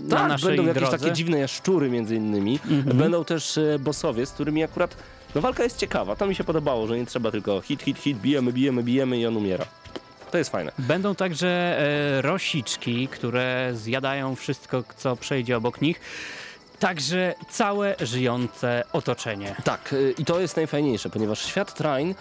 na 0.05 0.17
Tak, 0.17 0.29
naszej 0.29 0.49
będą 0.49 0.63
jakieś 0.63 0.83
drodze? 0.83 0.99
takie 0.99 1.13
dziwne 1.13 1.39
jaszczury 1.39 1.91
między 1.91 2.17
innymi. 2.17 2.61
Mhm. 2.71 2.97
Będą 2.97 3.25
też 3.25 3.59
e, 3.59 3.79
bossowie, 3.79 4.27
z 4.27 4.31
którymi 4.31 4.65
akurat 4.65 4.97
no 5.35 5.41
walka 5.41 5.63
jest 5.65 5.79
ciekawa. 5.79 6.17
To 6.17 6.27
mi 6.27 6.35
się 6.35 6.45
podobało, 6.45 6.87
że 6.87 6.99
nie 6.99 7.07
trzeba 7.07 7.31
tylko 7.31 7.61
hit, 7.61 7.83
hit, 7.83 7.99
hit, 7.99 8.19
bijemy, 8.19 8.53
bijemy, 8.53 8.83
bijemy 8.83 9.19
i 9.19 9.27
on 9.27 9.37
umiera. 9.37 9.65
To 10.31 10.39
jest 10.39 10.51
fajne. 10.51 10.73
Będą 10.79 11.15
także 11.15 11.49
e, 12.19 12.23
rosiczki, 12.23 13.09
które 13.09 13.71
zjadają 13.75 14.37
wszystko, 14.37 14.85
co 14.97 15.17
przejdzie 15.17 15.57
obok 15.57 15.81
nich. 15.81 16.01
Także 16.79 17.35
całe 17.51 17.95
żyjące 18.01 18.85
otoczenie. 18.93 19.55
Tak, 19.65 19.93
y, 19.93 20.15
i 20.19 20.25
to 20.25 20.41
jest 20.41 20.57
najfajniejsze, 20.57 21.11
ponieważ 21.11 21.45
świat 21.45 21.75
Train 21.75 22.15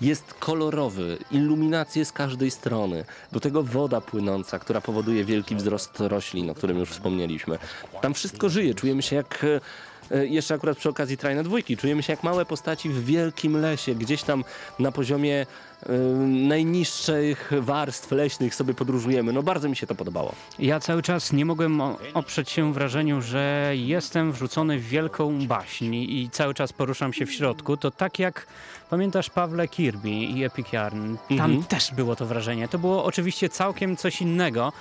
jest 0.00 0.34
kolorowy, 0.34 1.18
iluminacje 1.30 2.04
z 2.04 2.12
każdej 2.12 2.50
strony. 2.50 3.04
Do 3.32 3.40
tego 3.40 3.62
woda 3.62 4.00
płynąca, 4.00 4.58
która 4.58 4.80
powoduje 4.80 5.24
wielki 5.24 5.56
wzrost 5.56 6.00
roślin, 6.00 6.50
o 6.50 6.54
którym 6.54 6.78
już 6.78 6.90
wspomnieliśmy. 6.90 7.58
Tam 8.00 8.14
wszystko 8.14 8.48
żyje, 8.48 8.74
czujemy 8.74 9.02
się 9.02 9.16
jak... 9.16 9.46
e, 10.10 10.26
Jeszcze 10.26 10.54
akurat 10.54 10.78
przy 10.78 10.88
okazji 10.88 11.16
Trajna 11.16 11.42
dwójki, 11.42 11.76
czujemy 11.76 12.02
się 12.02 12.12
jak 12.12 12.22
małe 12.22 12.44
postaci 12.44 12.88
w 12.88 13.04
wielkim 13.04 13.60
lesie, 13.60 13.94
gdzieś 13.94 14.22
tam 14.22 14.44
na 14.78 14.92
poziomie 14.92 15.46
e, 15.86 15.92
najniższych 16.58 17.50
warstw 17.60 18.12
leśnych 18.12 18.54
sobie 18.54 18.74
podróżujemy. 18.74 19.32
No 19.32 19.42
bardzo 19.42 19.68
mi 19.68 19.76
się 19.76 19.86
to 19.86 19.94
podobało. 19.94 20.34
Ja 20.58 20.80
cały 20.80 21.02
czas 21.02 21.32
nie 21.32 21.44
mogłem 21.44 21.80
oprzeć 22.14 22.50
się 22.50 22.72
wrażeniu, 22.72 23.22
że 23.22 23.72
jestem 23.74 24.32
wrzucony 24.32 24.78
w 24.78 24.88
wielką 24.88 25.46
baśń 25.46 25.94
i 25.94 26.28
cały 26.32 26.54
czas 26.54 26.72
poruszam 26.72 27.12
się 27.12 27.26
w 27.26 27.32
środku. 27.32 27.76
To 27.76 27.90
tak 27.90 28.18
jak 28.18 28.46
pamiętasz 28.90 29.30
Pawle 29.30 29.68
Kirby 29.68 30.10
i 30.10 30.44
Epic 30.44 30.72
Yarn. 30.72 31.16
Tam 31.28 31.40
Mhm. 31.40 31.62
też 31.62 31.92
było 31.92 32.16
to 32.16 32.26
wrażenie. 32.26 32.68
To 32.68 32.78
było 32.78 33.04
oczywiście 33.04 33.48
całkiem 33.48 33.96
coś 33.96 34.20
innego. 34.22 34.72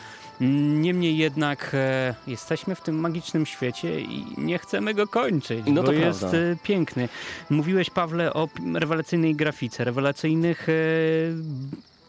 Niemniej 0.82 1.18
jednak 1.18 1.72
e, 1.74 2.16
jesteśmy 2.28 2.76
w 2.76 2.82
tym 2.82 3.00
magicznym 3.00 3.46
świecie 3.46 4.02
i 4.02 4.26
nie 4.38 4.60
chcemy 4.60 4.94
go 4.94 5.08
kończyć, 5.08 5.64
No 5.68 5.82
bo 5.82 5.88
to 5.88 5.94
jest 5.94 6.20
prawda. 6.20 6.38
e, 6.38 6.56
piękny. 6.64 7.10
Mówiłeś, 7.50 7.90
Pawle, 7.90 8.34
o 8.34 8.48
rewelacyjnej 8.74 9.36
grafice, 9.36 9.84
rewelacyjnych 9.84 10.70
e, 10.70 10.74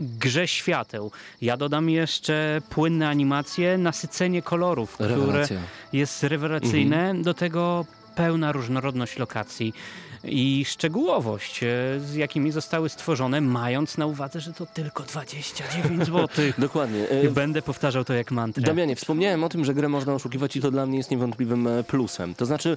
grze 0.00 0.48
świateł. 0.48 1.10
Ja 1.42 1.56
dodam 1.56 1.90
jeszcze 1.90 2.60
płynne 2.70 3.08
animacje, 3.08 3.78
nasycenie 3.78 4.42
kolorów, 4.42 4.92
które 4.94 5.08
Rewelacja. 5.16 5.60
jest 5.92 6.22
rewelacyjne. 6.22 7.14
Do 7.22 7.34
tego 7.34 7.84
pełna 8.14 8.52
różnorodność 8.52 9.18
lokacji 9.18 9.74
i 10.24 10.64
szczegółowość, 10.64 11.62
e, 11.62 11.66
z 12.00 12.14
jakimi 12.14 12.50
zostały 12.50 12.88
stworzone, 12.88 13.40
mając 13.40 13.98
na 13.98 14.06
uwadze, 14.06 14.40
że 14.40 14.52
to 14.52 14.66
tylko 14.66 15.02
29 15.02 16.06
zł. 16.06 16.28
Dokładnie. 16.58 17.08
E, 17.08 17.30
będę 17.30 17.62
powtarzał 17.62 18.04
to 18.04 18.14
jak 18.14 18.30
mantrę. 18.30 18.62
Damianie, 18.62 18.96
wspomniałem 18.96 19.44
o 19.44 19.48
tym, 19.48 19.64
że 19.64 19.74
grę 19.74 19.88
można 19.88 20.14
oszukiwać 20.14 20.56
i 20.56 20.60
to 20.60 20.70
dla 20.70 20.86
mnie 20.86 20.98
jest 20.98 21.10
niewątpliwym 21.10 21.66
e, 21.66 21.84
plusem. 21.84 22.34
To 22.34 22.46
znaczy, 22.46 22.76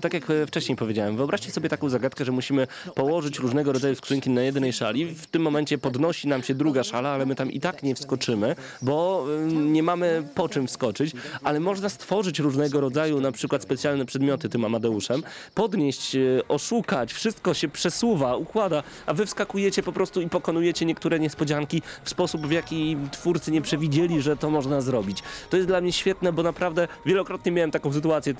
tak 0.00 0.14
jak 0.14 0.30
e, 0.30 0.46
wcześniej 0.46 0.76
powiedziałem, 0.76 1.16
wyobraźcie 1.16 1.50
sobie 1.50 1.68
taką 1.68 1.88
zagadkę, 1.88 2.24
że 2.24 2.32
musimy 2.32 2.66
położyć 2.94 3.38
różnego 3.38 3.72
rodzaju 3.72 3.94
skrzynki 3.94 4.30
na 4.30 4.42
jednej 4.42 4.72
szali. 4.72 5.06
W 5.06 5.26
tym 5.26 5.42
momencie 5.42 5.78
podnosi 5.78 6.28
nam 6.28 6.42
się 6.42 6.54
druga 6.54 6.84
szala, 6.84 7.08
ale 7.08 7.26
my 7.26 7.34
tam 7.34 7.52
i 7.52 7.60
tak 7.60 7.82
nie 7.82 7.94
wskoczymy, 7.94 8.56
bo 8.82 9.26
e, 9.42 9.46
nie 9.52 9.82
mamy 9.82 10.22
po 10.34 10.48
czym 10.48 10.66
wskoczyć, 10.66 11.12
ale 11.44 11.60
można 11.60 11.88
stworzyć 11.88 12.38
różnego 12.38 12.80
rodzaju 12.80 13.20
na 13.20 13.32
przykład 13.32 13.62
specjalne 13.62 14.04
przedmioty 14.04 14.48
tym 14.48 14.64
Amadeuszem, 14.64 15.22
podnieść, 15.54 16.16
e, 16.16 16.20
oszukać, 16.48 17.12
wszystko 17.12 17.54
się 17.54 17.68
przesuwa, 17.68 18.36
układa, 18.36 18.82
a 19.06 19.14
wy 19.14 19.26
wskakujecie 19.26 19.82
po 19.82 19.92
prostu 19.92 20.20
i 20.20 20.28
pokonujecie 20.28 20.86
niektóre 20.86 21.20
niespodzianki 21.20 21.82
w 22.04 22.10
sposób, 22.10 22.46
w 22.46 22.50
jaki 22.50 22.96
twórcy 23.12 23.50
nie 23.50 23.62
przewidzieli, 23.62 24.22
że 24.22 24.36
to 24.36 24.50
można 24.50 24.80
zrobić. 24.80 25.22
To 25.50 25.56
jest 25.56 25.68
dla 25.68 25.80
mnie 25.80 25.92
świetne, 25.92 26.32
bo 26.32 26.42
naprawdę 26.42 26.88
wielokrotnie 27.06 27.52
miałem 27.52 27.70
taką 27.70 27.92
sytuację. 27.92 28.34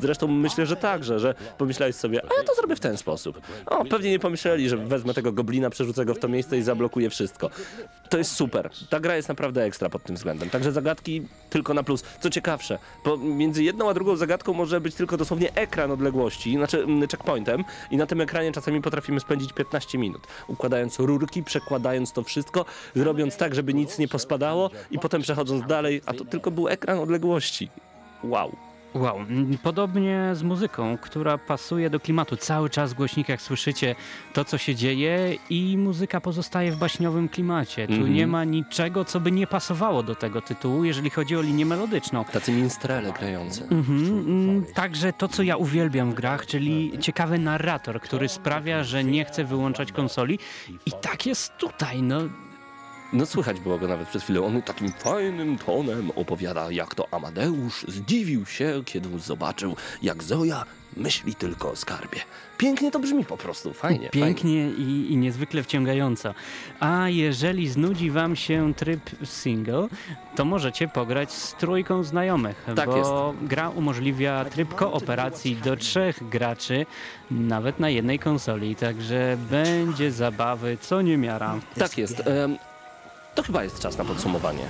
Zresztą 0.00 0.26
myślę, 0.26 0.66
że 0.66 0.73
może 0.74 0.82
także, 0.82 1.18
że 1.18 1.34
pomyślałeś 1.58 1.96
sobie, 1.96 2.22
a 2.22 2.34
ja 2.38 2.44
to 2.44 2.54
zrobię 2.54 2.76
w 2.76 2.80
ten 2.80 2.96
sposób. 2.96 3.40
O, 3.66 3.84
pewnie 3.84 4.10
nie 4.10 4.18
pomyśleli, 4.18 4.68
że 4.68 4.76
wezmę 4.76 5.14
tego 5.14 5.32
goblina, 5.32 5.70
przerzucę 5.70 6.04
go 6.04 6.14
w 6.14 6.18
to 6.18 6.28
miejsce 6.28 6.58
i 6.58 6.62
zablokuję 6.62 7.10
wszystko. 7.10 7.50
To 8.10 8.18
jest 8.18 8.32
super. 8.32 8.70
Ta 8.90 9.00
gra 9.00 9.16
jest 9.16 9.28
naprawdę 9.28 9.62
ekstra 9.62 9.88
pod 9.88 10.02
tym 10.02 10.16
względem. 10.16 10.50
Także 10.50 10.72
zagadki 10.72 11.22
tylko 11.50 11.74
na 11.74 11.82
plus. 11.82 12.04
Co 12.20 12.30
ciekawsze, 12.30 12.78
między 13.18 13.62
jedną 13.62 13.90
a 13.90 13.94
drugą 13.94 14.16
zagadką 14.16 14.52
może 14.52 14.80
być 14.80 14.94
tylko 14.94 15.16
dosłownie 15.16 15.54
ekran 15.54 15.90
odległości, 15.90 16.56
znaczy 16.56 16.82
mm, 16.82 17.08
checkpointem 17.08 17.64
i 17.90 17.96
na 17.96 18.06
tym 18.06 18.20
ekranie 18.20 18.52
czasami 18.52 18.82
potrafimy 18.82 19.20
spędzić 19.20 19.52
15 19.52 19.98
minut, 19.98 20.26
układając 20.48 20.98
rurki, 20.98 21.42
przekładając 21.42 22.12
to 22.12 22.22
wszystko, 22.22 22.64
robiąc 22.96 23.36
tak, 23.36 23.54
żeby 23.54 23.74
nic 23.74 23.98
nie 23.98 24.08
pospadało 24.08 24.70
i 24.90 24.98
potem 24.98 25.22
przechodząc 25.22 25.66
dalej, 25.66 26.02
a 26.06 26.14
to 26.14 26.24
tylko 26.24 26.50
był 26.50 26.68
ekran 26.68 26.98
odległości. 26.98 27.70
Wow. 28.24 28.73
Wow, 28.94 29.16
mm, 29.16 29.58
podobnie 29.62 30.30
z 30.32 30.42
muzyką, 30.42 30.98
która 30.98 31.38
pasuje 31.38 31.90
do 31.90 32.00
klimatu. 32.00 32.36
Cały 32.36 32.70
czas 32.70 32.92
w 32.92 32.96
głośnikach 32.96 33.42
słyszycie 33.42 33.94
to, 34.32 34.44
co 34.44 34.58
się 34.58 34.74
dzieje 34.74 35.36
i 35.50 35.78
muzyka 35.78 36.20
pozostaje 36.20 36.72
w 36.72 36.76
baśniowym 36.76 37.28
klimacie. 37.28 37.86
Tu 37.86 37.92
Mhm. 37.92 38.12
nie 38.14 38.26
ma 38.26 38.44
niczego, 38.44 39.04
co 39.04 39.20
by 39.20 39.32
nie 39.32 39.46
pasowało 39.46 40.02
do 40.02 40.14
tego 40.14 40.40
tytułu, 40.40 40.84
jeżeli 40.84 41.10
chodzi 41.10 41.36
o 41.36 41.42
linię 41.42 41.66
melodyczną. 41.66 42.24
Tacy 42.24 42.52
minstrele 42.52 43.12
grający. 43.12 43.62
Mhm, 43.62 44.18
mm, 44.18 44.64
Także 44.74 45.12
to, 45.12 45.28
co 45.28 45.42
ja 45.42 45.56
uwielbiam 45.56 46.10
w 46.10 46.14
grach, 46.14 46.46
czyli 46.46 46.92
ciekawy 47.00 47.38
narrator, 47.38 48.00
który 48.00 48.28
sprawia, 48.28 48.84
że 48.84 49.04
nie 49.04 49.24
chce 49.24 49.44
wyłączać 49.44 49.92
konsoli. 49.92 50.38
I 50.86 50.92
tak 50.92 51.26
jest 51.26 51.56
tutaj, 51.56 52.02
no. 52.02 52.20
No 53.14 53.26
słychać 53.26 53.60
było 53.60 53.78
go 53.78 53.88
nawet 53.88 54.08
przed 54.08 54.22
chwilą. 54.22 54.46
On 54.46 54.62
takim 54.62 54.92
fajnym 54.92 55.58
tonem 55.58 56.10
opowiada, 56.16 56.70
jak 56.70 56.94
to 56.94 57.08
Amadeusz 57.10 57.84
zdziwił 57.88 58.46
się, 58.46 58.82
kiedy 58.84 59.18
zobaczył, 59.18 59.76
jak 60.02 60.22
Zoja 60.22 60.64
myśli 60.96 61.34
tylko 61.34 61.70
o 61.70 61.76
skarbie. 61.76 62.20
Pięknie 62.58 62.90
to 62.90 62.98
brzmi 62.98 63.24
po 63.24 63.36
prostu, 63.36 63.72
fajnie. 63.72 63.98
fajnie. 63.98 64.10
Pięknie 64.10 64.68
i, 64.70 65.12
i 65.12 65.16
niezwykle 65.16 65.62
wciągająco. 65.62 66.34
A 66.80 67.08
jeżeli 67.08 67.68
znudzi 67.68 68.10
wam 68.10 68.36
się 68.36 68.74
tryb 68.74 69.00
single, 69.24 69.88
to 70.36 70.44
możecie 70.44 70.88
pograć 70.88 71.32
z 71.32 71.54
trójką 71.54 72.02
znajomych, 72.02 72.64
Tak 72.76 72.88
bo 72.88 72.96
jest. 72.96 73.48
gra 73.48 73.68
umożliwia 73.70 74.44
tryb 74.44 74.74
kooperacji 74.74 75.56
do 75.56 75.76
trzech 75.76 76.28
graczy, 76.28 76.86
nawet 77.30 77.80
na 77.80 77.88
jednej 77.90 78.18
konsoli, 78.18 78.76
także 78.76 79.36
będzie 79.50 80.12
zabawy 80.12 80.78
co 80.80 81.02
niemiara. 81.02 81.60
Tak 81.78 81.98
jest. 81.98 82.22
To 83.34 83.42
chyba 83.42 83.64
jest 83.64 83.80
czas 83.80 83.98
na 83.98 84.04
podsumowanie. 84.04 84.62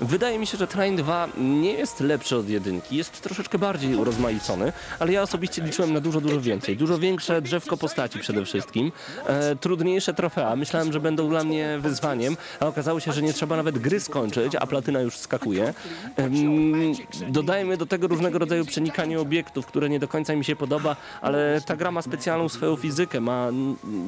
Wydaje 0.00 0.38
mi 0.38 0.46
się, 0.46 0.58
że 0.58 0.66
Train 0.66 0.96
2 0.96 1.28
nie 1.38 1.72
jest 1.72 2.00
lepszy 2.00 2.36
od 2.36 2.48
jedynki, 2.48 2.96
jest 2.96 3.22
troszeczkę 3.22 3.58
bardziej 3.58 3.94
urozmaicony, 3.96 4.72
ale 4.98 5.12
ja 5.12 5.22
osobiście 5.22 5.62
liczyłem 5.62 5.92
na 5.92 6.00
dużo, 6.00 6.20
dużo 6.20 6.40
więcej. 6.40 6.76
Dużo 6.76 6.98
większe 6.98 7.42
drzewko 7.42 7.76
postaci 7.76 8.18
przede 8.18 8.44
wszystkim, 8.44 8.92
e, 9.26 9.56
trudniejsze 9.56 10.14
trofea. 10.14 10.56
Myślałem, 10.56 10.92
że 10.92 11.00
będą 11.00 11.28
dla 11.28 11.44
mnie 11.44 11.78
wyzwaniem, 11.80 12.36
a 12.60 12.66
okazało 12.66 13.00
się, 13.00 13.12
że 13.12 13.22
nie 13.22 13.32
trzeba 13.32 13.56
nawet 13.56 13.78
gry 13.78 14.00
skończyć, 14.00 14.54
a 14.54 14.66
platyna 14.66 15.00
już 15.00 15.16
skakuje. 15.16 15.74
Em, 16.16 16.32
dodajmy 17.28 17.76
do 17.76 17.86
tego 17.86 18.08
różnego 18.08 18.38
rodzaju 18.38 18.64
przenikanie 18.64 19.20
obiektów, 19.20 19.66
które 19.66 19.88
nie 19.88 19.98
do 19.98 20.08
końca 20.08 20.36
mi 20.36 20.44
się 20.44 20.56
podoba, 20.56 20.96
ale 21.20 21.60
ta 21.66 21.76
gra 21.76 21.90
ma 21.90 22.02
specjalną 22.02 22.48
swoją 22.48 22.76
fizykę, 22.76 23.20
ma 23.20 23.48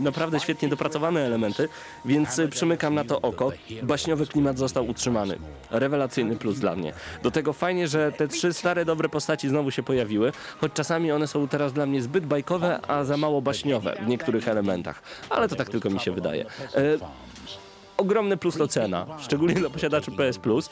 naprawdę 0.01 0.41
świetnie 0.41 0.69
dopracowane 0.69 1.27
elementy, 1.27 1.69
więc 2.05 2.41
przymykam 2.51 2.95
na 2.95 3.05
to 3.05 3.21
oko. 3.21 3.53
Baśniowy 4.05 4.27
klimat 4.27 4.59
został 4.59 4.87
utrzymany. 4.89 5.39
Rewelacyjny 5.71 6.37
plus 6.37 6.59
dla 6.59 6.77
mnie. 6.77 6.93
Do 7.23 7.31
tego 7.31 7.53
fajnie, 7.53 7.89
że 7.89 8.13
te 8.13 8.29
trzy 8.29 8.53
stare, 8.53 8.85
dobre 8.85 9.09
postaci 9.09 9.49
znowu 9.49 9.71
się 9.71 9.83
pojawiły, 9.83 10.33
choć 10.61 10.73
czasami 10.73 11.13
one 11.13 11.27
są 11.27 11.49
teraz 11.49 11.73
dla 11.73 11.87
mnie 11.87 12.03
zbyt 12.03 12.27
bajkowe, 12.27 12.81
a 12.89 13.05
za 13.05 13.17
mało 13.17 13.43
baśniowe 13.43 13.97
w 14.05 14.09
niektórych 14.09 14.49
elementach. 14.49 15.03
Ale 15.31 15.49
to 15.49 15.57
tak 15.57 15.69
tylko 15.69 15.91
mi 15.91 16.01
się 16.01 16.13
wydaje. 16.13 16.45
E, 16.75 16.99
ogromny 17.97 18.37
plus 18.37 18.57
to 18.57 18.69
cena, 18.69 19.07
szczególnie 19.19 19.55
dla 19.55 19.71
posiadaczy 19.71 20.11
PS 20.11 20.39
Plus. 20.39 20.71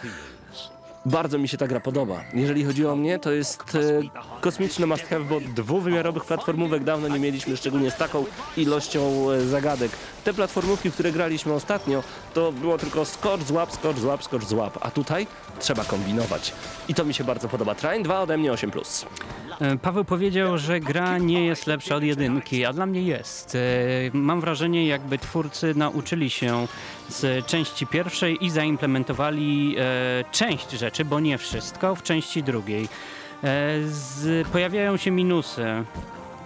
Bardzo 1.07 1.39
mi 1.39 1.49
się 1.49 1.59
ta 1.59 1.67
gra 1.67 1.81
podoba. 1.81 2.25
Jeżeli 2.35 2.65
chodzi 2.65 2.87
o 2.87 2.97
mnie, 2.97 3.19
to 3.19 3.33
jest 3.33 3.75
e, 3.75 4.41
kosmiczny 4.41 4.87
must 4.87 5.05
have, 5.05 5.25
bo 5.25 5.41
dwuwymiarowych 5.41 6.25
platformówek 6.25 6.85
dawno 6.85 7.09
nie 7.09 7.19
mieliśmy, 7.19 7.57
szczególnie 7.57 7.91
z 7.91 7.97
taką 7.97 8.25
ilością 8.57 9.31
e, 9.31 9.41
zagadek. 9.41 9.91
Te 10.25 10.35
platformówki, 10.35 10.91
w 10.91 10.95
które 10.95 11.13
graliśmy 11.13 11.53
ostatnio, 11.53 12.03
to 12.35 12.53
było 12.53 12.79
tylko 12.79 13.05
skocz, 13.05 13.43
złap, 13.43 13.73
skocz, 13.73 13.97
złap, 13.99 14.25
skocz, 14.25 14.45
złap. 14.45 14.79
A 14.81 14.91
tutaj 14.91 15.27
trzeba 15.59 15.85
kombinować. 15.85 16.53
I 16.89 16.95
to 16.95 17.05
mi 17.05 17.15
się 17.15 17.25
bardzo 17.25 17.49
podoba. 17.49 17.75
Train 17.75 18.03
2 18.03 18.21
ode 18.21 18.37
mnie 18.37 18.53
8+. 18.53 19.07
E, 19.61 19.77
Paweł 19.77 20.05
powiedział, 20.05 20.59
że 20.59 20.81
gra 20.81 21.19
nie 21.19 21.47
jest 21.47 21.67
lepsza 21.67 21.97
od 21.97 22.03
jedynki, 22.03 22.65
a 22.65 22.73
dla 22.73 22.87
mnie 22.87 23.03
jest. 23.03 23.55
E, 23.55 23.59
Mam 24.13 24.41
wrażenie, 24.41 24.87
jakby 24.87 25.19
twórcy 25.19 25.75
nauczyli 25.75 26.31
się 26.31 26.67
z 27.09 27.47
części 27.47 27.87
pierwszej 27.87 28.45
i 28.45 28.51
zaimplementowali 28.51 29.77
e, 29.79 29.83
część 30.33 30.71
rzeczy, 30.71 31.05
bo 31.05 31.21
nie 31.21 31.39
wszystko, 31.39 31.95
w 31.95 32.03
części 32.03 32.43
drugiej. 32.43 32.89
Z, 33.85 34.49
pojawiają 34.49 34.97
się 34.97 35.11
minusy. 35.11 35.65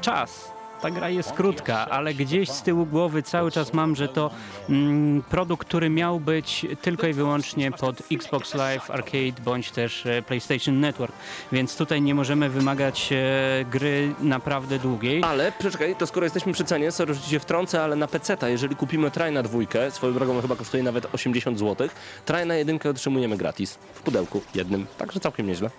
Czas. 0.01 0.56
Ta 0.81 0.91
gra 0.91 1.11
jest 1.11 1.33
krótka, 1.33 1.87
ale 1.91 2.15
gdzieś 2.15 2.51
z 2.51 2.63
tyłu 2.63 2.87
głowy 2.87 3.23
cały 3.23 3.51
czas 3.51 3.73
mam, 3.73 3.97
że 3.97 4.09
to 4.09 4.31
mm, 4.69 5.23
produkt, 5.23 5.69
który 5.69 5.91
miał 5.91 6.21
być 6.21 6.67
tylko 6.83 7.07
i 7.07 7.13
wyłącznie 7.13 7.71
pod 7.71 8.03
Xbox 8.13 8.55
Live 8.55 8.91
Arcade 8.91 9.43
bądź 9.45 9.71
też 9.71 10.07
e, 10.07 10.23
PlayStation 10.23 10.81
Network, 10.81 11.13
więc 11.53 11.77
tutaj 11.77 12.03
nie 12.03 12.15
możemy 12.15 12.49
wymagać 12.49 13.13
e, 13.13 13.65
gry 13.71 14.15
naprawdę 14.21 14.79
długiej. 14.79 15.23
Ale 15.25 15.53
przeczekaj, 15.53 15.97
to 15.97 16.07
skoro 16.07 16.27
jesteśmy 16.27 16.53
przy 16.53 16.65
cenie, 16.65 16.93
sorry, 16.93 17.15
że 17.15 17.21
się 17.21 17.39
wtrącę, 17.39 17.83
ale 17.83 17.97
na 17.97 18.07
PC, 18.07 18.37
jeżeli 18.47 18.77
kupimy 18.77 19.11
Traj 19.11 19.33
na 19.33 19.43
dwójkę, 19.43 19.91
swoją 19.91 20.13
drogą 20.13 20.41
chyba 20.41 20.57
kosztuje 20.57 20.83
nawet 20.83 21.15
80 21.15 21.59
zł, 21.59 21.89
Traj 22.25 22.47
na 22.47 22.55
jedynkę 22.55 22.91
otrzymujemy 22.91 23.37
gratis 23.37 23.79
w 23.95 24.03
pudełku 24.03 24.43
jednym, 24.55 24.87
także 24.99 25.21
całkiem 25.21 25.47
nieźle. 25.47 25.71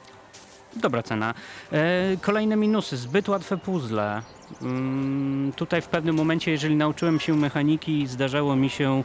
Dobra 0.81 1.03
cena. 1.03 1.33
E, 1.71 2.17
kolejne 2.21 2.55
minusy. 2.55 2.97
Zbyt 2.97 3.29
łatwe 3.29 3.57
puzzle. 3.57 4.21
Mm, 4.61 5.53
tutaj 5.55 5.81
w 5.81 5.87
pewnym 5.87 6.15
momencie, 6.15 6.51
jeżeli 6.51 6.75
nauczyłem 6.75 7.19
się 7.19 7.35
mechaniki, 7.35 8.07
zdarzało 8.07 8.55
mi 8.55 8.69
się 8.69 9.03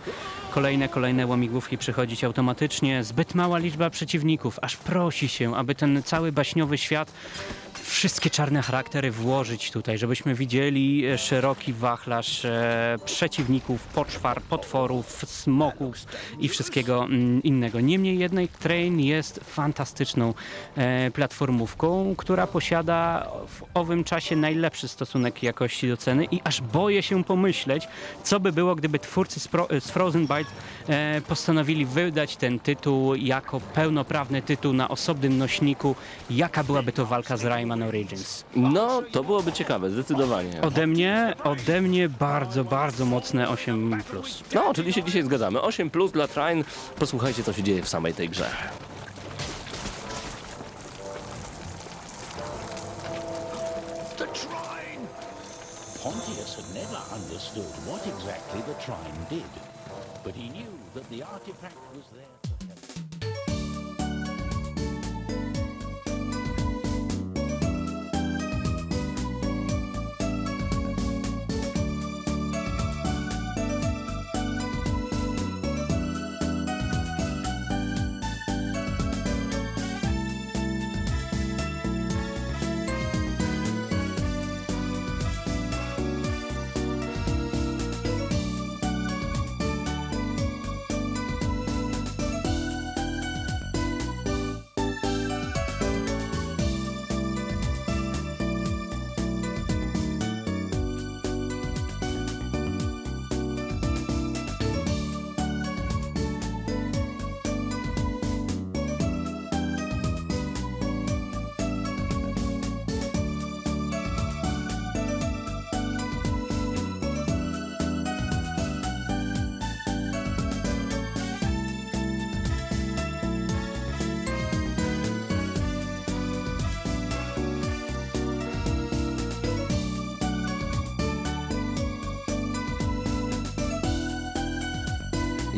kolejne, 0.50 0.88
kolejne 0.88 1.26
łamigłówki 1.26 1.78
przychodzić 1.78 2.24
automatycznie. 2.24 3.04
Zbyt 3.04 3.34
mała 3.34 3.58
liczba 3.58 3.90
przeciwników. 3.90 4.58
Aż 4.62 4.76
prosi 4.76 5.28
się, 5.28 5.56
aby 5.56 5.74
ten 5.74 6.02
cały 6.02 6.32
baśniowy 6.32 6.78
świat 6.78 7.12
wszystkie 7.92 8.30
czarne 8.30 8.62
charaktery 8.62 9.10
włożyć 9.10 9.70
tutaj, 9.70 9.98
żebyśmy 9.98 10.34
widzieli 10.34 11.06
e, 11.06 11.18
szeroki 11.18 11.72
wachlarz 11.72 12.44
e, 12.44 12.96
przeciwników, 13.04 13.82
poczwar, 13.82 14.42
potworów, 14.42 15.24
smoków 15.26 15.96
i 16.38 16.48
wszystkiego 16.48 17.04
mm, 17.04 17.42
innego. 17.42 17.80
Niemniej 17.80 18.18
jednak 18.18 18.50
Train 18.50 19.00
jest 19.00 19.40
fantastyczną 19.44 20.34
e, 20.76 21.10
platformówką, 21.10 22.14
która 22.16 22.46
posiada 22.46 23.28
w 23.48 23.62
owym 23.74 24.04
czasie 24.04 24.36
najlepszy 24.36 24.88
stosunek 24.88 25.42
jakości 25.42 25.88
do 25.88 25.96
ceny 25.96 26.24
i 26.24 26.40
aż 26.44 26.60
boję 26.60 27.02
się 27.02 27.24
pomyśleć, 27.24 27.88
co 28.22 28.40
by 28.40 28.52
było, 28.52 28.74
gdyby 28.74 28.98
twórcy 28.98 29.40
z, 29.40 29.48
Frozen 29.90 30.26
Byte 30.26 30.50
postanowili 31.28 31.86
wydać 31.86 32.36
ten 32.36 32.58
tytuł 32.58 33.14
jako 33.14 33.60
pełnoprawny 33.60 34.42
tytuł 34.42 34.72
na 34.72 34.88
osobnym 34.88 35.38
nośniku. 35.38 35.94
Jaka 36.30 36.64
byłaby 36.64 36.92
to 36.92 37.06
walka 37.06 37.36
z 37.36 37.44
Rayman 37.44 37.81
Origins? 37.86 38.44
No, 38.56 39.02
to 39.12 39.24
byłoby 39.24 39.52
ciekawe, 39.52 39.90
zdecydowanie. 39.90 40.60
Ode 40.60 40.86
mnie, 40.86 41.34
ode 41.44 41.80
mnie 41.80 42.08
bardzo, 42.08 42.64
bardzo 42.64 43.04
mocne 43.04 43.46
8+. 43.46 44.00
No, 44.54 44.74
czyli 44.74 44.92
się 44.92 45.02
dzisiaj 45.02 45.22
zgadzamy. 45.22 45.60
8 45.60 45.90
plus 45.90 46.12
dla 46.12 46.28
Train. 46.28 46.64
Posłuchajcie, 46.98 47.42
co 47.42 47.52
się 47.52 47.62
dzieje 47.62 47.82
w 47.82 47.88
samej 47.88 48.14
tej 48.14 48.28
grze. 48.28 48.50
Trine! 54.16 55.06
Pontius 56.02 56.56
had 56.56 56.74
never 56.74 57.00
understood 57.14 57.72
what 57.86 58.06
exactly 58.06 58.62
the 58.62 58.74
Trine 58.80 59.26
did, 59.30 59.52
but 60.24 60.34
he 60.34 60.48
knew 60.48 60.72
that 60.94 61.08
the 61.10 61.22
artifact 61.22 61.76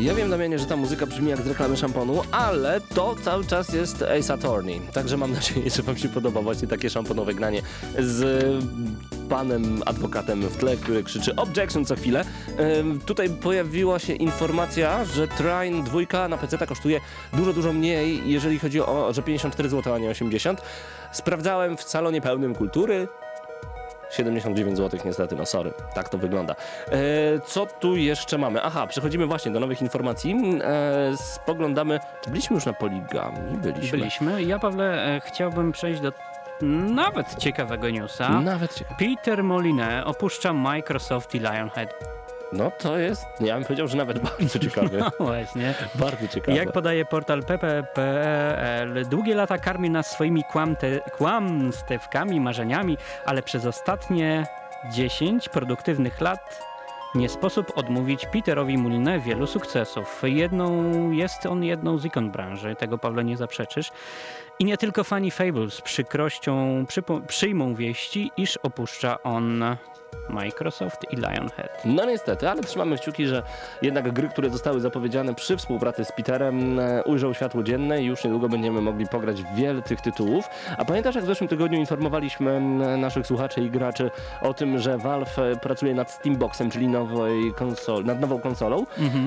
Ja 0.05 0.15
wiem, 0.15 0.31
Damianie, 0.31 0.59
że 0.59 0.67
ta 0.67 0.77
muzyka 0.77 1.07
brzmi 1.07 1.31
jak 1.31 1.41
z 1.41 1.47
reklamy 1.47 1.77
szamponu, 1.77 2.23
ale 2.33 2.81
to 2.81 3.15
cały 3.23 3.45
czas 3.45 3.73
jest 3.73 4.03
Ace 4.03 4.35
Attorney. 4.35 4.81
Także 4.93 5.17
mam 5.17 5.33
nadzieję, 5.33 5.71
że 5.71 5.83
wam 5.83 5.97
się 5.97 6.09
podoba 6.09 6.43
właśnie 6.43 6.69
takie 6.69 6.91
szamponowe 6.91 7.35
granie 7.35 7.63
z 7.99 8.45
panem 9.29 9.83
adwokatem 9.87 10.43
w 10.43 10.57
tle, 10.57 10.77
który 10.77 11.03
krzyczy 11.03 11.37
objection 11.37 11.85
co 11.85 11.97
chwilę. 11.97 12.25
Tutaj 13.07 13.31
pojawiła 13.31 13.99
się 13.99 14.13
informacja, 14.13 15.05
że 15.05 15.29
Trine 15.29 15.85
2 15.85 16.29
na 16.29 16.37
PC 16.39 16.67
kosztuje 16.67 17.01
dużo, 17.33 17.53
dużo 17.53 17.73
mniej, 17.73 18.33
jeżeli 18.33 18.59
chodzi 18.59 18.81
o, 18.81 19.13
że 19.13 19.23
54 19.23 19.69
zł, 19.69 19.95
a 19.95 19.99
nie 19.99 20.11
80. 20.11 20.63
Sprawdzałem 21.13 21.77
w 21.77 21.83
salonie 21.83 22.21
pełnym 22.21 22.55
kultury, 22.55 23.09
79 24.15 24.77
zł 24.77 25.01
niestety, 25.05 25.37
no 25.37 25.47
sorry, 25.47 25.73
tak 25.95 26.09
to 26.09 26.19
wygląda. 26.19 26.55
E, 26.91 26.97
co 27.47 27.67
tu 27.67 27.97
jeszcze 27.97 28.39
mamy? 28.39 28.63
Aha, 28.63 28.87
przechodzimy 28.87 29.27
właśnie 29.27 29.53
do 29.53 29.61
nowych 29.61 29.83
informacji. 29.83 30.61
E, 30.65 31.17
spoglądamy, 31.17 32.01
byliśmy 32.29 32.55
już 32.55 32.67
na 32.67 32.73
poligami, 32.73 33.59
byliśmy. 33.59 33.99
Byliśmy. 33.99 34.43
Ja, 34.43 34.59
Pawle, 34.59 35.17
e, 35.17 35.21
chciałbym 35.21 35.73
przejść 35.73 36.01
do 36.01 36.13
nawet 36.63 37.35
ciekawego 37.35 37.91
newsa. 37.91 38.41
Nawet 38.41 38.75
ciekawe. 38.75 38.97
Peter 38.99 39.45
Moline 39.45 40.05
opuszcza 40.05 40.53
Microsoft 40.53 41.35
i 41.35 41.39
Lionhead. 41.39 41.95
No 42.57 42.71
to 42.71 42.99
jest, 42.99 43.27
ja 43.41 43.55
bym 43.55 43.65
powiedział, 43.65 43.89
że 43.89 43.97
nawet 43.97 44.19
bardzo 44.39 44.59
ciekawe. 44.59 44.99
No 44.99 45.11
właśnie. 45.19 45.75
bardzo 45.95 46.29
ciekawe. 46.29 46.59
Jak 46.59 46.73
podaje 46.73 47.05
portal 47.05 47.43
pp.pl, 47.43 49.09
długie 49.09 49.35
lata 49.35 49.59
karmił 49.59 49.93
nas 49.93 50.11
swoimi 50.11 50.45
kłamte, 50.53 51.01
kłamstewkami, 51.01 52.41
marzeniami, 52.41 52.99
ale 53.25 53.43
przez 53.43 53.67
ostatnie 53.67 54.47
10 54.93 55.49
produktywnych 55.49 56.21
lat 56.21 56.61
nie 57.15 57.29
sposób 57.29 57.73
odmówić 57.77 58.27
Peterowi 58.27 58.79
Muline 58.79 59.21
wielu 59.21 59.47
sukcesów. 59.47 60.23
Jedną, 60.23 61.11
jest 61.11 61.47
on 61.47 61.65
jedną 61.65 61.99
z 61.99 62.05
ikon 62.05 62.31
branży, 62.31 62.77
tego 62.77 62.99
Pawle 62.99 63.25
nie 63.25 63.37
zaprzeczysz. 63.37 63.91
I 64.59 64.65
nie 64.65 64.77
tylko 64.77 65.05
fani 65.05 65.31
Fable 65.31 65.71
z 65.71 65.81
przykrością 65.81 66.85
przyjmą 67.27 67.75
wieści, 67.75 68.31
iż 68.37 68.57
opuszcza 68.57 69.23
on 69.23 69.65
Microsoft 70.29 71.13
i 71.13 71.17
Lionhead. 71.17 71.83
No 71.85 72.05
niestety, 72.05 72.49
ale 72.51 72.63
trzymamy 72.63 72.99
kciuki, 72.99 73.27
że 73.27 73.43
jednak 73.83 74.13
gry, 74.13 74.29
które 74.29 74.51
zostały 74.51 74.81
zapowiedziane 74.81 75.35
przy 75.35 75.57
współpracy 75.57 76.05
z 76.05 76.13
Peterem 76.13 76.81
e, 76.81 77.05
ujrzą 77.05 77.33
światło 77.33 77.63
dzienne 77.63 78.03
i 78.03 78.05
już 78.05 78.25
niedługo 78.25 78.49
będziemy 78.49 78.81
mogli 78.81 79.07
pograć 79.09 79.43
w 79.43 79.55
wiele 79.55 79.83
tych 79.83 80.01
tytułów. 80.01 80.49
A 80.79 80.85
pamiętasz, 80.85 81.15
jak 81.15 81.25
w 81.25 81.27
zeszłym 81.27 81.49
tygodniu 81.49 81.79
informowaliśmy 81.79 82.61
naszych 82.99 83.27
słuchaczy 83.27 83.61
i 83.61 83.71
graczy 83.71 84.11
o 84.41 84.55
tym, 84.55 84.79
że 84.79 84.99
Valve 84.99 85.39
e, 85.39 85.57
pracuje 85.57 85.95
nad 85.95 86.11
Steamboxem, 86.11 86.71
czyli 86.71 86.89
nowej 86.89 87.53
konsol, 87.57 88.05
nad 88.05 88.21
nową 88.21 88.41
konsolą? 88.41 88.87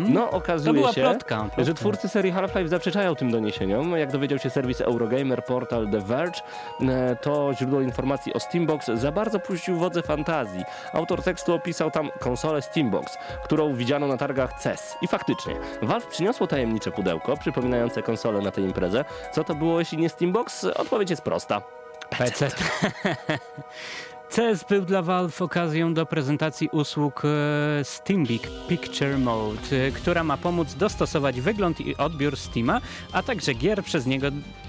No 0.10 0.32
okazuje 0.32 0.94
się, 0.94 1.02
plotka, 1.02 1.38
plotka. 1.38 1.64
że 1.64 1.74
twórcy 1.74 2.10
serii 2.10 2.32
Half-Life 2.32 2.68
zaprzeczają 2.68 3.16
tym 3.16 3.32
doniesieniom. 3.32 3.98
Jak 3.98 4.12
dowiedział 4.12 4.40
się 4.40 4.50
serwis 4.50 4.82
Eurogamer, 4.82 5.46
portal 5.46 5.88
The 5.92 6.00
Verge, 6.00 6.40
e, 6.82 7.16
to 7.16 7.54
źródło 7.54 7.82
informacji 7.82 8.34
o 8.34 8.40
Steambox 8.40 8.88
za 8.94 9.12
bardzo 9.12 9.40
puścił 9.40 9.78
wodze 9.78 10.02
fantazji. 10.02 10.64
Autor 10.94 11.24
tekstu 11.24 11.54
opisał 11.54 11.92
tam 11.92 12.10
konsolę 12.20 12.62
Steambox, 12.62 13.18
którą 13.44 13.74
widziano 13.74 14.08
na 14.08 14.18
targach 14.18 14.60
CES. 14.60 14.96
I 15.02 15.08
faktycznie, 15.08 15.56
Valve 15.82 16.08
przyniosło 16.08 16.48
tajemnicze 16.48 16.92
pudełko 16.92 17.38
przypominające 17.38 18.04
konsolę 18.04 18.42
na 18.42 18.52
tej 18.52 18.64
imprezie. 18.64 19.06
Co 19.32 19.44
to 19.44 19.56
było, 19.56 19.80
jeśli 19.80 19.98
nie 19.98 20.10
Steambox? 20.10 20.64
Odpowiedź 20.64 21.10
jest 21.10 21.22
prosta. 21.22 21.62
PC. 22.10 22.50
CS 24.30 24.64
był 24.70 24.86
dla 24.86 25.02
Valve 25.02 25.42
okazją 25.42 25.94
do 25.94 26.06
prezentacji 26.06 26.70
usług 26.72 27.24
e, 27.26 27.84
Steambic 27.84 28.44
Picture 28.68 29.18
Mode, 29.18 29.60
e, 29.72 29.92
która 29.92 30.24
ma 30.24 30.38
pomóc 30.38 30.74
dostosować 30.74 31.42
wygląd 31.42 31.82
i 31.82 31.98
odbiór 31.98 32.38
Steama, 32.38 32.82
a 33.12 33.24
także 33.24 33.54
gier 33.54 33.84
przez 33.84 34.06
niego 34.06 34.28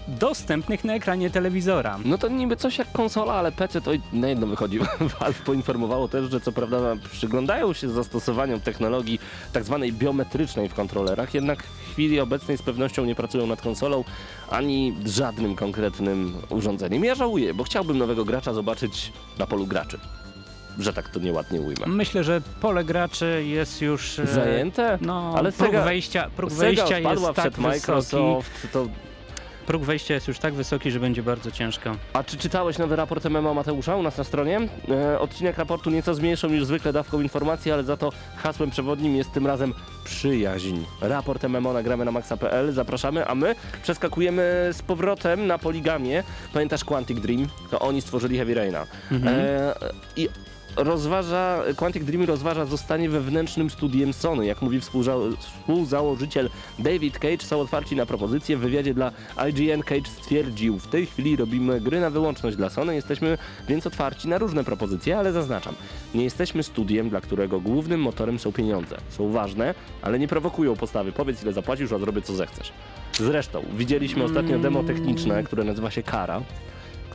dostępnych 0.09 0.85
na 0.85 0.95
ekranie 0.95 1.31
telewizora. 1.31 1.99
No 2.05 2.19
to 2.19 2.29
niby 2.29 2.57
coś 2.57 2.79
jak 2.79 2.93
konsola, 2.93 3.33
ale 3.33 3.53
PC 3.53 3.81
to 3.81 3.91
na 4.13 4.29
jedno 4.29 4.47
wychodzi. 4.47 4.79
Valve 5.21 5.43
poinformowało 5.43 6.09
też, 6.09 6.31
że 6.31 6.41
co 6.41 6.53
prawda 6.53 6.79
przyglądają 7.13 7.73
się 7.73 7.89
zastosowaniom 7.89 8.61
technologii 8.61 9.21
tak 9.53 9.65
zwanej 9.65 9.93
biometrycznej 9.93 10.69
w 10.69 10.75
kontrolerach, 10.75 11.35
jednak 11.35 11.63
w 11.63 11.93
chwili 11.93 12.21
obecnej 12.21 12.59
z 12.59 12.63
pewnością 12.63 13.05
nie 13.05 13.15
pracują 13.15 13.47
nad 13.47 13.63
konsolą 13.63 14.05
ani 14.51 14.95
żadnym 15.07 15.57
konkretnym 15.57 16.35
urządzeniem. 16.49 17.05
Ja 17.05 17.15
żałuję, 17.15 17.55
bo 17.55 17.65
chciałbym 17.65 17.99
nowego 17.99 18.25
gracza 18.25 18.53
zobaczyć 18.53 19.13
na 19.39 19.47
polu 19.49 19.67
graczy. 19.67 19.99
Że 20.79 20.93
tak 20.93 21.09
to 21.09 21.21
nieładnie 21.21 21.61
ujmę. 21.61 21.87
Myślę, 21.87 22.25
że 22.25 22.41
pole 22.61 22.85
graczy 22.85 23.45
jest 23.47 23.83
już... 23.83 24.19
e, 24.19 24.27
Zajęte? 24.27 24.99
No, 25.01 25.35
Ale 25.37 25.53
próg 25.53 25.71
Sega- 25.73 25.85
wejścia, 25.85 26.31
próg 26.37 26.51
Sega 26.53 26.63
wejścia 26.63 26.99
jest 26.99 27.23
tak 27.25 27.33
przed 27.35 27.55
wysoki. 27.55 27.61
Microsoft, 27.63 28.69
to 28.73 28.87
Próg 29.69 29.85
wejścia 29.85 30.15
jest 30.15 30.29
już 30.29 30.39
tak 30.39 30.55
wysoki, 30.55 30.91
że 30.91 31.01
będzie 31.01 31.23
bardzo 31.23 31.51
ciężko. 31.51 31.97
A 32.13 32.25
czy 32.25 32.37
czytałeś 32.37 32.79
nowy 32.79 32.97
raport 32.97 33.25
MMO 33.25 33.55
Mateusza 33.55 33.97
u 33.97 34.03
nas 34.03 34.19
na 34.19 34.25
stronie? 34.25 34.61
E, 34.91 35.21
odcinek 35.21 35.59
raportu 35.59 35.91
nieco 35.91 36.15
zmniejszą 36.15 36.49
niż 36.49 36.65
zwykle 36.65 36.93
dawką 36.93 37.21
informacji, 37.21 37.73
ale 37.73 37.85
za 37.85 37.97
to 37.97 38.13
hasłem 38.37 38.71
przewodnim 38.71 39.17
jest 39.17 39.33
tym 39.33 39.47
razem 39.47 39.75
przyjaźń. 40.05 40.77
Raport 41.01 41.45
MMO 41.45 41.73
nagramy 41.73 42.05
na 42.05 42.13
maxa.pl, 42.13 42.73
zapraszamy, 42.73 43.27
a 43.27 43.35
my 43.35 43.55
przeskakujemy 43.83 44.71
z 44.73 44.83
powrotem 44.83 45.47
na 45.47 45.59
Poligamię. 45.59 46.23
Pamiętasz 46.53 46.85
Quantic 46.85 47.21
Dream? 47.21 47.47
To 47.71 47.79
oni 47.79 48.01
stworzyli 48.03 48.37
Heavy 48.37 48.55
Raina. 48.55 48.87
E, 49.27 49.75
I 50.17 50.29
rozważa, 50.79 51.63
Quantic 51.77 52.05
Dream 52.05 52.25
rozważa 52.25 52.65
zostanie 52.65 53.09
wewnętrznym 53.09 53.71
studiem 53.71 54.13
Sony. 54.13 54.47
Jak 54.47 54.63
mówi 54.63 54.81
współza- 54.81 55.37
współzałożyciel 55.39 56.51
David 56.79 57.19
Cage, 57.19 57.39
są 57.45 57.61
otwarci 57.61 57.97
na 57.97 58.07
propozycje. 58.07 58.57
W 58.57 58.61
wywiadzie 58.61 58.95
dla 58.95 59.13
IGN 59.49 59.83
Cage 59.83 60.11
stwierdził, 60.11 60.79
w 60.79 60.87
tej 60.87 61.07
chwili 61.07 61.37
robimy 61.37 61.81
gry 61.81 62.01
na 62.01 62.11
wyłączność 62.11 62.57
dla 62.57 62.71
Sony, 62.71 62.95
jesteśmy 62.95 63.39
więc 63.69 63.87
otwarci 63.87 64.29
na 64.29 64.39
różne 64.39 64.65
propozycje, 64.65 65.19
ale 65.19 65.33
zaznaczam, 65.33 65.75
nie 66.15 66.25
jesteśmy 66.25 66.63
studiem, 66.63 67.09
dla 67.11 67.21
którego 67.21 67.61
głównym 67.61 68.01
motorem 68.01 68.39
są 68.39 68.53
pieniądze. 68.53 68.97
Są 69.09 69.33
ważne, 69.33 69.75
ale 70.03 70.19
nie 70.19 70.29
prowokują 70.29 70.77
postawy. 70.77 71.13
Powiedz 71.13 71.43
ile 71.43 71.53
zapłacisz, 71.53 71.93
a 71.93 71.99
zrobię 71.99 72.23
co 72.23 72.35
zechcesz. 72.35 72.73
Zresztą, 73.13 73.63
widzieliśmy 73.77 74.25
ostatnio 74.25 74.59
demo 74.59 74.83
techniczne, 74.85 75.43
które 75.43 75.65
nazywa 75.65 75.91
się 75.91 76.03
Kara 76.03 76.43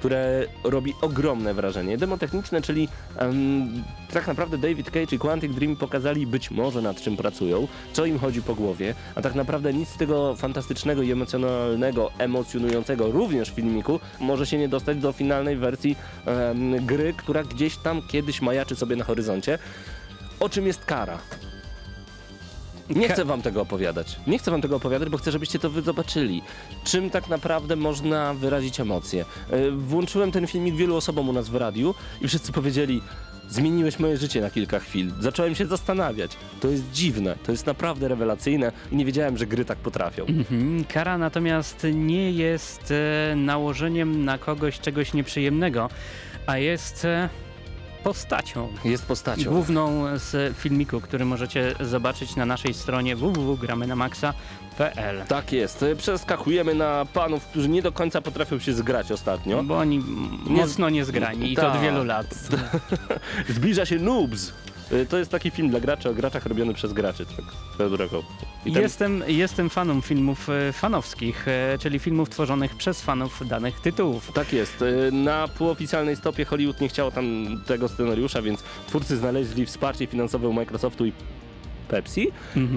które 0.03 0.45
robi 0.63 0.93
ogromne 1.01 1.53
wrażenie. 1.53 1.97
Demo 1.97 2.17
techniczne, 2.17 2.61
czyli 2.61 2.87
em, 3.17 3.83
tak 4.13 4.27
naprawdę 4.27 4.57
David 4.57 4.91
Cage 4.91 5.15
i 5.15 5.19
Quantic 5.19 5.55
Dream 5.55 5.75
pokazali 5.75 6.27
być 6.27 6.51
może 6.51 6.81
nad 6.81 7.01
czym 7.01 7.17
pracują, 7.17 7.67
co 7.93 8.05
im 8.05 8.19
chodzi 8.19 8.41
po 8.41 8.55
głowie, 8.55 8.95
a 9.15 9.21
tak 9.21 9.35
naprawdę 9.35 9.73
nic 9.73 9.89
z 9.89 9.97
tego 9.97 10.35
fantastycznego 10.35 11.01
i 11.01 11.11
emocjonalnego, 11.11 12.11
emocjonującego 12.17 13.11
również 13.11 13.49
filmiku 13.49 13.99
może 14.19 14.45
się 14.45 14.57
nie 14.57 14.69
dostać 14.69 14.97
do 14.97 15.11
finalnej 15.11 15.57
wersji 15.57 15.95
em, 16.25 16.85
gry, 16.85 17.13
która 17.17 17.43
gdzieś 17.43 17.77
tam 17.77 18.01
kiedyś 18.07 18.41
majaczy 18.41 18.75
sobie 18.75 18.95
na 18.95 19.03
horyzoncie. 19.03 19.59
O 20.39 20.49
czym 20.49 20.67
jest 20.67 20.85
kara? 20.85 21.17
Nie 22.89 23.09
chcę 23.09 23.25
wam 23.25 23.41
tego 23.41 23.61
opowiadać. 23.61 24.19
Nie 24.27 24.39
chcę 24.39 24.51
wam 24.51 24.61
tego 24.61 24.75
opowiadać, 24.75 25.09
bo 25.09 25.17
chcę, 25.17 25.31
żebyście 25.31 25.59
to 25.59 25.69
wy 25.69 25.81
zobaczyli. 25.81 26.41
Czym 26.83 27.09
tak 27.09 27.29
naprawdę 27.29 27.75
można 27.75 28.33
wyrazić 28.33 28.79
emocje. 28.79 29.25
E, 29.51 29.71
Włączyłem 29.71 30.31
ten 30.31 30.47
filmik 30.47 30.75
wielu 30.75 30.95
osobom 30.95 31.29
u 31.29 31.33
nas 31.33 31.49
w 31.49 31.55
radiu 31.55 31.95
i 32.21 32.27
wszyscy 32.27 32.51
powiedzieli 32.51 33.01
zmieniłeś 33.49 33.99
moje 33.99 34.17
życie 34.17 34.41
na 34.41 34.49
kilka 34.49 34.79
chwil. 34.79 35.11
Zacząłem 35.19 35.55
się 35.55 35.65
zastanawiać. 35.65 36.31
To 36.59 36.67
jest 36.67 36.91
dziwne, 36.91 37.35
to 37.45 37.51
jest 37.51 37.65
naprawdę 37.65 38.07
rewelacyjne 38.07 38.71
i 38.91 38.95
nie 38.95 39.05
wiedziałem, 39.05 39.37
że 39.37 39.47
gry 39.47 39.65
tak 39.65 39.77
potrafią. 39.77 40.25
Mhm. 40.25 40.83
Kara 40.93 41.17
natomiast 41.17 41.87
nie 41.93 42.31
jest 42.31 42.91
e, 43.31 43.35
nałożeniem 43.35 44.25
na 44.25 44.37
kogoś 44.37 44.79
czegoś 44.79 45.13
nieprzyjemnego, 45.13 45.89
a 46.47 46.57
jest 46.57 47.05
e, 47.05 47.29
postacią. 48.03 48.69
Jest 48.85 49.05
postacią. 49.05 49.51
Główną 49.51 50.03
z 50.17 50.57
filmiku, 50.57 51.01
który 51.01 51.25
możecie 51.25 51.75
zobaczyć 51.79 52.35
na 52.35 52.45
naszej 52.45 52.73
stronie 52.73 53.15
www.gramy-na-maxa.pl 53.15 55.23
Tak 55.27 55.53
jest. 55.53 55.85
Przeskakujemy 55.97 56.75
na 56.75 57.05
panów, 57.13 57.45
którzy 57.45 57.69
nie 57.69 57.81
do 57.81 57.91
końca 57.91 58.21
potrafią 58.21 58.59
się 58.59 58.73
zgrać 58.73 59.11
ostatnio. 59.11 59.63
Bo 59.63 59.77
oni 59.77 59.99
mocno 60.45 60.89
niezgrani 60.89 61.51
i 61.51 61.55
to 61.55 61.61
Tak. 61.61 61.75
od 61.75 61.81
wielu 61.81 62.03
lat. 62.03 62.27
Zbliża 63.49 63.85
się 63.85 63.99
Noobs. 63.99 64.51
E, 65.01 65.05
To 65.05 65.17
jest 65.17 65.31
taki 65.31 65.51
film 65.51 65.69
dla 65.69 65.79
graczy 65.79 66.09
o 66.09 66.13
graczach 66.13 66.45
robiony 66.45 66.73
przez 66.73 66.93
graczy. 66.93 67.25
Tak, 67.77 67.89
drogą. 67.89 68.23
Ten- 68.63 68.73
Jestem, 68.73 69.23
jestem 69.27 69.69
faną 69.69 70.01
filmów 70.01 70.49
e, 70.49 70.73
fanowskich, 70.73 71.47
e, 71.47 71.77
czyli 71.79 71.99
filmów 71.99 72.29
tworzonych 72.29 72.75
przez 72.75 73.01
fanów 73.01 73.47
danych 73.47 73.79
tytułów. 73.81 74.31
Tak 74.33 74.53
jest. 74.53 74.81
Y, 74.81 75.11
Na 75.11 75.47
półoficjalnej 75.47 76.15
stopie 76.15 76.45
Hollywood 76.45 76.81
nie 76.81 76.89
chciało 76.89 77.11
tam 77.11 77.25
tego 77.67 77.87
scenariusza, 77.89 78.41
więc 78.41 78.63
twórcy 78.87 79.17
znaleźli 79.17 79.65
wsparcie 79.65 80.07
finansowe 80.07 80.47
u 80.47 80.53
Microsoftu 80.53 81.05
i 81.05 81.11
Pepsi. 81.83 82.31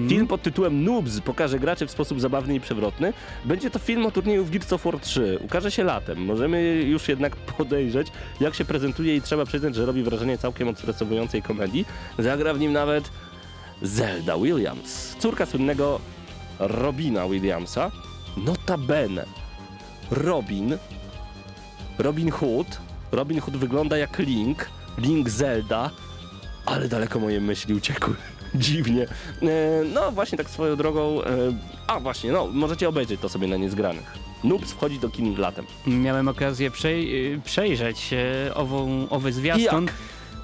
Film 0.09 0.27
pod 0.27 0.41
tytułem 0.41 0.83
Noobs 0.83 1.21
pokaże 1.21 1.59
graczy 1.59 1.87
w 1.87 1.91
sposób 1.91 2.21
zabawny 2.21 2.55
i 2.55 2.59
przewrotny. 2.59 3.13
Będzie 3.45 3.69
to 3.69 3.79
film 3.79 4.05
o 4.05 4.11
turnieju 4.11 4.45
w 4.45 4.49
Gears 4.49 4.73
of 4.73 4.83
War 4.83 4.99
3. 4.99 5.39
Ukaże 5.41 5.71
się 5.71 5.83
latem. 5.83 6.25
Możemy 6.25 6.63
już 6.73 7.07
jednak 7.07 7.35
podejrzeć, 7.57 8.07
jak 8.39 8.55
się 8.55 8.65
prezentuje 8.65 9.15
i 9.15 9.21
trzeba 9.21 9.45
przyznać, 9.45 9.75
że 9.75 9.85
robi 9.85 10.03
wrażenie 10.03 10.37
całkiem 10.37 10.67
odstresowującej 10.67 11.41
komedii. 11.41 11.85
Zagra 12.19 12.53
w 12.53 12.59
nim 12.59 12.73
nawet 12.73 13.11
Zelda 13.81 14.37
Williams, 14.37 15.15
córka 15.19 15.45
słynnego 15.45 15.99
Robina 16.59 17.27
Williamsa. 17.27 17.91
Notabene, 18.37 19.25
Robin, 20.11 20.77
Robin 21.99 22.31
Hood, 22.31 22.67
Robin 23.11 23.41
Hood 23.41 23.57
wygląda 23.57 23.97
jak 23.97 24.19
Link, 24.19 24.69
Link 24.97 25.29
Zelda, 25.29 25.89
ale 26.65 26.87
daleko 26.87 27.19
moje 27.19 27.41
myśli 27.41 27.73
uciekły. 27.73 28.15
Dziwnie. 28.57 29.01
E, 29.41 29.47
no 29.93 30.11
właśnie 30.11 30.37
tak 30.37 30.49
swoją 30.49 30.75
drogą. 30.75 31.23
E, 31.23 31.27
a 31.87 31.99
właśnie, 31.99 32.31
no 32.31 32.47
możecie 32.53 32.89
obejrzeć 32.89 33.21
to 33.21 33.29
sobie 33.29 33.47
na 33.47 33.57
niezgranych. 33.57 34.13
Noobs 34.43 34.71
wchodzi 34.71 34.99
do 34.99 35.09
kin 35.09 35.37
latem. 35.39 35.65
Miałem 35.87 36.27
okazję 36.27 36.71
przej- 36.71 37.33
y, 37.35 37.41
przejrzeć 37.45 38.13
e, 38.13 38.55
ową, 38.55 39.07
owy 39.09 39.33
zwiastun. 39.33 39.85
Jak? 39.85 39.93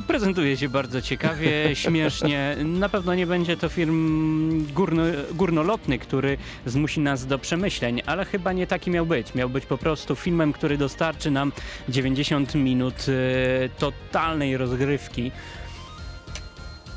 Prezentuje 0.07 0.57
się 0.57 0.69
bardzo 0.69 1.01
ciekawie, 1.01 1.51
śmiesznie. 1.75 2.55
Na 2.63 2.89
pewno 2.89 3.15
nie 3.15 3.27
będzie 3.27 3.57
to 3.57 3.69
film 3.69 4.67
górno, 4.73 5.03
górnolotny, 5.33 5.99
który 5.99 6.37
zmusi 6.65 6.99
nas 6.99 7.25
do 7.25 7.39
przemyśleń, 7.39 8.01
ale 8.05 8.25
chyba 8.25 8.53
nie 8.53 8.67
taki 8.67 8.91
miał 8.91 9.05
być. 9.05 9.33
Miał 9.35 9.49
być 9.49 9.65
po 9.65 9.77
prostu 9.77 10.15
filmem, 10.15 10.53
który 10.53 10.77
dostarczy 10.77 11.31
nam 11.31 11.51
90 11.89 12.55
minut 12.55 12.95
e, 13.07 13.69
totalnej 13.69 14.57
rozgrywki. 14.57 15.31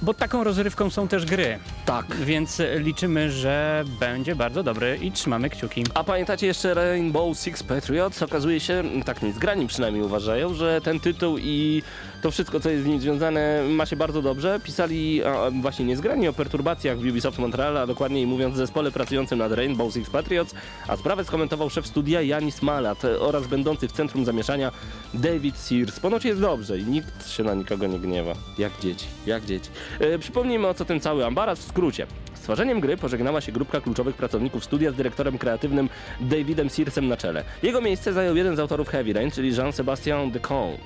Bo 0.07 0.15
taką 0.15 0.45
rozrywką 0.45 0.91
są 0.91 1.09
też 1.09 1.25
gry, 1.27 1.59
Tak. 1.87 2.17
więc 2.17 2.63
liczymy, 2.77 3.31
że 3.31 3.85
będzie 4.01 4.37
bardzo 4.37 4.63
dobry 4.63 4.99
i 5.03 5.13
trzymamy 5.13 5.51
kciuki. 5.51 5.85
A 5.95 6.05
pamiętacie 6.05 6.47
jeszcze 6.47 6.75
Rainbow 6.75 7.39
Six 7.39 7.63
Patriots? 7.63 8.23
Okazuje 8.23 8.61
się, 8.61 8.85
tak 9.05 9.23
niezgrani 9.23 9.67
przynajmniej 9.67 10.05
uważają, 10.05 10.55
że 10.55 10.81
ten 10.81 11.01
tytuł 11.01 11.39
i 11.39 11.83
to 12.23 12.31
wszystko, 12.31 12.61
co 12.61 12.71
jest 12.71 12.85
z 12.85 12.87
nim 12.87 13.01
związane, 13.01 13.63
ma 13.69 13.87
się 13.87 13.97
bardzo 13.97 14.23
dobrze. 14.23 14.61
Pisali 14.65 15.25
a, 15.25 15.51
właśnie 15.51 15.85
niezgrani 15.85 16.29
o 16.29 16.33
perturbacjach 16.33 16.99
w 16.99 17.01
Ubisoft 17.01 17.39
Montreal, 17.39 17.77
a 17.77 17.87
dokładniej 17.87 18.27
mówiąc 18.27 18.57
zespole 18.57 18.91
pracującym 18.91 19.39
nad 19.39 19.53
Rainbow 19.53 19.93
Six 19.93 20.11
Patriots, 20.11 20.55
a 20.89 20.97
sprawę 20.97 21.25
skomentował 21.25 21.71
szef 21.71 21.87
studia 21.87 22.23
Janis 22.23 22.63
Malat 22.63 23.05
oraz 23.05 23.47
będący 23.47 23.89
w 23.89 23.93
centrum 23.93 24.25
zamieszania 24.25 24.73
David 25.15 25.57
Sears. 25.57 26.01
Ponoć 26.01 26.25
jest 26.25 26.41
dobrze 26.41 26.79
i 26.79 26.85
nikt 26.85 27.31
się 27.31 27.45
na 27.45 27.55
nikogo 27.55 27.87
nie 27.87 27.99
gniewa. 27.99 28.33
Jak 28.59 28.73
dzieci, 28.81 29.07
jak 29.27 29.45
dzieci. 29.45 29.71
E, 30.01 30.19
przypomnijmy 30.19 30.69
o 30.69 30.75
co 30.75 30.85
ten 30.85 31.01
cały 31.01 31.27
ambaras 31.27 31.59
w 31.59 31.69
skrócie. 31.69 32.07
Z 32.35 32.41
tworzeniem 32.41 32.81
gry 32.81 32.97
pożegnała 32.97 33.41
się 33.41 33.53
grupka 33.53 33.81
kluczowych 33.81 34.17
pracowników 34.17 34.65
studia 34.65 34.91
z 34.91 34.95
dyrektorem 34.95 35.39
kreatywnym 35.39 35.89
Davidem 36.21 36.71
Searsem 36.71 37.09
na 37.09 37.17
czele. 37.17 37.45
Jego 37.63 37.81
miejsce 37.81 38.13
zajął 38.13 38.37
jeden 38.37 38.57
z 38.57 38.59
autorów 38.59 38.89
Heavy 38.89 39.13
Rain, 39.13 39.31
czyli 39.31 39.53
Jean-Sébastien 39.53 40.31
Decon. 40.31 40.77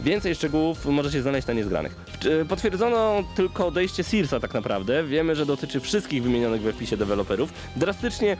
Więcej 0.00 0.34
szczegółów 0.34 0.86
możecie 0.86 1.22
znaleźć 1.22 1.46
na 1.48 1.54
niezgranych. 1.54 1.92
W- 2.20 2.26
e, 2.26 2.44
Potwierdzono 2.44 3.22
tylko 3.36 3.66
odejście 3.66 4.04
Searsa 4.04 4.40
tak 4.40 4.54
naprawdę. 4.54 5.04
Wiemy, 5.04 5.36
że 5.36 5.46
dotyczy 5.46 5.80
wszystkich 5.80 6.22
wymienionych 6.22 6.60
we 6.62 6.72
wpisie 6.72 6.96
deweloperów. 6.96 7.52
Drastycznie, 7.76 8.36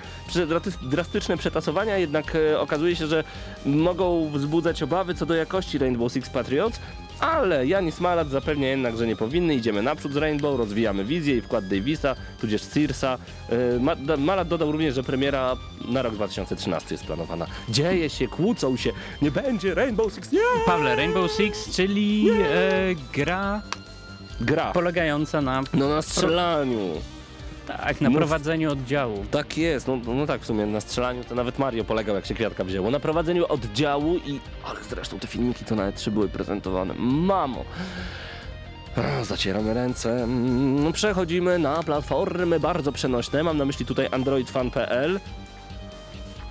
drastyczne 0.83 1.37
przetasowania 1.37 1.99
jednak 1.99 2.37
e, 2.37 2.61
okazuje 2.61 2.97
się, 2.97 3.07
że 3.07 3.25
mogą 3.67 4.31
wzbudzać 4.31 4.83
obawy 4.83 5.15
co 5.15 5.27
do 5.27 5.35
jakości 5.35 5.79
Rainbow 5.79 6.13
Six 6.13 6.31
Patriots, 6.31 6.81
ale 7.21 7.67
Janis 7.67 8.01
Malat 8.01 8.29
zapewnia 8.31 8.69
jednak, 8.69 8.97
że 8.97 9.07
nie 9.07 9.17
powinny. 9.17 9.55
Idziemy 9.55 9.83
naprzód 9.83 10.13
z 10.13 10.17
Rainbow, 10.17 10.59
rozwijamy 10.59 11.05
wizję 11.05 11.37
i 11.37 11.41
wkład 11.43 11.69
Davisa, 11.69 12.17
tudzież 12.41 12.63
Searsa. 12.63 13.19
Da- 14.07 14.17
Malat 14.17 14.49
dodał 14.49 14.73
również, 14.73 14.95
że 14.95 15.03
premiera 15.03 15.57
na 15.89 16.03
rok 16.03 16.15
2013 16.15 16.95
jest 16.95 17.05
planowana. 17.05 17.47
Dzieje 17.69 18.11
się, 18.11 18.29
kłócą 18.29 18.77
się, 18.77 18.93
nie 19.23 19.31
będzie 19.31 19.75
Rainbow 19.75 20.13
Six, 20.13 20.33
nie! 20.33 20.41
Pawle, 20.67 20.97
Rainbow 20.97 21.33
Six, 21.33 21.77
czyli 21.77 22.31
e, 22.31 22.95
gra 23.13 23.63
Gra. 24.41 24.73
polegająca 24.73 25.41
na, 25.41 25.63
No 25.75 25.89
na 25.89 26.03
strzelaniu. 26.03 26.79
Tak, 27.67 28.01
na 28.01 28.11
Mów. 28.11 28.19
prowadzeniu 28.19 28.73
oddziału. 28.73 29.25
Tak 29.31 29.59
jest, 29.59 29.89
no, 29.89 29.97
no 30.15 30.27
tak 30.27 30.41
w 30.41 30.47
sumie 30.47 30.67
na 30.67 30.81
strzelaniu 30.81 31.25
to 31.25 31.35
nawet 31.35 31.59
Mario 31.59 31.85
polegał 31.85 32.17
jak 32.17 32.27
się 32.27 32.35
kwiatka 32.35 32.65
wzięło. 32.65 32.91
Na 32.91 33.01
prowadzeniu 33.01 33.47
oddziału 33.49 34.17
i... 34.17 34.41
Ale 34.65 34.81
zresztą 34.91 35.19
te 35.19 35.27
filmiki 35.27 35.65
to 35.65 35.75
nawet 35.75 35.97
trzy 35.97 36.11
były 36.11 36.29
prezentowane. 36.29 36.95
Mamo! 36.99 37.65
Zacieramy 39.23 39.75
ręce. 39.75 40.23
Mm, 40.23 40.93
Przechodzimy 40.93 41.59
na 41.59 41.83
platformy 41.83 42.61
bardzo 42.61 42.93
przenośne. 42.93 43.43
Mam 43.43 43.59
na 43.59 43.65
myśli 43.65 43.87
tutaj 43.87 44.09
androidfan.pl. 44.11 45.21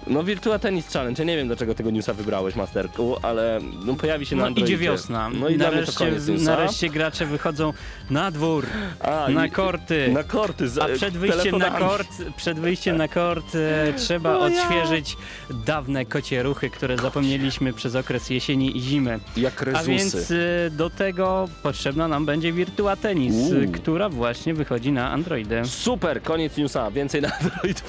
No 0.08 0.24
Virtua 0.24 0.60
Tennis 0.60 0.88
Challenge. 0.94 1.24
Ja 1.24 1.28
nie 1.28 1.38
wiem 1.38 1.48
dlaczego 1.48 1.76
tego 1.76 1.92
newsa 1.92 2.14
wybrałeś, 2.14 2.56
Masterku, 2.56 3.16
ale 3.22 3.60
no, 3.86 3.94
pojawi 3.94 4.26
się 4.26 4.36
na 4.36 4.42
No 4.42 4.48
Androidzie. 4.48 4.74
idzie 4.74 4.84
wiosna. 4.84 5.30
No 5.30 5.50
i 5.50 5.58
nareszcie, 5.58 6.12
nareszcie 6.40 6.90
gracze 6.90 7.26
wychodzą 7.26 7.74
na 8.10 8.32
dwór, 8.32 8.66
A, 9.00 9.28
na 9.30 9.50
korty. 9.50 10.10
Na 10.14 10.24
korty. 10.24 10.70
z- 10.70 10.78
A 10.78 10.88
przed 10.96 11.18
wyjściem 11.18 11.58
na 11.58 11.70
kort, 11.72 12.08
przed 12.38 12.60
wyjściem 12.60 12.98
na 12.98 13.08
kort 13.08 13.56
e, 13.56 13.94
trzeba 13.98 14.38
O 14.38 14.48
ja. 14.48 14.62
odświeżyć 14.64 15.18
dawne 15.66 16.06
kocie 16.06 16.44
ruchy, 16.44 16.70
które 16.70 16.98
zapomnieliśmy 16.98 17.74
przez 17.74 17.96
okres 17.96 18.30
jesieni 18.30 18.78
i 18.78 18.82
zimy. 18.82 19.20
Jak 19.38 19.62
A 19.62 19.66
rezusy. 19.66 19.88
więc 19.92 20.32
e, 20.32 20.36
do 20.72 20.90
tego 20.90 21.48
potrzebna 21.64 22.08
nam 22.08 22.26
będzie 22.26 22.54
Virtua 22.54 22.96
Tennis, 22.96 23.34
Uuu. 23.36 23.64
e, 23.64 23.68
która 23.68 24.10
właśnie 24.10 24.54
wychodzi 24.54 24.92
na 24.92 25.12
Androidy. 25.12 25.62
Super, 25.66 26.22
koniec 26.22 26.58
newsa, 26.58 26.92
więcej 26.92 27.22
na 27.22 27.32
Android. 27.40 27.84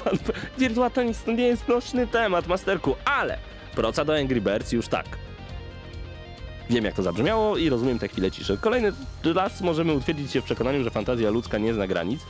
Virtua 0.58 0.90
Tennis 0.90 1.22
to 1.22 1.32
nie 1.32 1.46
jest 1.46 1.68
nośny 1.68 2.05
temat, 2.06 2.46
Masterku, 2.46 2.94
ale 3.04 3.38
proca 3.74 4.04
do 4.04 4.16
Angry 4.16 4.40
Birds 4.40 4.72
już 4.72 4.88
tak. 4.88 5.06
Wiem 6.70 6.84
jak 6.84 6.94
to 6.94 7.02
zabrzmiało 7.02 7.56
i 7.56 7.68
rozumiem 7.68 7.98
tę 7.98 8.08
chwilę 8.08 8.30
ciszy. 8.30 8.58
Kolejny 8.60 8.92
raz 9.34 9.60
możemy 9.60 9.92
utwierdzić 9.92 10.32
się 10.32 10.40
w 10.40 10.44
przekonaniu, 10.44 10.84
że 10.84 10.90
fantazja 10.90 11.30
ludzka 11.30 11.58
nie 11.58 11.74
zna 11.74 11.86
granic. 11.86 12.20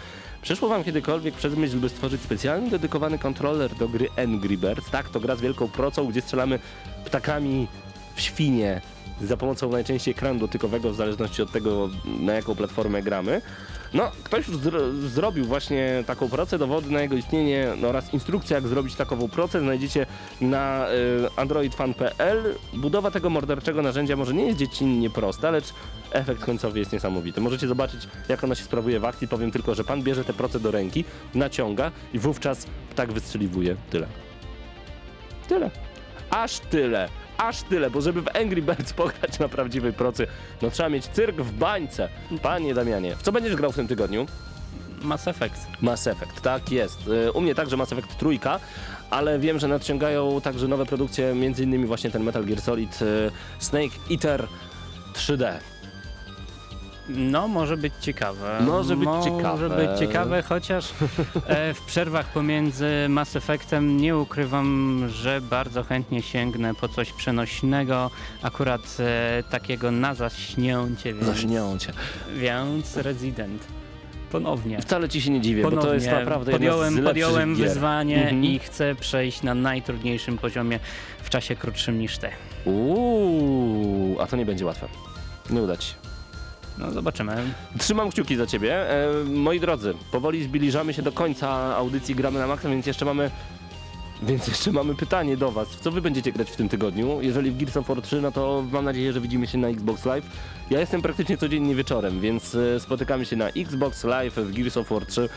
Przeszło 0.42 0.68
wam 0.68 0.84
kiedykolwiek 0.84 1.34
przez 1.34 1.54
myśl, 1.54 1.76
by 1.76 1.88
stworzyć 1.88 2.20
specjalny, 2.22 2.70
dedykowany 2.70 3.18
kontroler 3.18 3.74
do 3.74 3.88
gry 3.88 4.08
Angry 4.16 4.56
Birds? 4.56 4.90
Tak, 4.90 5.08
to 5.08 5.20
gra 5.20 5.36
z 5.36 5.40
wielką 5.40 5.68
procą, 5.68 6.06
gdzie 6.06 6.20
strzelamy 6.20 6.58
ptakami 7.04 7.66
w 8.14 8.20
świnie 8.20 8.80
za 9.22 9.36
pomocą 9.36 9.70
najczęściej 9.70 10.12
ekranu 10.12 10.40
dotykowego, 10.40 10.90
w 10.90 10.96
zależności 10.96 11.42
od 11.42 11.52
tego, 11.52 11.88
na 12.20 12.32
jaką 12.32 12.54
platformę 12.54 13.02
gramy. 13.02 13.42
No, 13.94 14.10
ktoś 14.24 14.48
już 14.48 14.56
zro 14.56 14.92
zrobił 14.92 15.44
właśnie 15.44 16.04
taką 16.06 16.28
procę, 16.28 16.58
dowody 16.58 16.90
na 16.90 17.00
jego 17.00 17.16
istnienie 17.16 17.68
oraz 17.88 18.14
instrukcję, 18.14 18.54
jak 18.54 18.68
zrobić 18.68 18.94
takową 18.94 19.28
procę, 19.28 19.60
znajdziecie 19.60 20.06
na 20.40 20.88
y, 20.90 20.92
androidfan.pl. 21.36 22.54
Budowa 22.74 23.10
tego 23.10 23.30
morderczego 23.30 23.82
narzędzia 23.82 24.16
może 24.16 24.34
nie 24.34 24.46
jest 24.46 24.58
dziecinnie 24.58 25.10
prosta, 25.10 25.50
lecz 25.50 25.72
efekt 26.12 26.44
końcowy 26.44 26.78
jest 26.78 26.92
niesamowity. 26.92 27.40
Możecie 27.40 27.68
zobaczyć, 27.68 28.08
jak 28.28 28.44
ona 28.44 28.54
się 28.54 28.64
sprawuje 28.64 29.00
w 29.00 29.04
akcji. 29.04 29.28
Powiem 29.28 29.50
tylko, 29.50 29.74
że 29.74 29.84
pan 29.84 30.02
bierze 30.02 30.24
tę 30.24 30.32
procę 30.32 30.60
do 30.60 30.70
ręki, 30.70 31.04
naciąga 31.34 31.90
i 32.14 32.18
wówczas 32.18 32.66
ptak 32.90 33.12
wystrzeliwuje. 33.12 33.76
Tyle. 33.90 34.06
Tyle. 35.48 35.70
Aż 36.30 36.58
tyle. 36.58 37.08
Aż 37.38 37.62
tyle, 37.62 37.90
bo 37.90 38.00
żeby 38.00 38.22
w 38.22 38.36
Angry 38.36 38.62
Birds 38.62 38.92
pograć 39.02 39.38
na 39.38 39.48
prawdziwej 39.48 39.92
procy, 39.92 40.26
no 40.62 40.70
trzeba 40.70 40.88
mieć 40.88 41.06
cyrk 41.06 41.36
w 41.36 41.52
bańce. 41.52 42.08
Panie 42.42 42.74
Damianie, 42.74 43.16
w 43.16 43.22
co 43.22 43.32
będziesz 43.32 43.56
grał 43.56 43.72
w 43.72 43.76
tym 43.76 43.88
tygodniu? 43.88 44.26
Mass 45.02 45.28
Effect. 45.28 45.66
Mass 45.82 46.06
Effect, 46.06 46.40
tak 46.40 46.72
jest. 46.72 46.98
Y, 47.08 47.32
U 47.32 47.40
mnie 47.40 47.54
także 47.54 47.76
Mass 47.76 47.92
Effect 47.92 48.16
trójka, 48.18 48.60
ale 49.10 49.38
wiem, 49.38 49.58
że 49.58 49.68
nadciągają 49.68 50.40
także 50.40 50.68
nowe 50.68 50.86
produkcje, 50.86 51.34
między 51.34 51.64
innymi 51.64 51.86
właśnie 51.86 52.10
ten 52.10 52.22
Metal 52.22 52.44
Gear 52.44 52.60
Solid 52.60 53.02
y, 53.02 53.30
Snake 53.58 53.94
Eater 54.10 54.46
3D. 55.14 55.52
No, 57.08 57.48
może 57.48 57.76
być 57.76 57.92
ciekawe. 58.00 58.58
Może 58.60 58.96
być 58.96 59.06
może 59.06 59.30
ciekawe. 59.30 59.68
być 59.88 59.98
ciekawe, 59.98 60.42
chociaż 60.42 60.90
e, 61.46 61.74
w 61.74 61.80
przerwach 61.82 62.26
pomiędzy 62.32 63.06
Mass 63.08 63.36
Effectem 63.36 63.96
nie 63.96 64.16
ukrywam, 64.16 65.02
że 65.08 65.40
bardzo 65.40 65.82
chętnie 65.84 66.22
sięgnę 66.22 66.74
po 66.74 66.88
coś 66.88 67.12
przenośnego, 67.12 68.10
akurat 68.42 68.96
e, 69.00 69.42
takiego 69.50 69.90
na 69.90 70.14
zaśnięcie, 70.14 71.14
więc, 71.14 71.26
Zaśnią 71.26 71.78
cię. 71.78 71.92
więc 72.36 72.96
Resident. 72.96 73.64
Ponownie. 74.32 74.80
Wcale 74.82 75.08
ci 75.08 75.20
się 75.22 75.30
nie 75.30 75.40
dziwię, 75.40 75.62
Ponownie 75.62 75.82
bo 75.82 75.88
to 75.88 75.94
jest 75.94 76.06
naprawdę 76.06 76.52
podjąłem, 76.52 77.04
podjąłem 77.04 77.54
wyzwanie 77.54 78.16
Mhm. 78.22 78.44
i 78.44 78.58
chcę 78.58 78.94
przejść 78.94 79.42
na 79.42 79.54
najtrudniejszym 79.54 80.38
poziomie 80.38 80.78
w 81.22 81.30
czasie 81.30 81.56
krótszym 81.56 81.98
niż 81.98 82.18
ty. 82.18 82.28
Uuu, 82.64 84.20
a 84.20 84.26
to 84.26 84.36
nie 84.36 84.46
będzie 84.46 84.64
łatwe. 84.66 84.88
Nie 85.50 85.62
uda 85.62 85.76
ci 85.76 85.88
się. 85.88 85.94
No 86.78 86.90
zobaczymy. 86.90 87.54
Trzymam 87.78 88.10
kciuki 88.10 88.36
za 88.36 88.46
ciebie. 88.46 88.90
E, 88.90 89.24
moi 89.24 89.60
drodzy, 89.60 89.94
powoli 90.12 90.44
zbliżamy 90.44 90.94
się 90.94 91.02
do 91.02 91.12
końca 91.12 91.76
audycji 91.76 92.14
Gramy 92.14 92.38
na 92.38 92.46
Maxa, 92.46 92.68
więc 92.68 92.86
jeszcze 92.86 93.04
mamy 93.04 93.30
więc 94.22 94.48
jeszcze 94.48 94.72
mamy 94.72 94.94
pytanie 94.94 95.36
do 95.36 95.52
was. 95.52 95.68
W 95.68 95.80
co 95.80 95.90
wy 95.90 96.02
będziecie 96.02 96.32
grać 96.32 96.50
w 96.50 96.56
tym 96.56 96.68
tygodniu? 96.68 97.18
Jeżeli 97.20 97.50
w 97.50 97.56
Gears 97.56 97.76
of 97.76 97.88
War 97.88 98.02
3, 98.02 98.20
no 98.20 98.32
to 98.32 98.64
mam 98.72 98.84
nadzieję, 98.84 99.12
że 99.12 99.20
widzimy 99.20 99.46
się 99.46 99.58
na 99.58 99.68
Xbox 99.68 100.04
Live. 100.04 100.26
Ja 100.70 100.80
jestem 100.80 101.02
praktycznie 101.02 101.36
codziennie 101.36 101.74
wieczorem, 101.74 102.20
więc 102.20 102.54
e, 102.54 102.80
spotykamy 102.80 103.24
się 103.24 103.36
na 103.36 103.48
Xbox 103.48 104.04
Live 104.04 104.34
w 104.34 104.52
Gears 104.52 104.76
of 104.76 104.88
War 104.90 105.06
3. 105.06 105.28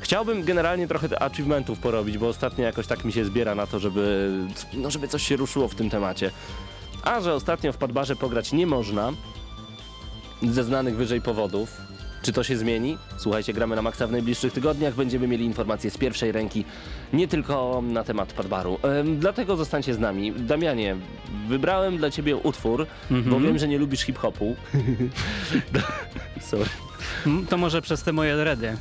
Chciałbym 0.00 0.44
generalnie 0.44 0.88
trochę 0.88 1.22
achievementów 1.22 1.78
porobić, 1.78 2.18
bo 2.18 2.28
ostatnio 2.28 2.64
jakoś 2.64 2.86
tak 2.86 3.04
mi 3.04 3.12
się 3.12 3.24
zbiera 3.24 3.54
na 3.54 3.66
to, 3.66 3.78
żeby, 3.78 4.30
no, 4.74 4.90
żeby 4.90 5.08
coś 5.08 5.22
się 5.22 5.36
ruszyło 5.36 5.68
w 5.68 5.74
tym 5.74 5.90
temacie. 5.90 6.30
A 7.02 7.20
że 7.20 7.34
ostatnio 7.34 7.72
w 7.72 7.76
Padbarze 7.76 8.16
pograć 8.16 8.52
nie 8.52 8.66
można, 8.66 9.12
ze 10.42 10.64
znanych 10.64 10.96
wyżej 10.96 11.20
powodów, 11.20 11.80
Czy 12.22 12.32
to 12.32 12.42
się 12.44 12.56
zmieni? 12.56 12.98
Słuchajcie, 13.16 13.52
gramy 13.52 13.76
na 13.76 13.82
maksa 13.82 14.06
w 14.06 14.12
najbliższych 14.12 14.52
tygodniach. 14.52 14.94
Będziemy 14.94 15.28
mieli 15.28 15.44
informacje 15.44 15.90
z 15.90 15.98
pierwszej 15.98 16.32
ręki, 16.32 16.64
nie 17.12 17.28
tylko 17.28 17.82
na 17.86 18.04
temat 18.04 18.32
Padbaru. 18.32 18.78
Ym, 19.00 19.18
dlatego 19.18 19.56
zostańcie 19.56 19.94
z 19.94 19.98
nami. 19.98 20.32
Damianie, 20.32 20.96
wybrałem 21.48 21.96
dla 21.96 22.10
ciebie 22.10 22.36
utwór, 22.36 22.86
bo 23.10 23.40
wiem, 23.40 23.58
że 23.58 23.68
nie 23.68 23.78
lubisz 23.78 24.00
hip-hopu. 24.00 24.56
Sorry. 26.40 26.64
Mm, 27.26 27.46
To 27.46 27.56
może 27.56 27.82
przez 27.82 28.02
te 28.02 28.12
moje 28.12 28.36
dredy. 28.36 28.66
Y, 28.66 28.76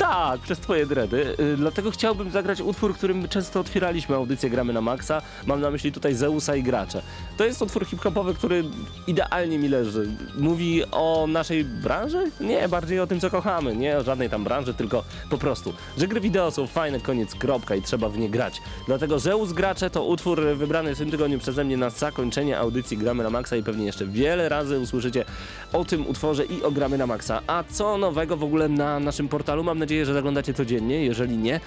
Tak, 0.00 0.40
przez 0.40 0.58
twoje 0.58 0.86
dredy. 0.86 1.36
Y, 1.40 1.56
Dlatego 1.56 1.90
chciałbym 1.90 2.30
zagrać 2.30 2.60
utwór, 2.60 2.94
którym 2.94 3.28
często 3.28 3.60
otwieraliśmy 3.60 4.16
audycję 4.16 4.50
Gramy 4.50 4.72
na 4.72 4.80
Maxa. 4.80 5.22
Mam 5.46 5.60
na 5.60 5.70
myśli 5.70 5.92
tutaj 5.92 6.14
Zeusa 6.14 6.56
i 6.56 6.62
Gracze. 6.62 7.02
To 7.36 7.44
jest 7.44 7.62
utwór 7.62 7.86
hip-hopowy, 7.86 8.34
który 8.34 8.64
idealnie 9.06 9.58
mi 9.58 9.68
leży. 9.68 10.08
Mówi 10.38 10.84
o 10.92 11.26
naszej 11.28 11.64
branży? 11.64 12.30
Nie, 12.40 12.68
bardziej 12.68 13.00
o 13.00 13.06
tym, 13.06 13.20
co 13.20 13.30
kochamy. 13.30 13.76
Nie 13.76 13.96
o 13.98 14.02
żadnej 14.02 14.30
tam 14.30 14.44
branży, 14.44 14.74
tylko 14.74 15.04
po 15.30 15.38
prostu, 15.38 15.72
że 15.98 16.08
gry 16.08 16.20
wideo 16.20 16.50
są 16.50 16.66
fajne, 16.66 17.00
koniec, 17.00 17.34
kropka 17.34 17.74
i 17.74 17.82
trzeba 17.82 18.08
w 18.08 18.18
nie 18.18 18.30
grać. 18.30 18.62
Dlatego 18.86 19.18
Zeus 19.18 19.52
Gracze 19.52 19.90
to 19.90 20.04
utwór 20.04 20.40
wybrany 20.40 20.94
w 20.94 20.98
tym 20.98 21.10
tygodniu 21.10 21.38
przeze 21.38 21.64
mnie 21.64 21.76
na 21.76 21.90
zakończenie 21.90 22.58
audycji 22.58 22.96
Gramy 22.98 23.22
na 23.22 23.30
Maxa 23.30 23.56
i 23.56 23.62
pewnie 23.62 23.86
jeszcze 23.86 24.06
wiele 24.06 24.48
razy 24.48 24.78
usłyszycie 24.78 25.24
o 25.72 25.84
tym 25.84 26.06
utworze 26.06 26.44
i 26.44 26.62
o 26.62 26.70
Gramy 26.70 26.98
na 26.98 27.06
Maxa. 27.06 27.42
A 27.46 27.64
co 27.70 27.98
nowego 27.98 28.36
w 28.36 28.44
ogóle 28.44 28.68
na 28.68 29.00
naszym 29.00 29.28
portalu? 29.28 29.64
Mam 29.64 29.78
nadzieję, 29.78 29.89
że 30.04 30.14
zaglądacie 30.14 30.54
codziennie. 30.54 31.04
Jeżeli 31.04 31.38
nie, 31.38 31.60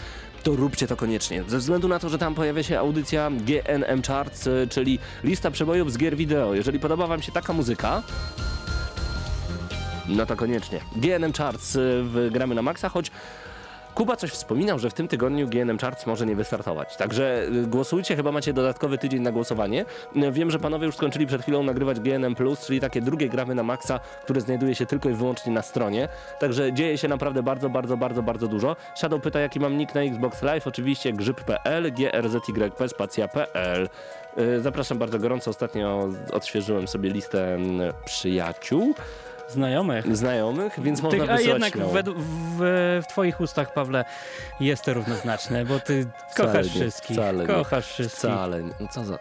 to 0.44 0.56
róbcie 0.56 0.88
to 0.88 0.96
koniecznie. 0.96 1.44
Ze 1.48 1.58
względu 1.58 1.88
na 1.88 2.00
to, 2.00 2.10
że 2.10 2.18
tam 2.18 2.36
pojawia 2.36 2.64
się 2.64 2.80
audycja 2.80 3.32
GNM 3.32 4.02
Charts, 4.08 4.48
y, 4.48 4.68
czyli 4.70 5.00
lista 5.24 5.52
przebojów 5.52 5.92
z 5.92 5.98
gier 5.98 6.16
wideo. 6.16 6.54
Jeżeli 6.54 6.80
podoba 6.80 7.08
wam 7.08 7.22
się 7.22 7.32
taka 7.32 7.54
muzyka, 7.54 8.04
no 10.08 10.26
to 10.26 10.36
koniecznie. 10.36 10.80
GNM 10.96 11.34
Charts 11.34 11.76
y, 11.76 11.80
w 12.04 12.30
Gramy 12.32 12.56
na 12.56 12.62
Maxa, 12.62 12.90
choć 12.90 13.12
Kuba 13.96 14.16
coś 14.16 14.32
wspominał, 14.32 14.80
że 14.80 14.90
w 14.90 14.94
tym 14.94 15.08
tygodniu 15.08 15.48
GNM 15.48 15.78
Charts 15.78 16.06
może 16.06 16.26
nie 16.26 16.36
wystartować. 16.36 16.98
Także 16.98 17.44
y, 17.44 17.68
głosujcie, 17.68 18.16
chyba 18.16 18.32
macie 18.32 18.54
dodatkowy 18.54 18.98
tydzień 18.98 19.22
na 19.22 19.32
głosowanie. 19.32 19.86
Y, 20.16 20.32
Wiem, 20.32 20.52
że 20.52 20.60
panowie 20.60 20.86
już 20.86 20.96
skończyli 20.96 21.28
przed 21.28 21.42
chwilą 21.42 21.64
nagrywać 21.64 22.00
GNM 22.00 22.36
czyli 22.68 22.80
takie 22.80 23.02
drugie 23.02 23.30
gramy 23.30 23.56
na 23.56 23.64
maksa, 23.64 24.00
które 24.24 24.42
znajduje 24.42 24.76
się 24.76 24.86
tylko 24.86 25.10
i 25.10 25.14
wyłącznie 25.14 25.54
na 25.54 25.62
stronie. 25.62 26.08
Także 26.40 26.74
dzieje 26.74 26.98
się 26.98 27.08
naprawdę 27.08 27.44
bardzo, 27.44 27.70
bardzo, 27.70 27.98
bardzo, 27.98 28.24
bardzo 28.24 28.48
dużo. 28.48 28.76
Shadow 28.96 29.22
pyta, 29.22 29.40
jaki 29.40 29.60
mam 29.60 29.78
nick 29.78 29.96
na 29.96 30.02
Xbox 30.02 30.42
Live. 30.42 30.68
Oczywiście 30.68 31.14
grzyb.pl, 31.14 31.94
grzyp, 31.94 32.44
spacja.pl. 32.88 33.90
Zapraszam 34.60 34.98
bardzo 34.98 35.20
gorąco. 35.20 35.52
Ostatnio 35.52 36.10
odświeżyłem 36.32 36.88
sobie 36.88 37.10
listę 37.10 37.56
mm, 37.56 37.94
przyjaciół, 38.06 38.94
Znajomych. 39.54 40.18
znajomych, 40.18 40.80
więc 40.80 41.02
można 41.02 41.20
Tych, 41.20 41.30
a 41.30 41.42
jednak 41.42 41.78
w, 41.78 41.94
w, 42.58 43.02
w 43.04 43.08
twoich 43.08 43.42
ustach, 43.42 43.74
Pawle, 43.74 44.06
jest 44.60 44.86
to 44.86 44.94
równoznaczne, 44.94 45.66
bo 45.66 45.80
ty 45.80 46.06
Wcale 46.32 46.48
kochasz 46.50 46.66
nie, 46.76 46.82
wszystkich. 46.82 47.18
wcale 47.18 47.42
nie. 47.48 47.48
kochasz 47.54 47.88
wszystkich. 47.88 48.20
Wcale 48.20 48.64
nie. 48.64 48.74
No 48.80 48.88
co 48.88 49.04
za... 49.06 49.18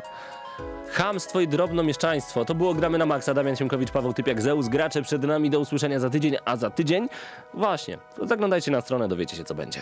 Chamstwo 0.92 1.40
i 1.40 1.48
drobnomieszczaństwo. 1.48 2.44
To 2.44 2.54
było 2.54 2.74
Gramy 2.74 2.98
na 2.98 3.06
Maxa. 3.06 3.34
Damian 3.34 3.56
Siemkowicz, 3.56 3.90
Paweł 3.90 4.12
Typiak, 4.12 4.42
Zeus. 4.42 4.68
Gracze 4.68 5.02
przed 5.02 5.22
nami. 5.22 5.50
Do 5.50 5.60
usłyszenia 5.60 6.00
za 6.00 6.10
tydzień. 6.10 6.36
A 6.44 6.56
za 6.56 6.70
tydzień 6.70 7.08
właśnie, 7.54 7.98
to 8.16 8.26
zaglądajcie 8.26 8.70
na 8.70 8.80
stronę, 8.80 9.08
dowiecie 9.08 9.36
się 9.36 9.44
co 9.44 9.54
będzie. 9.54 9.80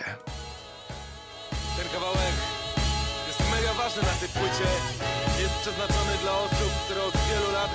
Ten 1.77 1.87
kawałek 1.93 2.33
jest 3.27 3.39
mega 3.51 3.73
ważny 3.73 4.01
na 4.01 4.13
tej 4.19 4.29
płycie. 4.29 4.69
Jest 5.41 5.53
przeznaczony 5.61 6.11
dla 6.21 6.31
osób, 6.37 6.71
które 6.85 7.03
od 7.03 7.13
wielu 7.13 7.51
lat 7.53 7.69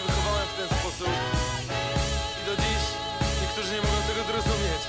się 0.00 0.06
wychowałem 0.06 0.48
w 0.48 0.56
ten 0.60 0.68
sposób 0.78 1.12
i 2.40 2.42
do 2.48 2.54
dziś 2.62 2.82
niektórzy 3.42 3.70
nie 3.74 3.82
mogą 3.86 3.98
tego 4.10 4.22
zrozumieć. 4.28 4.82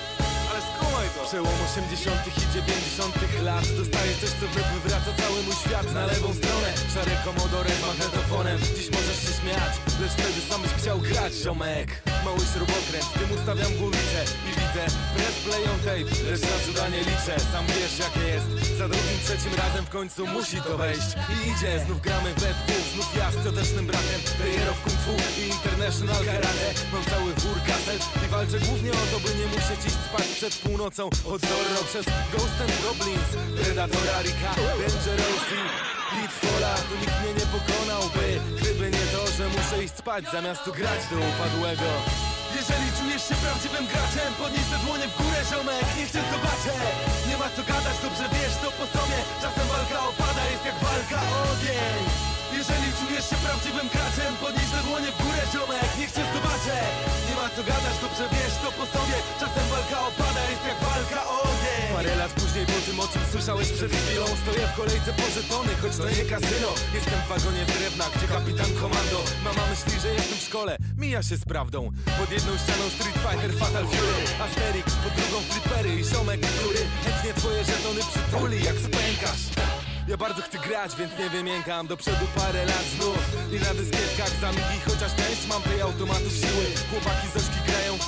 Ale 0.50 0.60
skumaj 0.70 1.08
to! 1.16 1.20
Przełom 1.30 1.58
80. 1.70 2.28
i 2.28 2.54
90. 2.54 3.16
lat 3.50 3.66
Dostaję 3.82 4.12
coś, 4.22 4.32
co 4.40 4.46
wywraca 4.76 5.12
cały 5.22 5.38
mój 5.46 5.56
świat 5.64 5.88
Na 5.94 6.06
lewą 6.12 6.28
stronę, 6.40 6.70
szare 6.94 7.16
komodore 7.26 7.72
z 7.80 7.82
magnetofonem 7.88 8.60
Dziś 8.78 8.88
możesz 8.98 9.11
się 9.52 9.58
śmiać, 9.58 10.00
lecz 10.02 10.12
wtedy 10.12 10.42
sam 10.50 10.62
byś 10.62 10.72
chciał 10.72 11.00
grać, 11.00 11.34
ziomek. 11.34 12.02
Mały 12.26 12.40
śrubokręt, 12.54 13.08
tym 13.20 13.30
ustawiam 13.38 13.72
głowicę 13.80 14.22
I 14.48 14.52
widzę, 14.60 14.84
press 15.16 15.36
play 15.46 15.64
on 15.74 15.80
tape 15.88 16.10
Lecz 16.30 16.42
na 16.42 16.58
cuda 16.66 16.86
nie 16.90 17.02
liczę, 17.10 17.34
sam 17.52 17.66
wiesz 17.68 17.96
jakie 18.04 18.26
jest 18.34 18.50
Za 18.78 18.88
drugim, 18.92 19.20
trzecim 19.26 19.54
razem 19.64 19.84
w 19.86 19.90
końcu 19.90 20.28
musi 20.28 20.58
to 20.68 20.78
wejść. 20.78 21.10
I 21.34 21.36
idzie, 21.52 21.72
znów 21.86 22.02
gramy 22.02 22.30
we 22.42 22.50
dwóch 22.60 22.86
Znów 22.94 23.10
ja 23.20 23.28
z 23.32 23.38
ciotecznym 23.46 23.86
bratem 23.88 24.22
Player 24.38 24.70
Kung 24.84 24.98
Fu 25.04 25.16
i 25.42 25.44
International 25.56 26.22
Karate. 26.30 26.70
Mam 26.94 27.04
cały 27.12 27.30
wór 27.42 27.58
kaset 27.70 28.02
i 28.24 28.28
walczę 28.34 28.58
głównie 28.68 28.92
o 29.02 29.04
to, 29.12 29.18
by 29.24 29.30
nie 29.40 29.48
musieć 29.56 29.82
iść 29.88 30.00
spać 30.08 30.28
przed 30.38 30.54
północą 30.64 31.04
Od 31.34 31.42
Zorro 31.50 31.82
przez 31.90 32.06
Ghost 32.34 32.58
and 32.64 32.74
Goblins 32.84 33.30
Predatora, 33.60 34.18
Rika, 34.26 34.52
Dangerousy 34.80 35.60
Pitfalla, 36.12 36.74
tu 36.88 36.94
nikt 37.02 37.16
mnie 37.22 37.34
nie 37.40 37.48
pokonałby 37.56 38.28
Gdyby 38.58 38.81
muszę 39.72 39.84
iść 39.84 39.96
spać 39.96 40.26
zamiast 40.32 40.64
tu 40.64 40.72
grać 40.74 41.02
do 41.12 41.16
upadłego. 41.16 41.90
Jeżeli 42.56 42.88
czujesz 42.98 43.24
się 43.30 43.36
prawdziwym 43.36 43.86
graczem, 43.88 44.34
podnieś 44.42 44.66
te 44.72 44.78
dłonie 44.86 45.08
w 45.08 45.18
górę, 45.18 45.40
ziomek, 45.52 45.86
niech 45.98 46.12
cię 46.12 46.22
zobaczę. 46.32 46.74
Nie 47.28 47.38
ma 47.38 47.50
co 47.56 47.64
gadać, 47.64 47.98
dobrze 48.04 48.26
wiesz, 48.34 48.56
to 48.64 48.72
po 48.72 48.86
sobie. 48.98 49.18
Czasem 49.42 49.68
walka 49.68 49.98
opada, 50.10 50.44
jest 50.52 50.66
jak 50.66 50.76
walka 50.76 51.20
ogień 51.52 52.41
jeżeli 52.62 52.90
czujesz 53.00 53.26
się 53.30 53.38
prawdziwym 53.46 53.88
graczem 53.94 54.32
Podnieś 54.44 54.70
dłonie 54.88 55.10
w 55.14 55.18
górę, 55.24 55.44
ziomek, 55.54 55.92
niech 56.00 56.12
cię 56.16 56.24
zobaczę. 56.34 56.78
Nie 57.28 57.36
ma 57.40 57.48
co 57.56 57.62
gadać, 57.70 57.96
dobrze 58.06 58.26
wiesz, 58.34 58.56
to 58.64 58.70
po 58.78 58.86
sobie. 58.94 59.18
Czasem 59.42 59.66
walka 59.74 59.98
opada, 60.10 60.42
jest 60.52 60.64
jak 60.70 60.80
walka 60.90 61.22
o 61.34 61.38
ogień. 61.52 61.88
Parę 61.98 62.14
lat 62.22 62.32
później 62.42 62.66
po 62.74 62.80
tym, 62.86 62.98
o 63.04 63.08
czym 63.12 63.24
słyszałeś 63.34 63.68
przed 63.78 63.92
chwilą 64.00 64.26
Stoję 64.44 64.64
w 64.72 64.76
kolejce 64.82 65.10
po 65.20 65.28
żetony, 65.38 65.72
choć 65.82 65.94
to 66.02 66.08
nie 66.18 66.26
kasyno. 66.34 66.72
Jestem 66.98 67.20
w 67.24 67.28
wagonie 67.34 67.64
z 67.68 67.72
drewna, 67.78 68.06
gdzie 68.14 68.28
kapitan 68.36 68.72
komando. 68.84 69.20
Mama 69.46 69.64
myśli, 69.72 69.96
że 70.04 70.10
jestem 70.18 70.38
w 70.42 70.46
szkole, 70.48 70.74
mija 71.02 71.22
się 71.30 71.36
z 71.44 71.46
prawdą. 71.52 71.80
Pod 72.20 72.30
jedną 72.38 72.52
ścianą 72.62 72.86
Street 72.96 73.18
Fighter, 73.26 73.52
Fatal 73.62 73.86
Fury. 73.92 74.20
Asterix, 74.46 74.88
pod 75.04 75.14
drugą 75.18 75.38
flipery 75.50 75.92
i 76.00 76.04
ziomek, 76.12 76.40
który 76.56 76.82
Chętnie 77.04 77.32
twoje 77.40 77.62
żetony 77.72 78.02
przytuli, 78.12 78.58
jak 78.68 78.78
spękasz 78.86 79.44
ja 80.08 80.18
bardzo 80.18 80.42
chcę 80.42 80.58
grać, 80.58 80.96
więc 80.96 81.12
nie 81.20 81.30
wymiękam 81.30 81.88
Do 81.88 81.98
przodu 81.98 82.26
parę 82.36 82.66
lat 82.66 82.86
znów. 82.96 83.22
I 83.52 83.56
na 83.66 83.74
dyskietkach 83.74 84.34
zamigi, 84.42 84.78
chociaż 84.86 85.12
część 85.16 85.48
mam 85.48 85.62
tej 85.62 85.82
automatów 85.82 86.34
siły. 86.34 86.66
Chłopaki 86.90 87.28
z 87.34 87.36
ośki 87.36 87.60
grają 87.68 87.98
w 87.98 88.04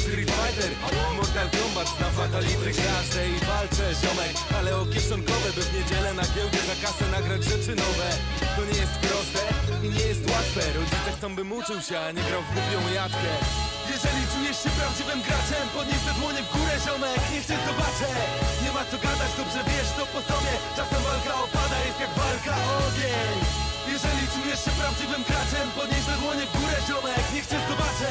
Street 0.00 0.30
Fighter, 0.36 0.70
Mortal 1.16 1.48
Kombat 1.58 2.00
Na 2.00 2.10
fatality 2.10 2.70
każdej 2.82 3.30
walczę 3.48 3.86
ziomek. 4.00 4.34
Ale 4.58 4.76
o 4.76 4.86
kieszonkowe, 4.86 5.48
by 5.56 5.62
w 5.62 5.74
niedzielę 5.74 6.14
na 6.14 6.22
giełdzie 6.22 6.60
za 6.70 6.76
kasę 6.82 7.04
nagrać 7.10 7.44
rzeczy 7.44 7.74
nowe. 7.76 8.08
To 8.56 8.62
nie 8.70 8.78
jest 8.80 8.96
proste 9.06 9.42
i 9.84 9.88
nie 9.88 10.06
jest 10.10 10.30
łatwe. 10.30 10.60
Rodzice 10.78 11.10
chcą, 11.16 11.36
bym 11.36 11.52
uczył 11.52 11.80
się, 11.80 11.98
a 12.00 12.12
nie 12.12 12.22
grał 12.22 12.42
w 12.42 12.54
głupią 12.54 12.94
jatkę 12.94 13.75
jeżeli 13.96 14.22
czujesz 14.32 14.58
się 14.62 14.70
prawdziwym 14.78 15.20
graczem 15.26 15.64
Podnieś 15.76 16.00
te 16.06 16.12
dłonie 16.18 16.42
w 16.46 16.48
górę, 16.54 16.74
ziomek, 16.84 17.22
niech 17.32 17.44
cię 17.48 17.56
zobaczę. 17.68 18.08
Nie 18.62 18.70
ma 18.76 18.82
co 18.90 18.96
gadać, 19.06 19.30
dobrze 19.40 19.60
wiesz 19.70 19.90
to 19.96 20.04
po 20.14 20.20
sobie. 20.30 20.52
Czasem 20.76 21.02
walka 21.08 21.32
opada, 21.44 21.76
jest 21.86 22.00
jak 22.04 22.12
walka 22.20 22.54
o 22.68 22.72
ogień. 22.86 23.36
Jeżeli 23.94 24.24
czujesz 24.34 24.60
się 24.64 24.72
prawdziwym 24.80 25.22
graczem 25.28 25.66
Podnieś 25.78 26.04
te 26.08 26.14
dłonie 26.22 26.44
w 26.48 26.52
górę, 26.56 26.78
ziomek, 26.88 27.24
niech 27.34 27.46
cię 27.50 27.58
zobaczę. 27.70 28.10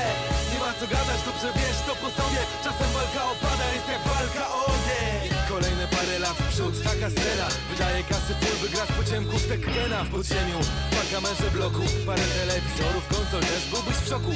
Nie 0.52 0.60
ma 0.64 0.72
co 0.80 0.86
gadać, 0.96 1.20
dobrze 1.28 1.50
wiesz 1.60 1.80
to 1.88 1.94
po 2.02 2.10
sobie. 2.18 2.42
Czasem 2.66 2.90
walka 2.98 3.22
opada, 3.34 3.66
jest 3.76 3.88
jak 3.94 4.04
walka 4.14 4.44
o 4.58 4.60
ogień. 4.76 5.26
Kolejne 5.54 5.86
parę 5.96 6.16
lat 6.26 6.38
w 6.44 6.48
przód, 6.52 6.76
taka 6.90 7.08
scena. 7.14 7.48
Wydaje 7.72 8.00
kasy 8.12 8.34
full, 8.40 8.58
by 8.62 8.68
grać 8.74 8.90
po 8.98 9.04
ciemku 9.10 9.36
w 9.40 9.46
Tekkena 9.50 10.00
W 10.08 10.10
podziemiu, 10.16 10.60
w 10.88 10.90
parkamerze 10.96 11.48
bloku. 11.56 11.84
Parę 12.10 12.26
telewizorów, 12.38 13.04
konsol, 13.14 13.44
też 13.52 13.64
byłbyś 13.72 13.98
w 14.04 14.08
szoku 14.12 14.32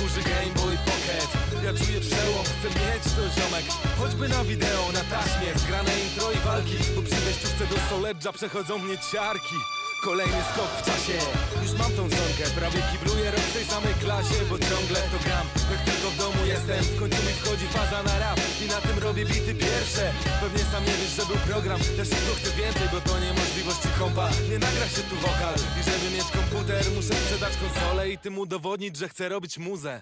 kurzy 0.00 0.22
Game 0.22 0.54
Boy 0.54 0.76
Pocket. 0.84 1.28
Ja 1.64 1.72
czuję 1.72 2.00
przełom, 2.00 2.44
chcę 2.44 2.68
mieć 2.68 3.04
to 3.04 3.40
ziomek. 3.40 3.64
Choćby 3.98 4.28
na 4.28 4.44
wideo, 4.44 4.92
na 4.92 5.00
taśmie 5.00 5.58
Zgrane 5.58 6.00
intro 6.00 6.32
i 6.32 6.36
walki. 6.36 6.76
Bo 6.96 7.02
przy 7.02 7.14
wejściówce 7.14 7.66
do 7.66 7.76
Soledża 7.90 8.32
przechodzą 8.32 8.78
mnie 8.78 8.98
ciarki 9.12 9.56
Kolejny 10.02 10.42
skok 10.52 10.70
w 10.80 10.82
czasie. 10.88 11.18
Już 11.62 11.72
mam 11.80 11.92
tą 11.98 12.02
zonkę, 12.18 12.44
prawie 12.58 12.80
kibluję 12.90 13.30
rok 13.30 13.40
w 13.50 13.52
tej 13.56 13.64
samej 13.64 13.94
klasie 13.94 14.38
Bo 14.50 14.56
ciągle 14.58 14.98
to 15.12 15.18
gram, 15.24 15.46
jak 15.72 15.82
tylko 15.88 16.10
w 16.10 16.16
domu 16.22 16.40
jestem 16.46 16.84
W 16.84 16.98
końcu 17.00 17.20
mi 17.26 17.32
wchodzi 17.40 17.66
faza 17.66 18.02
na 18.02 18.18
rap. 18.18 18.38
I 18.64 18.66
na 18.74 18.80
tym 18.86 18.98
robię 18.98 19.24
bity 19.24 19.54
pierwsze. 19.54 20.04
Pewnie 20.40 20.64
sam 20.72 20.82
nie 20.88 20.96
wiesz, 21.00 21.14
że 21.18 21.24
był 21.30 21.38
program. 21.50 21.80
Ja 21.98 22.04
szybko 22.04 22.32
chcę 22.38 22.50
więcej, 22.62 22.86
bo 22.92 22.98
to 23.00 23.12
niemożliwości 23.26 23.88
kompa. 23.98 24.26
Nie 24.50 24.58
nagra 24.66 24.86
się 24.94 25.02
tu 25.08 25.16
wokal. 25.24 25.56
I 25.78 25.80
żeby 25.88 26.06
mieć 26.16 26.28
komputer 26.38 26.82
muszę 26.96 27.14
sprzedać 27.20 27.54
konsolę 27.62 28.10
I 28.10 28.18
tym 28.18 28.38
udowodnić, 28.38 28.96
że 28.96 29.08
chcę 29.08 29.28
robić 29.28 29.58
muzę 29.58 29.92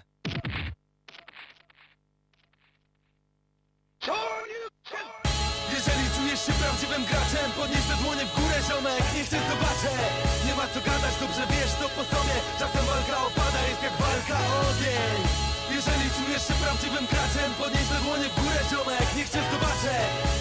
Czujesz 6.39 6.57
się 6.57 6.63
prawdziwym 6.63 7.03
graczem 7.11 7.49
Podnieś 7.59 7.83
te 7.89 7.95
dłonie 8.03 8.23
w 8.29 8.31
górę, 8.37 8.57
ziomek, 8.67 9.05
niech 9.15 9.27
cię 9.31 9.39
zobaczę. 9.51 9.91
Nie 10.45 10.53
ma 10.59 10.65
co 10.73 10.79
gadać, 10.89 11.13
dobrze 11.23 11.43
wiesz 11.53 11.73
to 11.79 11.85
po 11.97 12.03
sobie. 12.13 12.35
Czasem 12.59 12.83
walka 12.91 13.15
opada, 13.27 13.59
jest 13.69 13.81
jak 13.87 13.95
walka 14.03 14.37
o 14.51 14.55
ogień. 14.69 15.19
Jeżeli 15.75 16.07
czujesz 16.17 16.43
się 16.47 16.55
prawdziwym 16.63 17.05
graczem 17.11 17.49
Podnieś 17.61 17.87
te 17.91 17.97
dłonie 18.05 18.27
w 18.31 18.35
górę, 18.39 18.59
ziomek, 18.71 19.07
niech 19.17 19.29
cię 19.33 19.41
zobaczę. 19.53 19.95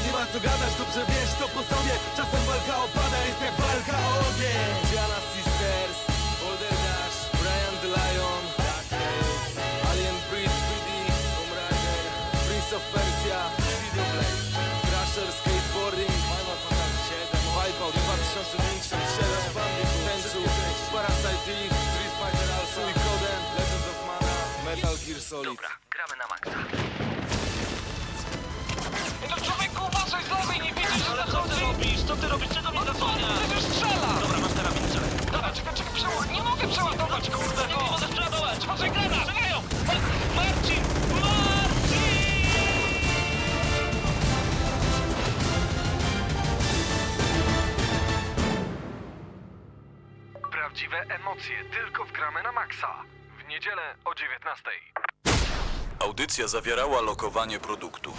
Nie 0.05 0.11
ma 0.17 0.23
co 0.33 0.39
gadać, 0.49 0.73
dobrze 0.83 1.03
wiesz 1.11 1.33
to 1.41 1.47
po 1.55 1.63
sobie. 1.71 1.95
Czasem 2.19 2.43
walka 2.51 2.75
opada, 2.87 3.19
jest 3.29 3.41
jak 3.47 3.55
walka 3.65 3.97
o 4.09 4.13
ogień. 4.29 4.71
Diana 4.91 5.21
Sisters, 5.31 5.99
Dash, 6.85 7.19
Brian 7.41 7.75
the 7.83 7.91
Lion 7.97 8.43
Alien 9.91 10.19
Breed 10.29 10.53
3D, 10.67 10.89
Tomb 11.33 11.51
Raider, 11.59 12.01
Prince 12.47 12.71
of 12.79 12.83
Persia, 12.95 13.41
Video 13.83 14.07
Blade, 14.13 15.48
Solid. 25.29 25.61
gramy 25.91 26.17
na 26.17 26.27
maksa. 26.27 26.59
No 29.31 29.37
człowieku, 29.37 29.83
uważaj 29.89 30.25
z 30.25 30.31
lewej, 30.31 30.61
nie 30.61 30.73
widzisz, 30.73 31.07
że 31.17 31.33
co 31.33 31.43
ty 31.43 31.61
robisz? 31.61 32.03
Co 32.03 32.17
ty 32.17 32.29
robisz? 32.29 32.49
Czego 32.49 32.71
mi 32.71 32.79
zasłaniasz? 32.87 33.39
Przecież 33.47 33.65
strzela! 33.65 34.21
Dobra, 34.21 34.39
masz 34.39 34.55
karabin, 34.55 34.89
strzelaj. 34.89 35.11
Dobra, 35.33 35.53
czekaj, 35.53 35.75
czekaj, 35.75 35.95
przeładuj. 35.95 36.35
Nie 36.37 36.43
mogę 36.43 36.69
przeładować, 36.69 37.31
kurde, 37.31 37.63
no! 37.71 37.77
Nie 37.83 37.91
mogę 37.91 38.09
przeładować! 38.09 38.67
Patrzaj, 38.67 38.91
grana! 38.91 39.17
Strzelają! 39.25 39.57
Ma- 39.87 40.37
Marcin! 40.37 40.83
Marcin! 41.21 42.09
Prawdziwe 50.51 50.97
emocje 51.09 51.65
tylko 51.65 52.05
w 52.05 52.13
gramy 52.13 52.43
na 52.43 52.53
maksa. 52.53 52.95
W 53.45 53.49
niedzielę 53.49 53.95
o 54.05 54.15
19. 54.15 54.71
Audycja 55.99 56.49
zawierała 56.49 57.01
lokowanie 57.01 57.61
produktu. 57.61 58.13